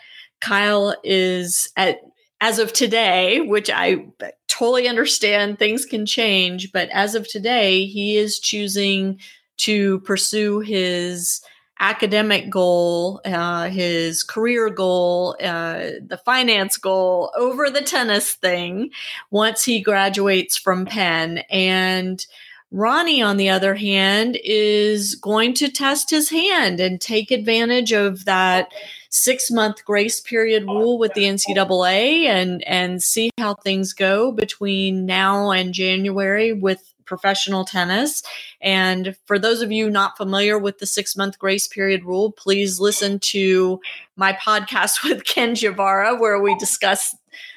Kyle 0.40 0.94
is 1.04 1.70
at 1.76 2.00
as 2.40 2.58
of 2.58 2.72
today, 2.72 3.40
which 3.40 3.70
I 3.70 4.06
totally 4.46 4.88
understand 4.88 5.58
things 5.58 5.84
can 5.84 6.06
change, 6.06 6.72
but 6.72 6.88
as 6.90 7.14
of 7.14 7.28
today, 7.28 7.86
he 7.86 8.16
is 8.16 8.38
choosing 8.38 9.20
to 9.58 10.00
pursue 10.00 10.60
his 10.60 11.40
academic 11.80 12.50
goal, 12.50 13.20
uh, 13.24 13.68
his 13.68 14.22
career 14.22 14.68
goal, 14.68 15.36
uh, 15.40 15.90
the 16.04 16.20
finance 16.24 16.76
goal 16.76 17.32
over 17.36 17.70
the 17.70 17.82
tennis 17.82 18.34
thing 18.34 18.90
once 19.30 19.64
he 19.64 19.80
graduates 19.80 20.56
from 20.56 20.86
Penn. 20.86 21.38
And 21.50 22.24
Ronnie, 22.70 23.22
on 23.22 23.36
the 23.36 23.48
other 23.48 23.74
hand, 23.74 24.38
is 24.44 25.14
going 25.14 25.54
to 25.54 25.70
test 25.70 26.10
his 26.10 26.30
hand 26.30 26.80
and 26.80 27.00
take 27.00 27.30
advantage 27.30 27.92
of 27.92 28.24
that 28.24 28.68
six 29.10 29.50
month 29.50 29.84
grace 29.84 30.20
period 30.20 30.64
oh, 30.68 30.74
rule 30.74 30.98
with 30.98 31.14
the 31.14 31.24
NCAA 31.24 32.24
and 32.24 32.62
and 32.64 33.02
see 33.02 33.30
how 33.38 33.54
things 33.54 33.92
go 33.92 34.32
between 34.32 35.06
now 35.06 35.50
and 35.50 35.72
January 35.72 36.52
with 36.52 36.92
professional 37.08 37.64
tennis. 37.64 38.22
And 38.60 39.16
for 39.24 39.38
those 39.38 39.62
of 39.62 39.72
you 39.72 39.90
not 39.90 40.16
familiar 40.16 40.58
with 40.58 40.78
the 40.78 40.86
six 40.86 41.16
month 41.16 41.38
grace 41.38 41.66
period 41.66 42.04
rule, 42.04 42.30
please 42.30 42.78
listen 42.78 43.18
to 43.20 43.80
my 44.16 44.34
podcast 44.34 45.02
with 45.04 45.24
Ken 45.24 45.54
Javara, 45.54 46.20
where 46.20 46.40
we 46.40 46.54
discuss 46.58 47.16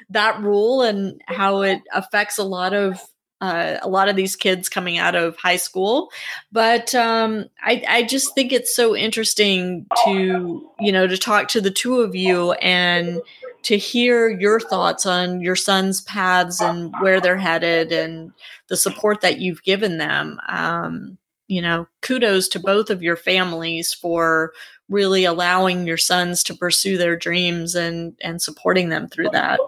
that 0.09 0.41
rule 0.41 0.81
and 0.81 1.21
how 1.27 1.61
it 1.61 1.81
affects 1.93 2.37
a 2.37 2.43
lot 2.43 2.73
of 2.73 2.99
uh, 3.41 3.77
a 3.81 3.89
lot 3.89 4.07
of 4.07 4.15
these 4.15 4.35
kids 4.35 4.69
coming 4.69 4.97
out 4.97 5.15
of 5.15 5.35
high 5.35 5.57
school. 5.57 6.11
But 6.51 6.93
um, 6.95 7.49
I, 7.61 7.83
I 7.87 8.03
just 8.03 8.35
think 8.35 8.53
it's 8.53 8.73
so 8.73 8.95
interesting 8.95 9.87
to 10.05 10.69
you 10.79 10.91
know 10.91 11.07
to 11.07 11.17
talk 11.17 11.47
to 11.49 11.61
the 11.61 11.71
two 11.71 12.01
of 12.01 12.15
you 12.15 12.53
and 12.53 13.21
to 13.63 13.77
hear 13.77 14.29
your 14.29 14.59
thoughts 14.59 15.05
on 15.05 15.41
your 15.41 15.55
son's 15.55 16.01
paths 16.01 16.61
and 16.61 16.93
where 16.99 17.19
they're 17.21 17.37
headed 17.37 17.91
and 17.91 18.31
the 18.69 18.77
support 18.77 19.21
that 19.21 19.39
you've 19.39 19.61
given 19.63 19.97
them. 19.97 20.39
Um, 20.47 21.17
you 21.47 21.61
know, 21.61 21.87
kudos 22.01 22.47
to 22.49 22.59
both 22.59 22.89
of 22.89 23.03
your 23.03 23.17
families 23.17 23.93
for 23.93 24.53
really 24.89 25.25
allowing 25.25 25.85
your 25.85 25.97
sons 25.97 26.43
to 26.43 26.53
pursue 26.53 26.97
their 26.97 27.15
dreams 27.15 27.75
and 27.75 28.15
and 28.21 28.41
supporting 28.41 28.89
them 28.89 29.07
through 29.07 29.29
that. 29.31 29.59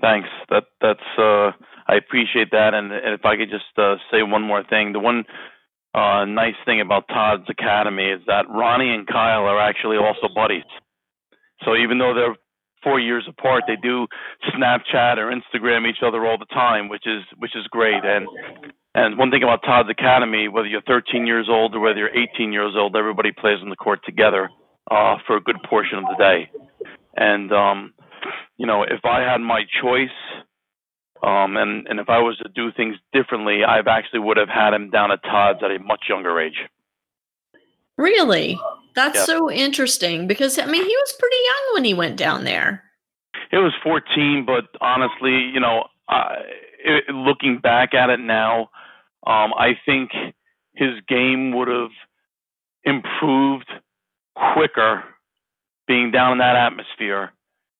Thanks. 0.00 0.28
That 0.50 0.64
that's 0.80 1.00
uh, 1.18 1.52
I 1.88 1.96
appreciate 1.96 2.50
that. 2.52 2.74
And, 2.74 2.92
if 2.92 3.24
I 3.24 3.36
could 3.36 3.50
just 3.50 3.72
uh, 3.78 3.96
say 4.10 4.22
one 4.22 4.42
more 4.42 4.62
thing, 4.62 4.92
the 4.92 5.00
one 5.00 5.24
uh, 5.94 6.24
nice 6.26 6.58
thing 6.64 6.80
about 6.80 7.08
Todd's 7.08 7.48
Academy 7.48 8.04
is 8.04 8.20
that 8.26 8.44
Ronnie 8.48 8.94
and 8.94 9.06
Kyle 9.06 9.44
are 9.44 9.58
actually 9.58 9.96
also 9.96 10.32
buddies. 10.32 10.68
So 11.64 11.74
even 11.76 11.98
though 11.98 12.14
they're 12.14 12.36
four 12.84 13.00
years 13.00 13.26
apart, 13.28 13.64
they 13.66 13.76
do 13.82 14.06
Snapchat 14.54 15.16
or 15.16 15.32
Instagram 15.32 15.88
each 15.88 16.02
other 16.06 16.24
all 16.26 16.38
the 16.38 16.46
time, 16.46 16.88
which 16.88 17.06
is 17.06 17.22
which 17.38 17.56
is 17.56 17.66
great. 17.70 18.04
And 18.04 18.28
and 18.94 19.18
one 19.18 19.30
thing 19.30 19.42
about 19.42 19.62
Todd's 19.64 19.90
Academy, 19.90 20.48
whether 20.48 20.68
you're 20.68 20.82
13 20.82 21.26
years 21.26 21.48
old 21.50 21.74
or 21.74 21.80
whether 21.80 21.98
you're 21.98 22.16
18 22.34 22.52
years 22.52 22.74
old, 22.76 22.96
everybody 22.96 23.32
plays 23.32 23.58
on 23.62 23.70
the 23.70 23.76
court 23.76 24.00
together 24.04 24.50
uh, 24.90 25.16
for 25.26 25.36
a 25.36 25.40
good 25.40 25.56
portion 25.68 25.98
of 25.98 26.04
the 26.04 26.16
day. 26.18 26.50
And 27.16 27.52
um, 27.52 27.94
you 28.56 28.66
know, 28.66 28.82
if 28.82 29.04
I 29.04 29.20
had 29.20 29.40
my 29.40 29.62
choice, 29.82 30.44
um, 31.22 31.56
and 31.56 31.86
and 31.88 32.00
if 32.00 32.08
I 32.08 32.18
was 32.18 32.38
to 32.38 32.48
do 32.48 32.70
things 32.72 32.96
differently, 33.12 33.64
I 33.64 33.78
actually 33.78 34.20
would 34.20 34.36
have 34.36 34.48
had 34.48 34.74
him 34.74 34.90
down 34.90 35.10
at 35.10 35.22
Todd's 35.22 35.60
at 35.62 35.70
a 35.70 35.78
much 35.78 36.04
younger 36.08 36.40
age. 36.40 36.58
Really, 37.96 38.58
that's 38.94 39.24
so 39.24 39.50
interesting 39.50 40.26
because 40.26 40.58
I 40.58 40.66
mean 40.66 40.84
he 40.84 40.96
was 40.96 41.14
pretty 41.18 41.36
young 41.44 41.74
when 41.74 41.84
he 41.84 41.94
went 41.94 42.16
down 42.16 42.44
there. 42.44 42.84
It 43.50 43.56
was 43.56 43.72
14, 43.82 44.44
but 44.46 44.64
honestly, 44.80 45.50
you 45.52 45.60
know, 45.60 45.84
uh, 46.08 46.34
it, 46.84 47.14
looking 47.14 47.60
back 47.62 47.94
at 47.94 48.10
it 48.10 48.20
now, 48.20 48.68
um, 49.26 49.52
I 49.54 49.72
think 49.86 50.10
his 50.74 50.90
game 51.08 51.56
would 51.56 51.68
have 51.68 51.90
improved 52.84 53.70
quicker 54.54 55.02
being 55.86 56.10
down 56.10 56.32
in 56.32 56.38
that 56.38 56.56
atmosphere 56.56 57.32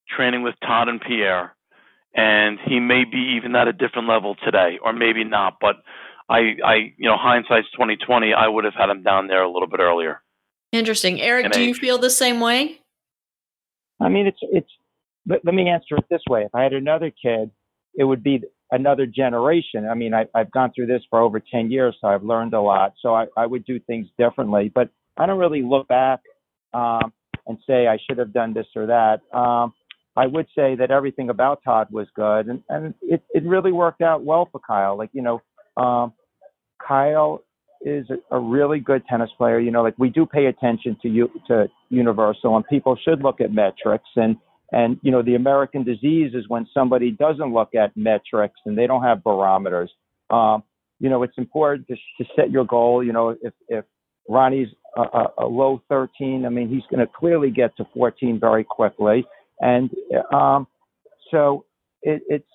training 0.09 0.41
with 0.41 0.55
Todd 0.61 0.89
and 0.89 0.99
Pierre, 0.99 1.55
and 2.15 2.59
he 2.65 2.79
may 2.79 3.03
be 3.03 3.35
even 3.37 3.55
at 3.55 3.67
a 3.67 3.73
different 3.73 4.07
level 4.07 4.35
today, 4.43 4.79
or 4.83 4.93
maybe 4.93 5.23
not. 5.23 5.57
But 5.61 5.77
I, 6.29 6.55
I, 6.63 6.75
you 6.97 7.09
know, 7.09 7.17
hindsight's 7.17 7.67
twenty 7.75 7.97
twenty. 7.97 8.33
I 8.33 8.47
would 8.47 8.65
have 8.65 8.73
had 8.73 8.89
him 8.89 9.03
down 9.03 9.27
there 9.27 9.43
a 9.43 9.51
little 9.51 9.67
bit 9.67 9.79
earlier. 9.79 10.21
Interesting, 10.71 11.19
Eric. 11.21 11.51
do 11.51 11.59
age. 11.59 11.67
you 11.67 11.73
feel 11.73 11.97
the 11.97 12.09
same 12.09 12.39
way? 12.39 12.79
I 13.99 14.09
mean, 14.09 14.27
it's 14.27 14.39
it's. 14.41 14.69
Let, 15.27 15.43
let 15.43 15.53
me 15.53 15.69
answer 15.69 15.95
it 15.97 16.05
this 16.09 16.21
way: 16.29 16.43
If 16.43 16.53
I 16.53 16.63
had 16.63 16.73
another 16.73 17.11
kid, 17.11 17.51
it 17.95 18.03
would 18.03 18.23
be 18.23 18.41
another 18.71 19.05
generation. 19.05 19.87
I 19.87 19.95
mean, 19.95 20.13
I, 20.13 20.25
I've 20.35 20.51
gone 20.51 20.71
through 20.75 20.87
this 20.87 21.01
for 21.09 21.19
over 21.19 21.39
ten 21.39 21.71
years, 21.71 21.97
so 21.99 22.07
I've 22.07 22.23
learned 22.23 22.53
a 22.53 22.61
lot. 22.61 22.93
So 23.01 23.15
I, 23.15 23.25
I 23.35 23.45
would 23.45 23.65
do 23.65 23.79
things 23.79 24.07
differently, 24.17 24.71
but 24.73 24.89
I 25.17 25.25
don't 25.25 25.39
really 25.39 25.63
look 25.63 25.87
back 25.87 26.21
um, 26.73 27.11
and 27.47 27.57
say 27.67 27.87
I 27.87 27.97
should 28.07 28.17
have 28.19 28.33
done 28.33 28.53
this 28.53 28.67
or 28.75 28.87
that. 28.87 29.21
Um, 29.35 29.73
I 30.19 30.27
would 30.27 30.47
say 30.53 30.75
that 30.75 30.91
everything 30.91 31.29
about 31.29 31.63
Todd 31.63 31.87
was 31.91 32.07
good, 32.13 32.47
and 32.47 32.61
and 32.67 32.93
it 33.01 33.23
it 33.33 33.43
really 33.45 33.71
worked 33.71 34.01
out 34.01 34.25
well 34.25 34.49
for 34.51 34.59
Kyle. 34.59 34.97
Like 34.97 35.11
you 35.13 35.21
know, 35.21 35.41
um, 35.81 36.11
Kyle 36.85 37.41
is 37.81 38.05
a, 38.09 38.35
a 38.35 38.39
really 38.39 38.81
good 38.81 39.03
tennis 39.09 39.29
player. 39.37 39.59
You 39.59 39.71
know, 39.71 39.81
like 39.81 39.95
we 39.97 40.09
do 40.09 40.25
pay 40.25 40.47
attention 40.47 40.97
to 41.03 41.07
you 41.07 41.29
to 41.47 41.67
Universal, 41.87 42.53
and 42.53 42.67
people 42.67 42.97
should 43.01 43.23
look 43.23 43.39
at 43.39 43.53
metrics. 43.53 44.09
And 44.17 44.35
and 44.73 44.99
you 45.03 45.11
know, 45.11 45.21
the 45.21 45.35
American 45.35 45.85
disease 45.85 46.33
is 46.33 46.43
when 46.49 46.67
somebody 46.73 47.11
doesn't 47.11 47.53
look 47.53 47.73
at 47.73 47.95
metrics 47.95 48.59
and 48.65 48.77
they 48.77 48.87
don't 48.87 49.03
have 49.03 49.23
barometers. 49.23 49.89
Um, 50.29 50.63
you 50.99 51.09
know, 51.09 51.23
it's 51.23 51.37
important 51.37 51.87
to, 51.87 51.95
to 51.95 52.29
set 52.35 52.51
your 52.51 52.65
goal. 52.65 53.01
You 53.01 53.13
know, 53.13 53.37
if 53.41 53.53
if 53.69 53.85
Ronnie's 54.27 54.67
a, 54.97 55.01
a, 55.01 55.27
a 55.39 55.45
low 55.45 55.81
13, 55.87 56.45
I 56.45 56.49
mean, 56.49 56.67
he's 56.67 56.83
going 56.91 56.99
to 56.99 57.11
clearly 57.11 57.51
get 57.51 57.77
to 57.77 57.87
14 57.93 58.37
very 58.37 58.65
quickly. 58.65 59.25
And 59.59 59.89
um, 60.33 60.67
so 61.31 61.65
it, 62.01 62.21
it's 62.27 62.47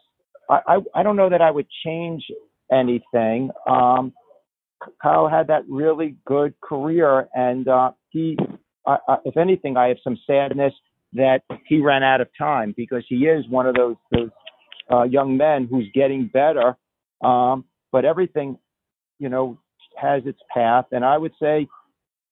I, 0.49 0.79
I 0.95 1.03
don't 1.03 1.17
know 1.17 1.31
that 1.31 1.41
I 1.41 1.51
would 1.51 1.67
change 1.85 2.25
anything. 2.71 3.51
Um, 3.69 4.13
Kyle 5.03 5.29
had 5.29 5.47
that 5.47 5.63
really 5.69 6.17
good 6.27 6.55
career, 6.61 7.29
and 7.35 7.67
uh, 7.69 7.93
he, 8.11 8.37
uh, 8.87 8.99
if 9.25 9.37
anything, 9.37 9.77
I 9.77 9.89
have 9.89 9.97
some 10.05 10.19
sadness 10.27 10.75
that 11.15 11.43
he 11.67 11.81
ran 11.81 12.03
out 12.03 12.21
of 12.21 12.29
time 12.37 12.75
because 12.77 13.05
he 13.09 13.27
is 13.27 13.49
one 13.49 13.67
of 13.67 13.75
those 13.75 13.97
those 14.13 14.31
uh, 14.93 15.05
young 15.05 15.37
men 15.37 15.67
who's 15.71 15.87
getting 15.95 16.29
better. 16.33 16.77
Um, 17.23 17.65
but 17.93 18.05
everything, 18.05 18.59
you 19.19 19.29
know, 19.29 19.59
has 19.97 20.23
its 20.27 20.41
path, 20.53 20.87
and 20.93 21.05
I 21.05 21.17
would 21.17 21.33
say 21.41 21.67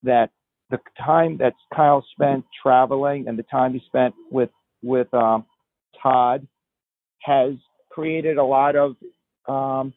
that 0.02 0.30
the 0.70 0.78
time 0.98 1.36
that 1.38 1.52
Kyle 1.74 2.04
spent 2.12 2.44
traveling 2.62 3.28
and 3.28 3.38
the 3.38 3.44
time 3.44 3.72
he 3.74 3.82
spent 3.86 4.14
with 4.30 4.50
with 4.82 5.12
um, 5.14 5.44
Todd 6.02 6.46
has 7.22 7.52
created 7.90 8.38
a 8.38 8.44
lot 8.44 8.74
of, 8.76 8.96
um, 9.48 9.92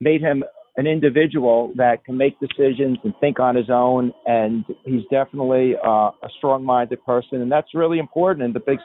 made 0.00 0.20
him 0.20 0.44
an 0.76 0.86
individual 0.86 1.72
that 1.76 2.04
can 2.04 2.16
make 2.16 2.38
decisions 2.40 2.98
and 3.04 3.14
think 3.20 3.38
on 3.38 3.54
his 3.54 3.70
own. 3.70 4.12
And 4.26 4.64
he's 4.84 5.04
definitely 5.10 5.74
uh, 5.76 6.10
a 6.10 6.28
strong 6.38 6.64
minded 6.64 7.04
person. 7.04 7.40
And 7.40 7.50
that's 7.50 7.68
really 7.74 7.98
important 7.98 8.44
in 8.44 8.52
the 8.52 8.60
big 8.60 8.78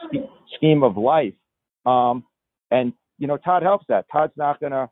scheme 0.54 0.82
of 0.82 0.96
life. 0.96 1.34
Um, 1.84 2.24
and, 2.70 2.92
you 3.18 3.26
know, 3.26 3.36
Todd 3.36 3.62
helps 3.62 3.86
that. 3.88 4.06
Todd's 4.12 4.32
not 4.36 4.60
going 4.60 4.72
to 4.72 4.88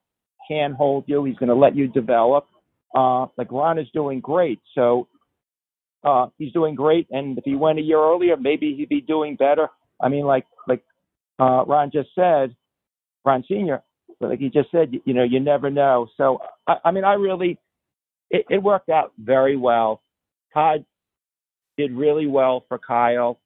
handhold 0.48 1.04
you, 1.06 1.24
he's 1.24 1.36
going 1.36 1.50
to 1.50 1.54
let 1.54 1.76
you 1.76 1.88
develop. 1.88 2.46
Uh, 2.94 3.26
like 3.36 3.52
Ron 3.52 3.78
is 3.78 3.86
doing 3.92 4.20
great. 4.20 4.58
So 4.74 5.06
uh, 6.02 6.28
he's 6.38 6.52
doing 6.52 6.74
great. 6.74 7.06
And 7.10 7.36
if 7.38 7.44
he 7.44 7.54
went 7.54 7.78
a 7.78 7.82
year 7.82 7.98
earlier, 7.98 8.36
maybe 8.36 8.74
he'd 8.74 8.88
be 8.88 9.00
doing 9.02 9.36
better. 9.36 9.68
I 10.00 10.08
mean, 10.08 10.24
like 10.24 10.46
like 10.66 10.82
uh, 11.38 11.64
Ron 11.66 11.90
just 11.92 12.10
said, 12.14 12.54
Ron 13.24 13.44
Senior, 13.48 13.82
like 14.20 14.38
he 14.38 14.48
just 14.48 14.70
said, 14.70 14.92
you, 14.92 15.00
you 15.04 15.14
know, 15.14 15.24
you 15.24 15.40
never 15.40 15.70
know. 15.70 16.08
So 16.16 16.40
I, 16.66 16.76
I 16.86 16.90
mean, 16.90 17.04
I 17.04 17.14
really, 17.14 17.58
it, 18.30 18.44
it 18.50 18.62
worked 18.62 18.88
out 18.88 19.12
very 19.18 19.56
well. 19.56 20.00
Todd 20.52 20.84
did 21.76 21.92
really 21.92 22.26
well 22.26 22.64
for 22.68 22.78
Kyle, 22.78 23.38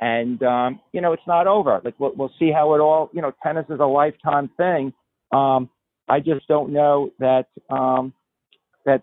and 0.00 0.42
um, 0.42 0.80
you 0.92 1.00
know, 1.00 1.12
it's 1.12 1.26
not 1.26 1.46
over. 1.46 1.80
Like 1.84 1.98
we'll, 1.98 2.12
we'll 2.14 2.32
see 2.38 2.50
how 2.52 2.74
it 2.74 2.80
all. 2.80 3.10
You 3.12 3.22
know, 3.22 3.32
tennis 3.42 3.66
is 3.70 3.80
a 3.80 3.86
lifetime 3.86 4.50
thing. 4.56 4.92
Um, 5.32 5.68
I 6.08 6.20
just 6.20 6.46
don't 6.48 6.72
know 6.72 7.10
that 7.18 7.46
um, 7.70 8.12
that 8.84 9.02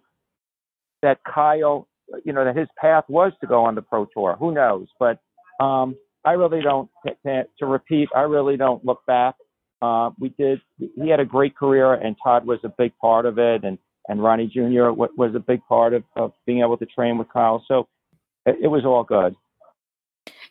that 1.02 1.20
Kyle, 1.24 1.88
you 2.24 2.34
know, 2.34 2.46
that 2.46 2.56
his 2.56 2.68
path 2.80 3.06
was 3.08 3.32
to 3.42 3.48
go 3.48 3.64
on 3.64 3.76
the 3.76 3.82
pro 3.82 4.06
tour. 4.14 4.36
Who 4.40 4.54
knows? 4.54 4.88
But 5.00 5.20
um, 5.64 5.96
I 6.28 6.34
really 6.34 6.62
don't 6.62 6.90
to, 7.06 7.46
to 7.60 7.66
repeat. 7.66 8.10
I 8.14 8.22
really 8.22 8.58
don't 8.58 8.84
look 8.84 9.00
back. 9.08 9.36
Uh, 9.82 10.10
we 10.20 10.30
did. 10.38 10.60
He 10.78 11.10
had 11.10 11.22
a 11.22 11.26
great 11.26 11.56
career, 11.56 11.94
and 11.94 12.18
Todd 12.22 12.46
was 12.46 12.60
a 12.66 12.70
big 12.78 12.92
part 12.98 13.26
of 13.26 13.40
it, 13.40 13.64
and 13.64 13.78
and 14.10 14.22
Ronnie 14.22 14.48
Jr. 14.48 14.92
was 14.92 15.36
a 15.36 15.40
big 15.40 15.62
part 15.70 15.94
of, 15.94 16.04
of 16.18 16.34
being 16.46 16.60
able 16.60 16.76
to 16.78 16.86
train 16.86 17.18
with 17.18 17.30
Kyle. 17.32 17.64
So 17.66 17.88
it, 18.46 18.58
it 18.64 18.68
was 18.68 18.84
all 18.84 19.06
good. 19.06 19.36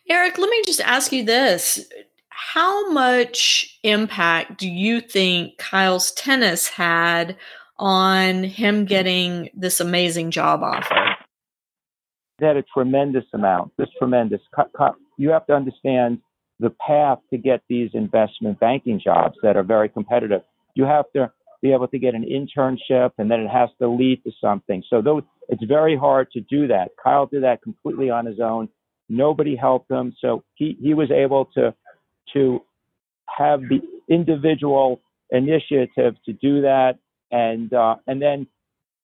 Eric, 0.09 0.39
let 0.39 0.49
me 0.49 0.63
just 0.65 0.81
ask 0.81 1.11
you 1.11 1.23
this: 1.23 1.87
How 2.29 2.89
much 2.89 3.79
impact 3.83 4.57
do 4.57 4.67
you 4.67 4.99
think 4.99 5.59
Kyle's 5.59 6.11
tennis 6.13 6.69
had 6.69 7.37
on 7.77 8.43
him 8.43 8.85
getting 8.85 9.49
this 9.53 9.79
amazing 9.79 10.31
job 10.31 10.63
offer? 10.63 11.15
It 12.39 12.45
had 12.45 12.57
a 12.57 12.63
tremendous 12.63 13.25
amount, 13.31 13.73
just 13.79 13.91
tremendous 13.99 14.41
you 15.17 15.29
have 15.29 15.45
to 15.47 15.53
understand 15.53 16.19
the 16.59 16.69
path 16.69 17.19
to 17.29 17.37
get 17.37 17.61
these 17.69 17.91
investment 17.93 18.59
banking 18.59 18.99
jobs 19.03 19.35
that 19.43 19.55
are 19.55 19.63
very 19.63 19.89
competitive. 19.89 20.41
You 20.75 20.85
have 20.85 21.05
to 21.15 21.31
be 21.61 21.73
able 21.73 21.87
to 21.87 21.99
get 21.99 22.15
an 22.15 22.23
internship 22.23 23.11
and 23.17 23.29
then 23.29 23.41
it 23.41 23.49
has 23.49 23.69
to 23.79 23.87
lead 23.87 24.23
to 24.23 24.31
something. 24.39 24.83
So 24.89 25.01
those, 25.01 25.23
it's 25.49 25.63
very 25.63 25.95
hard 25.95 26.31
to 26.31 26.41
do 26.41 26.67
that. 26.67 26.89
Kyle 27.03 27.25
did 27.25 27.43
that 27.43 27.61
completely 27.61 28.09
on 28.09 28.25
his 28.25 28.39
own. 28.39 28.69
Nobody 29.09 29.55
helped 29.55 29.89
him. 29.89 30.15
So 30.19 30.43
he, 30.55 30.77
he 30.81 30.93
was 30.93 31.11
able 31.11 31.45
to, 31.55 31.73
to 32.33 32.61
have 33.37 33.61
the 33.61 33.81
individual 34.09 35.01
initiative 35.31 36.15
to 36.25 36.33
do 36.33 36.61
that. 36.61 36.99
And, 37.31 37.73
uh, 37.73 37.95
and 38.05 38.21
then 38.21 38.47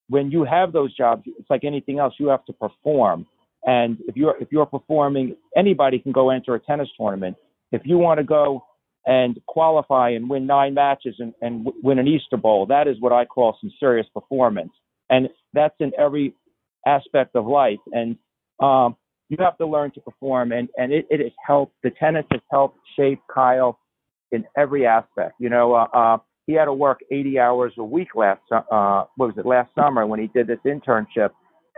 when 0.09 0.31
you 0.31 0.43
have 0.43 0.73
those 0.73 0.95
jobs, 0.95 1.23
it's 1.25 1.49
like 1.49 1.63
anything 1.63 1.99
else, 1.99 2.13
you 2.19 2.27
have 2.27 2.45
to 2.45 2.53
perform. 2.53 3.25
And 3.65 3.97
if 4.07 4.15
you're 4.15 4.35
if 4.41 4.49
you're 4.51 4.65
performing, 4.65 5.35
anybody 5.55 5.99
can 5.99 6.11
go 6.11 6.29
enter 6.29 6.55
a 6.55 6.59
tennis 6.59 6.89
tournament. 6.97 7.37
If 7.71 7.81
you 7.85 7.97
want 7.97 8.19
to 8.19 8.23
go 8.23 8.63
and 9.05 9.39
qualify 9.47 10.11
and 10.11 10.29
win 10.29 10.45
nine 10.45 10.73
matches 10.73 11.15
and, 11.19 11.33
and 11.41 11.67
win 11.81 11.99
an 11.99 12.07
Easter 12.07 12.37
Bowl, 12.37 12.65
that 12.67 12.87
is 12.87 12.97
what 12.99 13.11
I 13.11 13.25
call 13.25 13.57
some 13.59 13.71
serious 13.79 14.07
performance. 14.13 14.71
And 15.09 15.29
that's 15.53 15.75
in 15.79 15.91
every 15.97 16.35
aspect 16.85 17.35
of 17.35 17.45
life. 17.45 17.79
And 17.91 18.17
um, 18.61 18.95
you 19.29 19.37
have 19.39 19.57
to 19.57 19.67
learn 19.67 19.91
to 19.91 20.01
perform. 20.01 20.51
And, 20.51 20.69
and 20.77 20.93
it, 20.93 21.05
it 21.09 21.19
has 21.19 21.31
helped, 21.45 21.75
the 21.83 21.91
tennis 21.91 22.25
has 22.31 22.41
helped 22.49 22.79
shape 22.97 23.19
Kyle 23.33 23.79
in 24.31 24.45
every 24.57 24.85
aspect. 24.85 25.33
You 25.39 25.49
know, 25.49 25.73
uh, 25.73 25.87
uh, 25.93 26.17
he 26.47 26.53
had 26.53 26.65
to 26.65 26.73
work 26.73 26.99
80 27.11 27.39
hours 27.39 27.73
a 27.77 27.83
week 27.83 28.15
last, 28.15 28.41
uh, 28.51 29.05
what 29.15 29.27
was 29.27 29.35
it, 29.37 29.45
last 29.45 29.69
summer 29.75 30.05
when 30.05 30.19
he 30.19 30.27
did 30.27 30.47
this 30.47 30.59
internship. 30.65 31.29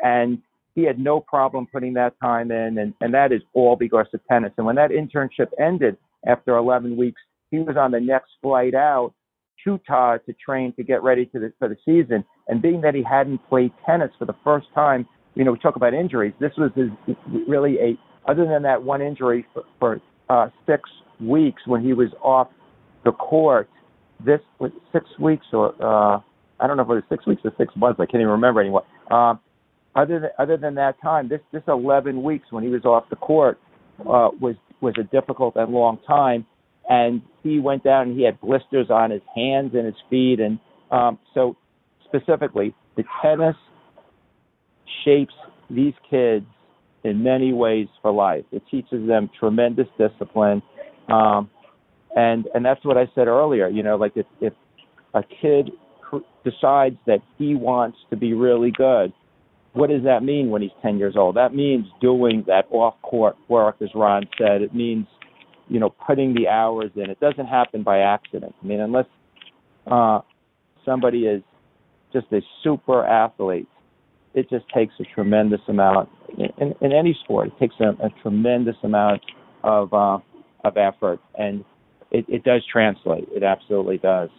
And 0.04 0.40
he 0.76 0.84
had 0.84 1.00
no 1.00 1.20
problem 1.20 1.68
putting 1.72 1.94
that 1.94 2.14
time 2.22 2.52
in, 2.52 2.78
and 2.78 2.94
and 3.02 3.14
that 3.14 3.32
is 3.32 3.42
all 3.54 3.76
because 3.76 4.08
of 4.14 4.20
tennis. 4.30 4.52
And 4.58 4.66
when 4.66 4.76
that 4.76 4.92
internship 4.92 5.48
ended 5.60 5.98
after 6.28 6.58
11 6.58 6.98
weeks, 6.98 7.22
he 7.50 7.60
was 7.60 7.78
on 7.78 7.92
the 7.92 8.00
next 8.00 8.32
flight 8.42 8.76
out 8.76 9.14
to 9.64 9.80
Todd 9.88 10.22
to 10.26 10.34
train 10.34 10.74
to 10.74 10.84
get 10.84 11.02
ready 11.02 11.26
to 11.28 11.40
the, 11.40 11.54
for 11.58 11.68
the 11.70 11.78
season. 11.86 12.24
And 12.48 12.62
being 12.62 12.82
that 12.82 12.94
he 12.94 13.04
hadn't 13.04 13.40
played 13.50 13.72
tennis 13.86 14.12
for 14.20 14.26
the 14.26 14.36
first 14.44 14.68
time, 14.76 15.08
you 15.34 15.44
know, 15.44 15.52
we 15.52 15.60
talk 15.60 15.76
about 15.76 15.94
injuries. 15.94 16.34
This 16.40 16.52
was 16.58 16.72
his, 16.76 16.90
really 17.48 17.78
a 17.80 17.98
other 18.30 18.46
than 18.46 18.64
that 18.64 18.82
one 18.82 19.02
injury 19.02 19.46
for, 19.54 19.64
for 19.80 20.02
uh, 20.30 20.50
six 20.66 20.90
weeks 21.20 21.62
when 21.66 21.84
he 21.84 21.94
was 21.94 22.10
off 22.22 22.48
the 23.04 23.12
court. 23.12 23.70
This 24.24 24.40
was 24.60 24.72
six 24.92 25.06
weeks 25.20 25.46
or 25.54 25.74
uh, 25.82 26.20
I 26.60 26.68
don't 26.68 26.78
know 26.78 26.84
if 26.84 26.90
it 26.90 26.94
was 26.94 27.04
six 27.10 27.26
weeks 27.28 27.42
or 27.46 27.52
six 27.58 27.74
months. 27.76 28.00
I 28.00 28.06
can't 28.06 28.22
even 28.22 28.30
remember 28.30 28.62
anymore. 28.62 28.84
Um, 29.12 29.40
other 29.96 30.20
than 30.20 30.30
other 30.38 30.58
than 30.58 30.76
that 30.76 31.02
time, 31.02 31.30
this 31.30 31.42
this 31.52 31.64
11 31.68 32.22
weeks 32.22 32.48
when 32.52 32.64
he 32.64 32.70
was 32.70 32.86
off 32.86 33.06
the 33.10 33.16
court 33.16 33.60
uh, 34.02 34.30
was 34.40 34.56
was 34.82 34.94
a 35.00 35.04
difficult 35.04 35.56
and 35.56 35.72
long 35.72 36.00
time. 36.08 36.46
And 36.88 37.22
he 37.42 37.60
went 37.60 37.84
down 37.84 38.10
and 38.10 38.18
he 38.18 38.24
had 38.24 38.40
blisters 38.42 38.88
on 38.90 39.10
his 39.10 39.22
hands 39.36 39.72
and 39.74 39.86
his 39.86 39.96
feet, 40.10 40.40
and 40.40 40.60
um, 40.92 41.18
so 41.34 41.56
specifically, 42.06 42.76
the 42.96 43.04
tennis 43.22 43.56
shapes 45.04 45.34
these 45.70 45.94
kids 46.10 46.46
in 47.04 47.24
many 47.24 47.54
ways 47.54 47.88
for 48.02 48.12
life. 48.12 48.46
It 48.52 48.64
teaches 48.70 49.08
them 49.08 49.30
tremendous 49.40 49.88
discipline, 49.98 50.62
um, 51.10 51.50
and 52.16 52.48
and 52.54 52.64
that's 52.64 52.84
what 52.86 52.98
I 52.98 53.10
said 53.16 53.28
earlier. 53.28 53.68
You 53.68 53.82
know, 53.82 53.96
like 53.96 54.14
if 54.16 54.26
if 54.42 54.54
a 55.14 55.24
kid 55.24 55.72
decides 56.44 56.98
that 57.08 57.20
he 57.38 57.56
wants 57.56 57.98
to 58.12 58.16
be 58.16 58.34
really 58.34 58.72
good, 58.72 59.12
what 59.76 59.90
does 59.90 60.04
that 60.04 60.24
mean 60.24 60.50
when 60.50 60.62
he's 60.62 60.72
10 60.82 60.98
years 60.98 61.16
old? 61.18 61.36
That 61.36 61.54
means 61.54 61.86
doing 62.02 62.44
that 62.48 62.66
off 62.72 62.96
court 63.02 63.36
work, 63.50 63.76
as 63.82 63.90
Ron 63.94 64.24
said. 64.38 64.62
It 64.62 64.74
means, 64.74 65.06
you 65.68 65.80
know, 65.80 65.94
putting 66.08 66.34
the 66.34 66.48
hours 66.48 66.92
in. 66.96 67.10
It 67.10 67.20
doesn't 67.20 67.46
happen 67.46 67.84
by 67.84 68.00
accident. 68.00 68.56
I 68.64 68.66
mean, 68.66 68.80
unless 68.80 69.06
uh, 69.86 70.22
somebody 70.86 71.26
is 71.26 71.44
just 72.14 72.28
a 72.32 72.40
super 72.64 73.06
athlete, 73.06 73.68
it 74.34 74.50
just 74.50 74.66
takes 74.74 74.94
a 75.00 75.04
tremendous 75.14 75.62
amount. 75.68 76.10
In, 76.38 76.74
in 76.80 76.94
any 76.94 77.18
sport, 77.24 77.48
it 77.48 77.60
takes 77.60 77.76
a, 77.82 77.90
a 78.06 78.10
tremendous 78.22 78.76
amount 78.84 79.22
of 79.64 79.94
uh, 79.94 80.20
of 80.64 80.78
effort, 80.78 81.20
and 81.38 81.64
it, 82.12 82.26
it 82.28 82.44
does 82.44 82.64
translate. 82.72 83.28
It 83.32 83.44
absolutely 83.44 83.98
does. 83.98 84.30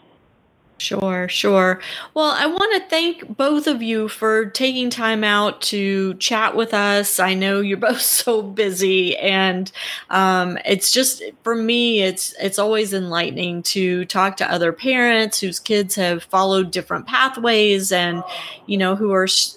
Sure, 0.78 1.26
sure. 1.30 1.80
Well, 2.12 2.32
I 2.32 2.44
want 2.44 2.74
to 2.74 2.88
thank 2.90 3.34
both 3.34 3.66
of 3.66 3.80
you 3.82 4.08
for 4.08 4.44
taking 4.50 4.90
time 4.90 5.24
out 5.24 5.62
to 5.62 6.12
chat 6.16 6.54
with 6.54 6.74
us. 6.74 7.18
I 7.18 7.32
know 7.32 7.60
you're 7.62 7.78
both 7.78 8.02
so 8.02 8.42
busy, 8.42 9.16
and 9.16 9.72
um, 10.10 10.58
it's 10.66 10.92
just 10.92 11.22
for 11.42 11.54
me, 11.54 12.02
it's 12.02 12.34
it's 12.38 12.58
always 12.58 12.92
enlightening 12.92 13.62
to 13.62 14.04
talk 14.04 14.36
to 14.36 14.52
other 14.52 14.70
parents 14.70 15.40
whose 15.40 15.58
kids 15.58 15.94
have 15.94 16.24
followed 16.24 16.72
different 16.72 17.06
pathways, 17.06 17.90
and 17.90 18.22
you 18.66 18.76
know 18.76 18.94
who 18.94 19.12
are 19.14 19.28
sh- 19.28 19.52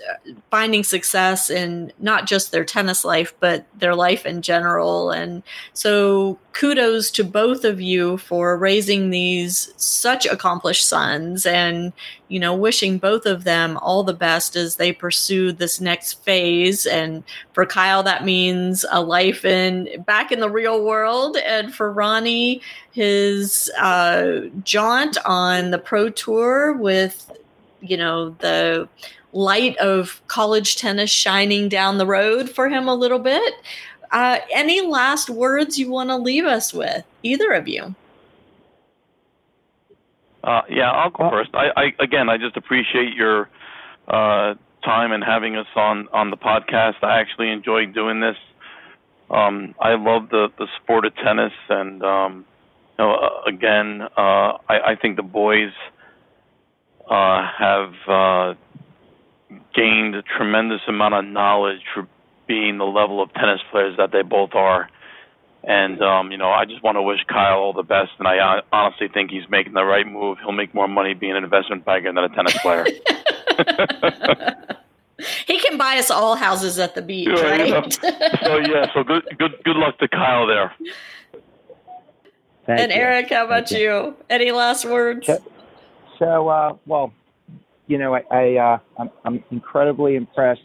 finding 0.49 0.85
success 0.85 1.49
in 1.49 1.91
not 1.99 2.27
just 2.27 2.53
their 2.53 2.63
tennis 2.63 3.03
life, 3.03 3.33
but 3.41 3.65
their 3.77 3.93
life 3.93 4.25
in 4.25 4.41
general. 4.41 5.11
And 5.11 5.43
so, 5.73 6.39
kudos 6.59 7.09
to 7.09 7.23
both 7.23 7.63
of 7.63 7.79
you 7.79 8.17
for 8.17 8.57
raising 8.57 9.11
these 9.11 9.71
such 9.77 10.25
accomplished 10.25 10.85
sons 10.85 11.45
and 11.45 11.93
you 12.27 12.37
know 12.37 12.53
wishing 12.53 12.97
both 12.97 13.25
of 13.25 13.45
them 13.45 13.77
all 13.77 14.03
the 14.03 14.13
best 14.13 14.57
as 14.57 14.75
they 14.75 14.91
pursue 14.91 15.53
this 15.53 15.79
next 15.79 16.21
phase. 16.25 16.85
And 16.85 17.23
for 17.53 17.65
Kyle 17.65 18.03
that 18.03 18.25
means 18.25 18.83
a 18.91 19.01
life 19.01 19.45
in 19.45 20.03
back 20.03 20.33
in 20.33 20.41
the 20.41 20.49
real 20.49 20.83
world. 20.83 21.37
And 21.37 21.73
for 21.73 21.93
Ronnie 21.93 22.61
his 22.91 23.71
uh, 23.79 24.41
jaunt 24.61 25.17
on 25.23 25.71
the 25.71 25.79
pro 25.79 26.09
tour 26.09 26.73
with 26.73 27.31
you 27.79 27.95
know 27.95 28.31
the 28.39 28.89
light 29.31 29.77
of 29.77 30.21
college 30.27 30.75
tennis 30.75 31.09
shining 31.09 31.69
down 31.69 31.99
the 31.99 32.05
road 32.05 32.49
for 32.49 32.67
him 32.67 32.89
a 32.89 32.95
little 32.95 33.19
bit 33.19 33.53
uh, 34.11 34.39
any 34.53 34.81
last 34.81 35.29
words 35.29 35.77
you 35.77 35.89
want 35.89 36.09
to 36.09 36.17
leave 36.17 36.45
us 36.45 36.73
with, 36.73 37.03
either 37.23 37.51
of 37.51 37.67
you? 37.67 37.95
Uh, 40.43 40.61
yeah, 40.69 40.91
I'll 40.91 41.09
go 41.09 41.29
first. 41.29 41.51
I, 41.53 41.69
I 41.75 42.03
again, 42.03 42.29
I 42.29 42.37
just 42.37 42.55
appreciate 42.55 43.13
your 43.13 43.49
uh, 44.07 44.55
time 44.83 45.11
and 45.11 45.23
having 45.23 45.55
us 45.55 45.67
on 45.75 46.07
on 46.13 46.31
the 46.31 46.37
podcast. 46.37 47.03
I 47.03 47.19
actually 47.19 47.51
enjoy 47.51 47.85
doing 47.85 48.21
this. 48.21 48.37
Um, 49.29 49.75
I 49.79 49.95
love 49.95 50.29
the 50.29 50.47
the 50.57 50.67
sport 50.81 51.05
of 51.05 51.15
tennis, 51.17 51.53
and 51.69 52.01
um, 52.03 52.45
you 52.97 53.05
know, 53.05 53.15
uh, 53.15 53.49
again, 53.49 54.01
uh, 54.01 54.57
I, 54.69 54.91
I 54.91 54.95
think 54.99 55.17
the 55.17 55.23
boys 55.23 55.71
uh, 57.09 57.45
have 57.57 57.93
uh, 58.07 58.53
gained 59.75 60.15
a 60.15 60.21
tremendous 60.21 60.81
amount 60.87 61.15
of 61.15 61.25
knowledge 61.25 61.81
for 61.93 62.07
being 62.49 62.79
the 62.79 62.85
level 62.85 63.21
of 63.21 63.31
tennis 63.33 63.61
players 63.71 63.95
that 63.97 64.11
they 64.11 64.23
both 64.23 64.55
are. 64.55 64.89
And 65.63 66.01
um, 66.01 66.31
you 66.31 66.37
know, 66.37 66.49
I 66.49 66.65
just 66.65 66.83
want 66.83 66.95
to 66.95 67.01
wish 67.01 67.19
Kyle 67.29 67.59
all 67.59 67.73
the 67.73 67.83
best, 67.83 68.11
and 68.17 68.27
I 68.27 68.61
honestly 68.73 69.07
think 69.07 69.29
he's 69.29 69.47
making 69.49 69.73
the 69.73 69.83
right 69.83 70.07
move. 70.07 70.39
He'll 70.39 70.51
make 70.51 70.73
more 70.73 70.87
money 70.87 71.13
being 71.13 71.35
an 71.35 71.43
investment 71.43 71.85
banker 71.85 72.11
than 72.11 72.23
a 72.23 72.29
tennis 72.29 72.57
player. 72.57 72.85
he 75.47 75.59
can 75.59 75.77
buy 75.77 75.97
us 75.97 76.09
all 76.09 76.35
houses 76.35 76.79
at 76.79 76.95
the 76.95 77.01
beach, 77.01 77.27
yeah, 77.29 77.41
right? 77.41 77.93
so 78.43 78.57
yeah, 78.57 78.91
so 78.93 79.03
good, 79.03 79.23
good, 79.37 79.61
good 79.63 79.75
luck 79.75 79.99
to 79.99 80.07
Kyle 80.07 80.47
there. 80.47 80.73
Thank 82.65 82.79
and 82.79 82.91
you. 82.91 82.97
Eric, 82.97 83.29
how 83.29 83.45
about 83.45 83.69
you. 83.69 84.15
Any 84.29 84.51
last 84.51 84.85
words? 84.85 85.27
So, 85.27 85.43
so 86.17 86.47
uh, 86.47 86.77
well, 86.85 87.13
you 87.87 87.97
know, 87.97 88.15
I, 88.15 88.23
I 88.31 88.55
uh, 88.55 88.79
I'm, 88.97 89.09
I'm 89.25 89.43
incredibly 89.51 90.15
impressed 90.15 90.61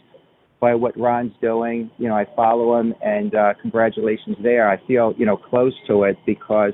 by 0.65 0.73
what 0.73 0.99
Ron's 0.99 1.33
doing. 1.43 1.91
You 1.99 2.07
know, 2.07 2.15
I 2.15 2.25
follow 2.35 2.79
him, 2.79 2.95
and 3.03 3.35
uh, 3.35 3.53
congratulations 3.61 4.35
there. 4.41 4.67
I 4.67 4.77
feel 4.87 5.13
you 5.15 5.23
know 5.23 5.37
close 5.37 5.73
to 5.87 6.05
it 6.05 6.17
because 6.25 6.73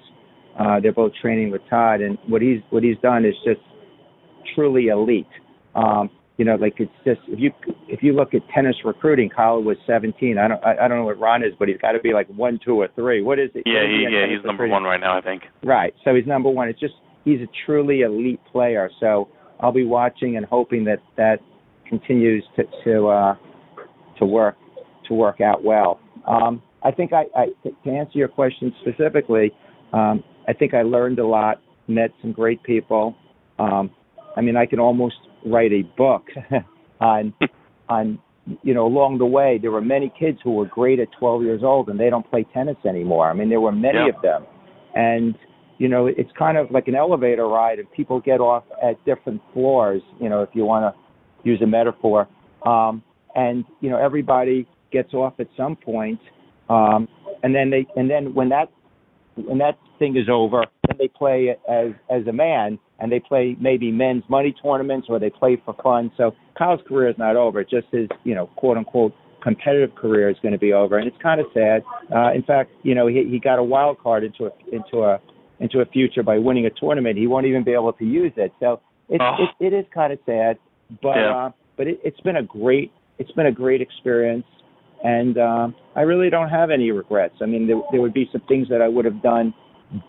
uh, 0.57 0.79
they're 0.79 0.93
both 0.93 1.11
training 1.21 1.51
with 1.51 1.61
Todd, 1.69 1.99
and 1.99 2.17
what 2.29 2.41
he's 2.41 2.61
what 2.69 2.83
he's 2.83 2.95
done 3.01 3.25
is 3.25 3.33
just 3.43 3.59
truly 4.55 4.87
elite. 4.87 5.27
Um, 5.75 6.09
you 6.37 6.45
know, 6.45 6.55
like 6.55 6.75
it's 6.77 6.89
just 7.03 7.19
if 7.27 7.37
you 7.37 7.51
if 7.89 8.01
you 8.01 8.13
look 8.13 8.33
at 8.33 8.43
tennis 8.55 8.77
recruiting, 8.85 9.29
Kyle 9.29 9.61
was 9.61 9.75
17. 9.85 10.37
I 10.37 10.47
don't 10.47 10.63
I, 10.63 10.85
I 10.85 10.87
don't 10.87 10.99
know 10.99 11.03
what 11.03 11.19
Ron 11.19 11.43
is, 11.43 11.51
but 11.59 11.67
he's 11.67 11.77
got 11.81 11.91
to 11.91 11.99
be 11.99 12.13
like 12.13 12.27
one, 12.29 12.61
two, 12.63 12.79
or 12.79 12.87
three. 12.95 13.21
What 13.21 13.39
is 13.39 13.49
it? 13.55 13.63
Yeah, 13.65 13.85
he, 13.87 14.07
yeah, 14.09 14.25
he's 14.33 14.45
number 14.45 14.69
one 14.69 14.83
right 14.83 15.01
now, 15.01 15.17
I 15.17 15.21
think. 15.21 15.43
Right. 15.65 15.93
So 16.05 16.15
he's 16.15 16.25
number 16.25 16.49
one. 16.49 16.69
It's 16.69 16.79
just 16.79 16.93
he's 17.25 17.41
a 17.41 17.49
truly 17.65 18.01
elite 18.01 18.39
player. 18.53 18.89
So 19.01 19.27
I'll 19.59 19.73
be 19.73 19.83
watching 19.83 20.37
and 20.37 20.45
hoping 20.45 20.85
that 20.85 20.99
that 21.17 21.39
continues 21.89 22.45
to 22.55 22.63
to 22.85 23.07
uh, 23.07 23.35
to 24.21 24.25
work 24.25 24.55
to 25.07 25.13
work 25.13 25.41
out 25.41 25.63
well. 25.63 25.99
Um, 26.27 26.61
I 26.83 26.91
think 26.91 27.11
I, 27.11 27.25
I, 27.35 27.47
to 27.83 27.89
answer 27.89 28.17
your 28.17 28.27
question 28.27 28.73
specifically, 28.81 29.51
um, 29.93 30.23
I 30.47 30.53
think 30.53 30.73
I 30.73 30.83
learned 30.83 31.19
a 31.19 31.27
lot, 31.27 31.59
met 31.87 32.11
some 32.21 32.31
great 32.31 32.63
people. 32.63 33.15
Um, 33.59 33.91
I 34.37 34.41
mean, 34.41 34.55
I 34.55 34.65
can 34.65 34.79
almost 34.79 35.15
write 35.45 35.71
a 35.71 35.81
book 35.97 36.27
on 37.01 37.33
on 37.89 38.19
you 38.63 38.73
know 38.73 38.85
along 38.85 39.17
the 39.17 39.25
way. 39.25 39.59
There 39.61 39.71
were 39.71 39.81
many 39.81 40.11
kids 40.17 40.37
who 40.43 40.53
were 40.53 40.67
great 40.67 40.99
at 40.99 41.09
12 41.19 41.43
years 41.43 41.61
old 41.63 41.89
and 41.89 41.99
they 41.99 42.09
don't 42.09 42.29
play 42.29 42.45
tennis 42.53 42.77
anymore. 42.87 43.29
I 43.29 43.33
mean, 43.33 43.49
there 43.49 43.61
were 43.61 43.71
many 43.71 43.97
yeah. 43.97 44.15
of 44.15 44.21
them, 44.21 44.45
and 44.95 45.35
you 45.77 45.89
know, 45.89 46.05
it's 46.05 46.31
kind 46.37 46.57
of 46.57 46.69
like 46.69 46.87
an 46.87 46.95
elevator 46.95 47.47
ride, 47.47 47.79
and 47.79 47.91
people 47.91 48.21
get 48.21 48.39
off 48.39 48.63
at 48.83 49.03
different 49.03 49.41
floors. 49.51 50.01
You 50.19 50.29
know, 50.29 50.43
if 50.43 50.49
you 50.53 50.63
want 50.63 50.93
to 50.93 51.49
use 51.49 51.61
a 51.61 51.67
metaphor. 51.67 52.27
Um, 52.65 53.03
and 53.35 53.65
you 53.79 53.89
know 53.89 53.97
everybody 53.97 54.67
gets 54.91 55.13
off 55.13 55.33
at 55.39 55.47
some 55.55 55.75
point, 55.75 56.19
um, 56.69 57.07
and 57.43 57.55
then 57.55 57.69
they 57.69 57.85
and 57.95 58.09
then 58.09 58.33
when 58.33 58.49
that 58.49 58.69
when 59.35 59.59
that 59.59 59.77
thing 59.99 60.17
is 60.17 60.27
over, 60.29 60.65
then 60.87 60.97
they 60.97 61.07
play 61.07 61.55
as 61.69 61.91
as 62.09 62.25
a 62.27 62.33
man, 62.33 62.79
and 62.99 63.11
they 63.11 63.19
play 63.19 63.55
maybe 63.59 63.91
men's 63.91 64.23
money 64.29 64.53
tournaments 64.61 65.07
or 65.09 65.19
they 65.19 65.29
play 65.29 65.61
for 65.63 65.75
fun. 65.81 66.11
So 66.17 66.35
Kyle's 66.57 66.81
career 66.87 67.09
is 67.09 67.17
not 67.17 67.35
over; 67.35 67.63
just 67.63 67.87
his 67.91 68.07
you 68.23 68.35
know 68.35 68.47
quote 68.57 68.77
unquote 68.77 69.13
competitive 69.41 69.95
career 69.95 70.29
is 70.29 70.37
going 70.41 70.53
to 70.53 70.59
be 70.59 70.73
over, 70.73 70.97
and 70.97 71.07
it's 71.07 71.17
kind 71.21 71.41
of 71.41 71.47
sad. 71.53 71.83
Uh, 72.13 72.31
in 72.33 72.43
fact, 72.43 72.71
you 72.83 72.95
know 72.95 73.07
he 73.07 73.27
he 73.29 73.39
got 73.39 73.59
a 73.59 73.63
wild 73.63 73.99
card 73.99 74.23
into 74.23 74.45
a 74.45 74.51
into 74.71 75.03
a 75.03 75.19
into 75.59 75.79
a 75.79 75.85
future 75.85 76.23
by 76.23 76.37
winning 76.37 76.65
a 76.65 76.71
tournament. 76.71 77.17
He 77.17 77.27
won't 77.27 77.45
even 77.45 77.63
be 77.63 77.71
able 77.71 77.93
to 77.93 78.05
use 78.05 78.33
it. 78.35 78.51
So 78.59 78.81
it 79.09 79.21
oh. 79.21 79.35
it, 79.59 79.67
it 79.67 79.77
is 79.77 79.85
kind 79.93 80.11
of 80.11 80.19
sad, 80.25 80.57
but 81.01 81.15
yeah. 81.15 81.37
uh, 81.37 81.51
but 81.77 81.87
it, 81.87 81.99
it's 82.03 82.19
been 82.21 82.37
a 82.37 82.43
great 82.43 82.91
it's 83.21 83.31
been 83.33 83.45
a 83.45 83.51
great 83.51 83.81
experience, 83.81 84.45
and 85.03 85.37
um, 85.37 85.75
I 85.95 86.01
really 86.01 86.29
don't 86.29 86.49
have 86.49 86.71
any 86.71 86.91
regrets. 86.91 87.35
I 87.41 87.45
mean, 87.45 87.67
there, 87.67 87.79
there 87.91 88.01
would 88.01 88.13
be 88.13 88.27
some 88.31 88.41
things 88.47 88.67
that 88.69 88.81
I 88.81 88.87
would 88.87 89.05
have 89.05 89.21
done 89.21 89.53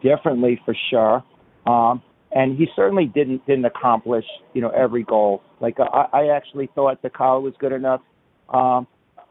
differently 0.03 0.59
for 0.65 0.75
sure. 0.91 1.23
Um, 1.67 2.03
and 2.35 2.57
he 2.57 2.67
certainly 2.75 3.05
didn't 3.05 3.47
didn't 3.47 3.67
accomplish 3.67 4.25
you 4.55 4.63
know 4.63 4.71
every 4.71 5.03
goal. 5.03 5.43
Like 5.61 5.77
I, 5.79 6.07
I 6.13 6.27
actually 6.35 6.71
thought 6.75 7.03
that 7.03 7.15
Kyle 7.15 7.43
was 7.43 7.53
good 7.59 7.73
enough 7.73 8.01
um, 8.49 8.87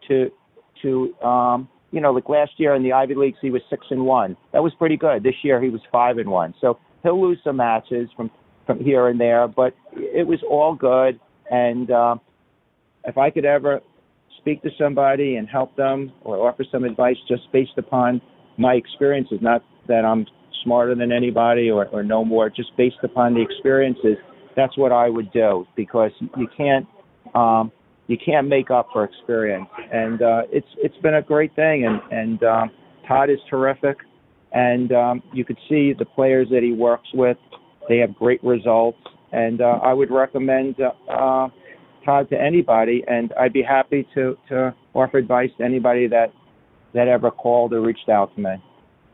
to 0.07 0.29
to 0.83 1.15
um, 1.23 1.67
you 1.89 1.99
know 1.99 2.11
like 2.11 2.29
last 2.29 2.51
year 2.57 2.75
in 2.75 2.83
the 2.83 2.93
Ivy 2.93 3.15
Leagues 3.15 3.39
he 3.41 3.49
was 3.49 3.63
six 3.69 3.87
and 3.89 4.05
one. 4.05 4.37
That 4.53 4.61
was 4.61 4.73
pretty 4.77 4.97
good. 4.97 5.23
This 5.23 5.33
year 5.43 5.61
he 5.61 5.69
was 5.69 5.81
five 5.91 6.19
and 6.19 6.29
one. 6.29 6.53
So 6.61 6.77
he'll 7.01 7.19
lose 7.19 7.39
some 7.43 7.57
matches 7.57 8.09
from 8.15 8.29
from 8.67 8.79
here 8.79 9.07
and 9.07 9.19
there, 9.19 9.47
but 9.47 9.73
it 9.93 10.27
was 10.27 10.39
all 10.47 10.75
good. 10.75 11.19
And 11.49 11.89
uh, 11.89 12.15
if 13.05 13.17
I 13.17 13.29
could 13.29 13.45
ever 13.45 13.81
speak 14.37 14.61
to 14.63 14.69
somebody 14.77 15.35
and 15.35 15.47
help 15.47 15.75
them 15.75 16.11
or 16.23 16.47
offer 16.47 16.65
some 16.71 16.83
advice 16.83 17.17
just 17.27 17.43
based 17.51 17.77
upon 17.77 18.21
my 18.57 18.73
experiences, 18.73 19.39
not 19.41 19.63
that 19.87 20.05
I'm 20.05 20.25
smarter 20.63 20.95
than 20.95 21.11
anybody 21.11 21.69
or, 21.69 21.87
or 21.87 22.03
no 22.03 22.23
more, 22.23 22.49
just 22.49 22.75
based 22.77 22.97
upon 23.03 23.33
the 23.33 23.41
experiences, 23.41 24.17
that's 24.55 24.77
what 24.77 24.91
I 24.91 25.09
would 25.09 25.31
do 25.31 25.65
because 25.75 26.11
you 26.37 26.47
can't 26.57 26.87
um, 27.33 27.71
you 28.07 28.17
can't 28.23 28.47
make 28.47 28.69
up 28.71 28.89
for 28.91 29.05
experience. 29.05 29.69
And 29.91 30.21
uh, 30.21 30.41
it's 30.51 30.67
it's 30.77 30.97
been 30.97 31.15
a 31.15 31.21
great 31.21 31.55
thing, 31.55 31.85
and 31.85 32.01
and 32.11 32.43
um, 32.43 32.71
Todd 33.07 33.29
is 33.29 33.39
terrific, 33.49 33.97
and 34.51 34.91
um, 34.91 35.23
you 35.33 35.45
could 35.45 35.57
see 35.69 35.93
the 35.97 36.05
players 36.05 36.47
that 36.51 36.61
he 36.61 36.73
works 36.73 37.07
with, 37.13 37.37
they 37.87 37.97
have 37.97 38.13
great 38.15 38.43
results, 38.43 38.99
and 39.31 39.61
uh, 39.61 39.79
I 39.83 39.93
would 39.93 40.11
recommend. 40.11 40.75
Uh, 40.79 41.11
uh, 41.11 41.47
Todd 42.05 42.29
to 42.29 42.39
anybody, 42.39 43.03
and 43.07 43.33
I'd 43.39 43.53
be 43.53 43.63
happy 43.63 44.07
to, 44.15 44.37
to 44.49 44.75
offer 44.93 45.17
advice 45.17 45.49
to 45.57 45.63
anybody 45.63 46.07
that 46.07 46.33
that 46.93 47.07
ever 47.07 47.31
called 47.31 47.73
or 47.73 47.81
reached 47.81 48.09
out 48.09 48.35
to 48.35 48.41
me. 48.41 48.61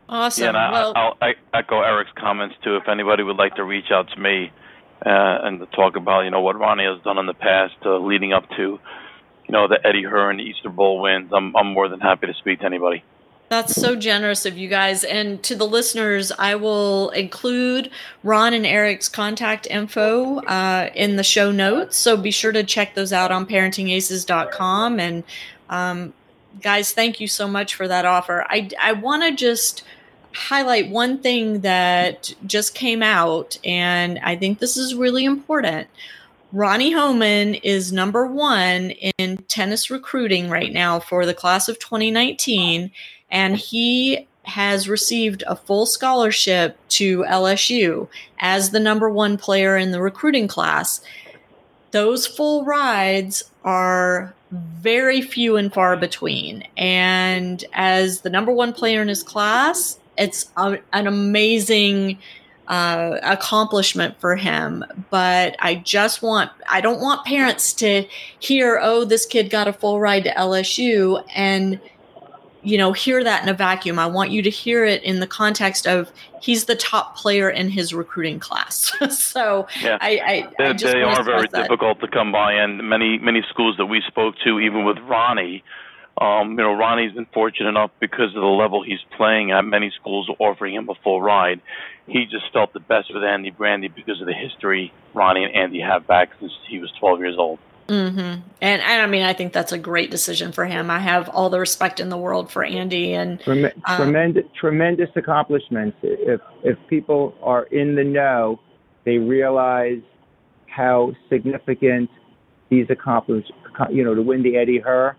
Awesome. 0.10 0.44
Yeah, 0.44 0.50
and 0.50 0.58
I, 0.58 0.72
well, 0.72 0.94
I'll 0.96 1.18
I 1.22 1.34
echo 1.54 1.82
Eric's 1.82 2.12
comments 2.18 2.56
too. 2.64 2.76
If 2.78 2.88
anybody 2.90 3.24
would 3.24 3.36
like 3.36 3.56
to 3.56 3.64
reach 3.64 3.92
out 3.92 4.08
to 4.16 4.20
me 4.20 4.52
uh, 5.06 5.46
and 5.46 5.60
to 5.60 5.66
talk 5.68 5.96
about 5.96 6.22
you 6.22 6.32
know 6.32 6.42
what 6.42 6.58
Ronnie 6.58 6.86
has 6.86 7.02
done 7.04 7.18
in 7.18 7.26
the 7.26 7.34
past, 7.34 7.76
uh, 7.86 7.98
leading 8.00 8.34
up 8.34 8.50
to 8.58 8.80
you 9.48 9.52
know 9.52 9.68
the 9.68 9.80
Eddie 9.84 10.04
Herr 10.04 10.32
Easter 10.34 10.70
Bowl 10.70 11.02
wins, 11.02 11.32
I'm 11.36 11.56
I'm 11.56 11.74
more 11.74 11.90
than 11.90 12.00
happy 12.00 12.28
to 12.28 12.34
speak 12.40 12.60
to 12.60 12.66
anybody. 12.66 13.04
That's 13.50 13.74
so 13.74 13.95
generous 13.95 14.45
of 14.45 14.58
you 14.58 14.68
guys. 14.68 15.06
And 15.06 15.41
to 15.43 15.56
the 15.56 15.68
listeners, 15.68 16.34
I 16.38 16.56
will 16.56 17.12
include 17.12 17.89
Ron 18.24 18.54
and 18.54 18.66
Eric's 18.66 19.08
contact 19.08 19.68
info 19.68 20.39
uh, 20.39 20.89
in 20.93 21.16
the 21.16 21.24
show 21.24 21.52
notes. 21.52 21.95
So 21.95 22.18
be 22.18 22.32
sure 22.32 22.52
to 22.52 22.64
check 22.64 22.93
those 22.95 23.14
out 23.14 23.32
on 23.32 23.45
parentingaces.com. 23.45 25.00
And 25.00 25.24
um, 25.70 26.14
guys, 26.62 26.91
thank 26.91 27.22
you 27.22 27.28
so 27.28 27.48
much 27.48 27.76
for 27.76 27.88
that 27.88 28.06
offer. 28.06 28.45
I, 28.50 28.70
I 28.82 28.91
want 28.91 29.24
to 29.24 29.32
just 29.34 29.84
highlight 30.34 30.89
one 30.89 31.20
thing 31.20 31.62
that 31.62 32.34
just 32.45 32.76
came 32.76 33.02
out, 33.02 33.58
and 33.64 34.20
I 34.20 34.36
think 34.36 34.60
this 34.60 34.78
is 34.78 34.93
really 34.93 35.26
important. 35.26 35.88
Ronnie 36.54 36.91
Hohmann 36.91 37.56
is 37.56 37.91
number 37.91 38.26
one 38.26 38.91
in 39.18 39.38
tennis 39.48 39.89
recruiting 39.89 40.50
right 40.50 40.72
now 40.72 41.00
for 41.00 41.26
the 41.26 41.34
class 41.34 41.68
of 41.68 41.80
2019 41.80 42.91
and 43.30 43.57
he 43.57 44.28
has 44.43 44.88
received 44.88 45.43
a 45.45 45.55
full 45.55 45.86
scholarship 45.86 46.78
to 46.88 47.23
LSU 47.23 48.07
as 48.39 48.69
the 48.69 48.80
number 48.80 49.09
one 49.09 49.38
player 49.38 49.75
in 49.75 49.91
the 49.91 50.01
recruiting 50.01 50.47
class. 50.47 51.01
Those 51.91 52.25
full 52.25 52.63
rides 52.63 53.43
are 53.63 54.34
very 54.51 55.21
few 55.21 55.57
and 55.57 55.73
far 55.73 55.97
between. 55.97 56.63
And 56.78 57.63
as 57.73 58.21
the 58.21 58.30
number 58.30 58.51
one 58.51 58.73
player 58.73 59.01
in 59.01 59.09
his 59.09 59.23
class, 59.23 59.99
it's 60.17 60.49
a, 60.55 60.80
an 60.93 61.07
amazing 61.07 62.17
uh, 62.67 63.17
accomplishment 63.23 64.19
for 64.19 64.36
him. 64.36 64.84
But 65.09 65.55
I 65.59 65.75
just 65.75 66.21
want, 66.21 66.51
I 66.69 66.82
don't 66.82 67.01
want 67.01 67.25
parents 67.25 67.73
to 67.75 68.05
hear, 68.39 68.80
oh, 68.82 69.03
this 69.03 69.25
kid 69.25 69.49
got 69.49 69.67
a 69.67 69.73
full 69.73 69.99
ride 69.99 70.23
to 70.23 70.32
LSU 70.32 71.23
and 71.34 71.80
you 72.68 72.78
know 72.78 72.91
hear 72.91 73.24
that 73.24 73.41
in 73.41 73.49
a 73.49 73.53
vacuum 73.53 73.97
i 73.97 74.05
want 74.05 74.30
you 74.30 74.41
to 74.41 74.49
hear 74.49 74.84
it 74.84 75.01
in 75.03 75.20
the 75.22 75.28
context 75.28 75.88
of 75.88 76.11
he's 76.41 76.65
the 76.65 76.76
top 76.76 77.15
player 77.15 77.49
in 77.49 77.70
his 77.70 77.93
recruiting 77.93 78.39
class 78.39 78.91
so 79.18 79.68
yeah. 79.82 79.97
i, 80.01 80.09
I, 80.09 80.53
they, 80.57 80.65
I 80.65 80.74
just 80.74 80.93
they 80.93 81.01
are 81.01 81.24
very 81.24 81.47
that. 81.51 81.63
difficult 81.63 82.01
to 82.01 82.07
come 82.07 82.32
by 82.32 82.53
and 82.53 82.89
many 82.89 83.18
many 83.20 83.41
schools 83.49 83.78
that 83.78 83.86
we 83.86 84.01
spoke 84.07 84.36
to 84.43 84.59
even 84.59 84.84
with 84.84 84.97
ronnie 84.99 85.63
um, 86.20 86.51
you 86.51 86.57
know, 86.57 86.74
Ronnie's 86.74 87.13
been 87.13 87.28
fortunate 87.32 87.70
enough 87.70 87.91
because 87.99 88.30
of 88.30 88.41
the 88.41 88.47
level 88.47 88.82
he's 88.82 89.03
playing 89.15 89.51
at. 89.51 89.63
Many 89.63 89.91
schools 89.91 90.28
are 90.28 90.36
offering 90.39 90.74
him 90.74 90.89
a 90.89 90.95
full 91.03 91.22
ride. 91.22 91.61
He 92.07 92.26
just 92.26 92.51
felt 92.51 92.74
the 92.74 92.80
best 92.80 93.13
with 93.13 93.24
Andy 93.24 93.51
Brandi 93.51 93.93
because 93.93 94.20
of 94.20 94.26
the 94.26 94.34
history 94.34 94.91
Ronnie 95.13 95.43
and 95.43 95.53
Andy 95.53 95.80
have 95.80 96.07
back 96.07 96.32
since 96.39 96.53
he 96.68 96.80
was 96.80 96.91
12 96.99 97.20
years 97.20 97.36
old. 97.38 97.59
Mm-hmm. 97.88 98.20
And, 98.20 98.42
and 98.62 98.84
I 98.84 99.06
mean, 99.06 99.24
I 99.24 99.34
think 99.34 99.54
that's 99.54 99.72
a 99.72 99.78
great 99.78 100.12
decision 100.12 100.52
for 100.52 100.66
him. 100.66 100.90
I 100.90 101.00
have 101.00 101.30
all 101.30 101.50
the 101.50 101.60
respect 101.60 102.00
in 102.00 102.10
the 102.10 102.18
world 102.18 102.52
for 102.52 102.64
Andy 102.64 103.14
and 103.14 103.40
Trem- 103.40 103.66
um, 103.86 103.98
tremendous 103.98 104.44
tremendous 104.60 105.10
accomplishments. 105.16 105.98
If 106.02 106.42
if 106.64 106.78
people 106.90 107.34
are 107.42 107.64
in 107.64 107.96
the 107.96 108.04
know, 108.04 108.60
they 109.06 109.18
realize 109.18 110.02
how 110.68 111.14
significant 111.30 112.10
these 112.70 112.88
accomplishments. 112.90 113.52
You 113.90 114.04
know, 114.04 114.16
to 114.16 114.22
win 114.22 114.44
the 114.44 114.58
Eddie 114.58 114.82
Herr 114.84 115.16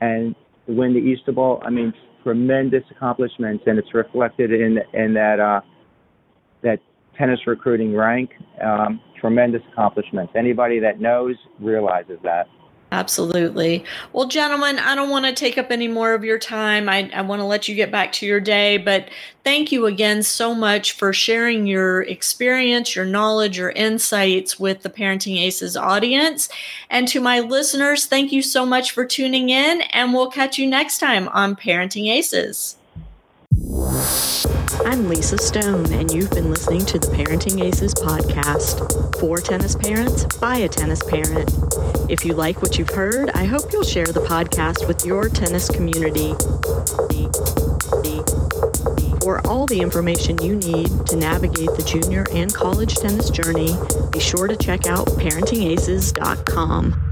and 0.00 0.34
to 0.66 0.72
win 0.72 0.94
the 0.94 1.00
Easter 1.00 1.30
Bowl. 1.30 1.62
I 1.64 1.70
mean, 1.70 1.92
tremendous 2.24 2.84
accomplishments, 2.90 3.64
and 3.66 3.78
it's 3.78 3.94
reflected 3.94 4.52
in 4.52 4.78
in 4.92 5.14
that 5.14 5.38
uh, 5.38 5.60
that 6.62 6.80
tennis 7.16 7.46
recruiting 7.46 7.94
rank. 7.94 8.30
Um, 8.62 9.00
tremendous 9.20 9.62
accomplishments. 9.72 10.32
Anybody 10.36 10.78
that 10.80 11.00
knows 11.00 11.36
realizes 11.60 12.18
that. 12.22 12.48
Absolutely. 12.90 13.84
Well, 14.14 14.28
gentlemen, 14.28 14.78
I 14.78 14.94
don't 14.94 15.10
want 15.10 15.26
to 15.26 15.34
take 15.34 15.58
up 15.58 15.70
any 15.70 15.88
more 15.88 16.14
of 16.14 16.24
your 16.24 16.38
time. 16.38 16.88
I, 16.88 17.10
I 17.12 17.20
want 17.20 17.40
to 17.40 17.44
let 17.44 17.68
you 17.68 17.74
get 17.74 17.92
back 17.92 18.12
to 18.12 18.26
your 18.26 18.40
day, 18.40 18.78
but 18.78 19.10
thank 19.44 19.70
you 19.70 19.84
again 19.84 20.22
so 20.22 20.54
much 20.54 20.92
for 20.92 21.12
sharing 21.12 21.66
your 21.66 22.00
experience, 22.02 22.96
your 22.96 23.04
knowledge, 23.04 23.58
your 23.58 23.70
insights 23.70 24.58
with 24.58 24.80
the 24.80 24.88
Parenting 24.88 25.38
Aces 25.38 25.76
audience. 25.76 26.48
And 26.88 27.06
to 27.08 27.20
my 27.20 27.40
listeners, 27.40 28.06
thank 28.06 28.32
you 28.32 28.40
so 28.40 28.64
much 28.64 28.92
for 28.92 29.04
tuning 29.04 29.50
in, 29.50 29.82
and 29.92 30.14
we'll 30.14 30.30
catch 30.30 30.56
you 30.56 30.66
next 30.66 30.96
time 30.96 31.28
on 31.28 31.56
Parenting 31.56 32.10
Aces. 32.10 32.76
I'm 33.58 35.08
Lisa 35.08 35.36
Stone, 35.36 35.92
and 35.92 36.12
you've 36.12 36.30
been 36.30 36.48
listening 36.48 36.86
to 36.86 36.98
the 36.98 37.08
Parenting 37.08 37.60
Aces 37.60 37.92
podcast. 37.92 39.20
For 39.20 39.38
tennis 39.38 39.74
parents, 39.74 40.24
by 40.38 40.58
a 40.58 40.68
tennis 40.68 41.02
parent. 41.02 41.52
If 42.08 42.24
you 42.24 42.34
like 42.34 42.62
what 42.62 42.78
you've 42.78 42.90
heard, 42.90 43.30
I 43.30 43.46
hope 43.46 43.72
you'll 43.72 43.82
share 43.82 44.06
the 44.06 44.20
podcast 44.20 44.86
with 44.86 45.04
your 45.04 45.28
tennis 45.28 45.68
community. 45.68 46.34
For 49.22 49.44
all 49.44 49.66
the 49.66 49.80
information 49.80 50.40
you 50.40 50.54
need 50.54 51.06
to 51.08 51.16
navigate 51.16 51.74
the 51.74 51.82
junior 51.82 52.26
and 52.32 52.54
college 52.54 52.94
tennis 52.94 53.28
journey, 53.30 53.76
be 54.12 54.20
sure 54.20 54.46
to 54.46 54.56
check 54.56 54.86
out 54.86 55.08
parentingaces.com. 55.08 57.07